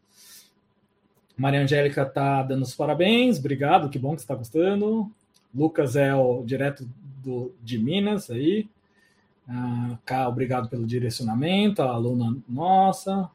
Maria 1.36 1.62
Angélica 1.62 2.04
tá 2.04 2.42
dando 2.42 2.62
os 2.62 2.74
parabéns, 2.74 3.38
obrigado, 3.38 3.88
que 3.88 3.98
bom 3.98 4.10
que 4.14 4.20
você 4.20 4.24
está 4.24 4.34
gostando. 4.34 5.10
Lucas 5.54 5.94
é 5.96 6.14
o 6.14 6.42
direto 6.44 6.88
do, 7.22 7.54
de 7.62 7.78
Minas 7.78 8.28
aí. 8.30 8.68
Ah, 9.48 9.98
Cá, 10.04 10.28
obrigado 10.28 10.68
pelo 10.68 10.86
direcionamento, 10.86 11.80
a 11.80 11.90
aluna 11.90 12.36
nossa. 12.48 13.30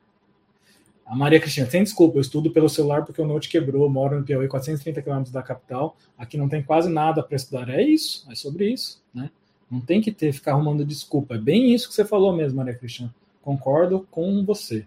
A 1.05 1.15
Maria 1.15 1.39
Cristina, 1.39 1.69
sem 1.69 1.83
desculpa, 1.83 2.17
eu 2.17 2.21
estudo 2.21 2.51
pelo 2.51 2.69
celular 2.69 3.03
porque 3.05 3.21
o 3.21 3.25
Note 3.25 3.49
quebrou, 3.49 3.89
moro 3.89 4.17
no 4.17 4.25
Piauí, 4.25 4.47
430 4.47 5.01
km 5.01 5.31
da 5.31 5.43
capital, 5.43 5.97
aqui 6.17 6.37
não 6.37 6.47
tem 6.47 6.63
quase 6.63 6.89
nada 6.89 7.21
para 7.21 7.35
estudar. 7.35 7.69
É 7.69 7.81
isso, 7.81 8.25
é 8.31 8.35
sobre 8.35 8.71
isso, 8.71 9.03
né? 9.13 9.29
Não 9.69 9.81
tem 9.81 10.01
que 10.01 10.11
ter, 10.11 10.31
ficar 10.31 10.53
arrumando 10.53 10.85
desculpa. 10.85 11.35
É 11.35 11.37
bem 11.37 11.73
isso 11.73 11.87
que 11.89 11.93
você 11.93 12.05
falou 12.05 12.33
mesmo, 12.33 12.57
Maria 12.57 12.75
Cristina. 12.75 13.13
Concordo 13.41 14.07
com 14.09 14.45
você. 14.45 14.85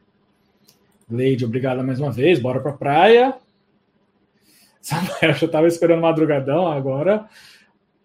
Leide, 1.09 1.45
obrigado 1.45 1.85
mais 1.85 2.01
uma 2.01 2.11
vez, 2.11 2.39
bora 2.39 2.61
pra 2.61 2.73
praia. 2.73 3.37
Samuel, 4.81 5.35
já 5.35 5.47
estava 5.47 5.67
esperando 5.67 6.01
madrugadão, 6.01 6.67
agora 6.67 7.29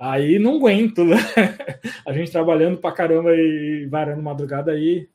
aí 0.02 0.40
não 0.40 0.56
aguento, 0.56 1.06
né? 1.06 1.18
A 2.06 2.12
gente 2.12 2.32
trabalhando 2.32 2.78
pra 2.78 2.92
caramba 2.92 3.36
e 3.36 3.86
varando 3.86 4.24
madrugada 4.24 4.72
aí, 4.72 5.08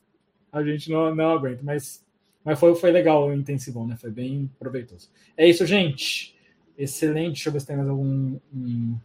a 0.52 0.62
gente 0.62 0.90
não, 0.90 1.12
não 1.12 1.32
aguenta, 1.32 1.60
mas 1.62 2.05
mas 2.46 2.60
foi, 2.60 2.76
foi 2.76 2.92
legal 2.92 3.26
o 3.26 3.34
intensivão, 3.34 3.84
né? 3.88 3.96
Foi 3.96 4.08
bem 4.08 4.48
proveitoso. 4.56 5.10
É 5.36 5.48
isso, 5.48 5.66
gente. 5.66 6.32
Excelente. 6.78 7.32
Deixa 7.32 7.48
eu 7.48 7.52
ver 7.52 7.58
se 7.58 7.66
tem 7.66 7.76
mais 7.76 7.88
algum, 7.88 8.38
um, 8.54 8.96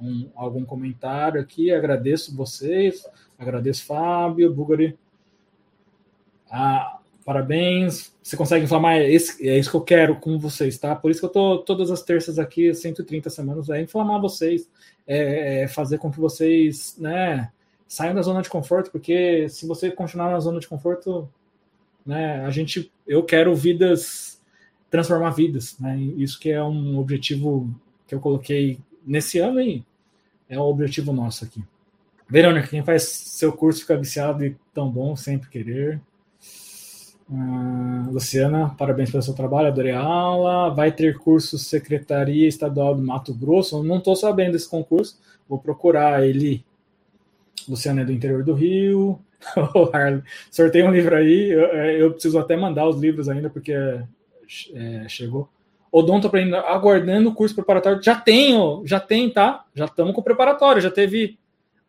um, 0.00 0.30
algum 0.34 0.64
comentário 0.64 1.40
aqui. 1.40 1.70
Agradeço 1.70 2.36
vocês. 2.36 3.06
Agradeço, 3.38 3.86
Fábio, 3.86 4.52
Bugari. 4.52 4.98
Ah, 6.50 6.98
parabéns. 7.24 8.12
Você 8.20 8.36
consegue 8.36 8.64
inflamar? 8.64 8.96
É, 8.96 9.08
esse, 9.08 9.48
é 9.48 9.56
isso 9.56 9.70
que 9.70 9.76
eu 9.76 9.82
quero 9.82 10.16
com 10.16 10.36
vocês, 10.36 10.76
tá? 10.76 10.96
Por 10.96 11.12
isso 11.12 11.20
que 11.20 11.26
eu 11.26 11.30
tô 11.30 11.58
todas 11.58 11.92
as 11.92 12.02
terças 12.02 12.36
aqui, 12.36 12.74
130 12.74 13.30
semanas, 13.30 13.70
é 13.70 13.80
inflamar 13.80 14.20
vocês, 14.20 14.68
é, 15.06 15.62
é 15.62 15.68
fazer 15.68 15.98
com 15.98 16.10
que 16.10 16.18
vocês, 16.18 16.96
né, 16.98 17.52
saiam 17.86 18.14
da 18.14 18.22
zona 18.22 18.42
de 18.42 18.50
conforto, 18.50 18.90
porque 18.90 19.48
se 19.48 19.66
você 19.66 19.90
continuar 19.90 20.32
na 20.32 20.40
zona 20.40 20.58
de 20.58 20.66
conforto, 20.66 21.28
né? 22.08 22.42
A 22.46 22.50
gente, 22.50 22.90
eu 23.06 23.22
quero 23.22 23.54
vidas, 23.54 24.40
transformar 24.90 25.30
vidas, 25.30 25.78
né? 25.78 25.98
Isso 26.16 26.40
que 26.40 26.50
é 26.50 26.64
um 26.64 26.98
objetivo 26.98 27.70
que 28.06 28.14
eu 28.14 28.20
coloquei 28.20 28.78
nesse 29.06 29.38
ano 29.38 29.60
e 29.60 29.84
é 30.48 30.58
um 30.58 30.62
objetivo 30.62 31.12
nosso 31.12 31.44
aqui. 31.44 31.62
Verônica, 32.26 32.68
quem 32.68 32.82
faz 32.82 33.02
seu 33.02 33.52
curso 33.52 33.80
fica 33.80 33.94
viciado 33.94 34.42
e 34.42 34.56
tão 34.72 34.90
bom, 34.90 35.14
sempre 35.14 35.50
querer. 35.50 36.00
Uh, 37.30 38.10
Luciana, 38.10 38.74
parabéns 38.78 39.10
pelo 39.10 39.22
seu 39.22 39.34
trabalho, 39.34 39.68
adorei 39.68 39.92
a 39.92 40.00
aula. 40.00 40.70
Vai 40.70 40.90
ter 40.90 41.18
curso 41.18 41.58
Secretaria 41.58 42.48
Estadual 42.48 42.94
do 42.94 43.02
Mato 43.02 43.34
Grosso. 43.34 43.82
não 43.82 43.98
estou 43.98 44.16
sabendo 44.16 44.52
desse 44.52 44.68
concurso, 44.68 45.18
vou 45.46 45.58
procurar 45.58 46.26
ele. 46.26 46.64
Luciana 47.68 48.02
é 48.02 48.04
do 48.04 48.12
interior 48.12 48.42
do 48.44 48.54
Rio. 48.54 49.20
o 49.74 49.96
Harley. 49.96 50.22
Sorteio 50.50 50.86
um 50.86 50.92
livro 50.92 51.14
aí, 51.14 51.50
eu, 51.50 51.64
é, 51.66 52.02
eu, 52.02 52.12
preciso 52.12 52.38
até 52.38 52.56
mandar 52.56 52.88
os 52.88 53.00
livros 53.00 53.28
ainda, 53.28 53.48
porque 53.48 53.72
é, 53.72 55.08
chegou. 55.08 55.48
Odonto 55.90 56.26
aprendendo, 56.26 56.56
aguardando 56.56 57.30
o 57.30 57.34
curso 57.34 57.54
preparatório. 57.54 58.02
Já 58.02 58.14
tenho, 58.14 58.82
já 58.84 59.00
tem, 59.00 59.30
tá? 59.30 59.64
Já 59.74 59.86
estamos 59.86 60.14
com 60.14 60.20
o 60.20 60.24
preparatório. 60.24 60.82
Já 60.82 60.90
teve. 60.90 61.38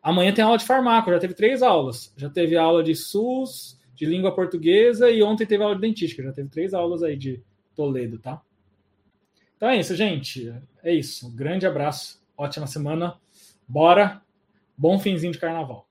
Amanhã 0.02 0.32
tem 0.32 0.42
aula 0.42 0.56
de 0.56 0.64
farmácia, 0.64 1.12
já 1.12 1.18
teve 1.18 1.34
três 1.34 1.62
aulas. 1.62 2.12
Já 2.16 2.30
teve 2.30 2.56
aula 2.56 2.82
de 2.82 2.94
SUS, 2.94 3.78
de 3.94 4.06
língua 4.06 4.34
portuguesa 4.34 5.10
e 5.10 5.22
ontem 5.22 5.44
teve 5.44 5.62
aula 5.62 5.74
de 5.74 5.82
dentística. 5.82 6.22
Já 6.22 6.32
teve 6.32 6.48
três 6.48 6.72
aulas 6.72 7.02
aí 7.02 7.16
de 7.16 7.42
Toledo, 7.74 8.18
tá? 8.18 8.40
Então 9.56 9.68
é 9.68 9.78
isso, 9.78 9.94
gente. 9.94 10.54
É 10.82 10.94
isso. 10.94 11.28
Um 11.28 11.36
grande 11.36 11.66
abraço. 11.66 12.18
Ótima 12.34 12.66
semana. 12.66 13.18
Bora. 13.68 14.22
Bom 14.80 14.98
finzinho 14.98 15.30
de 15.30 15.38
carnaval. 15.38 15.89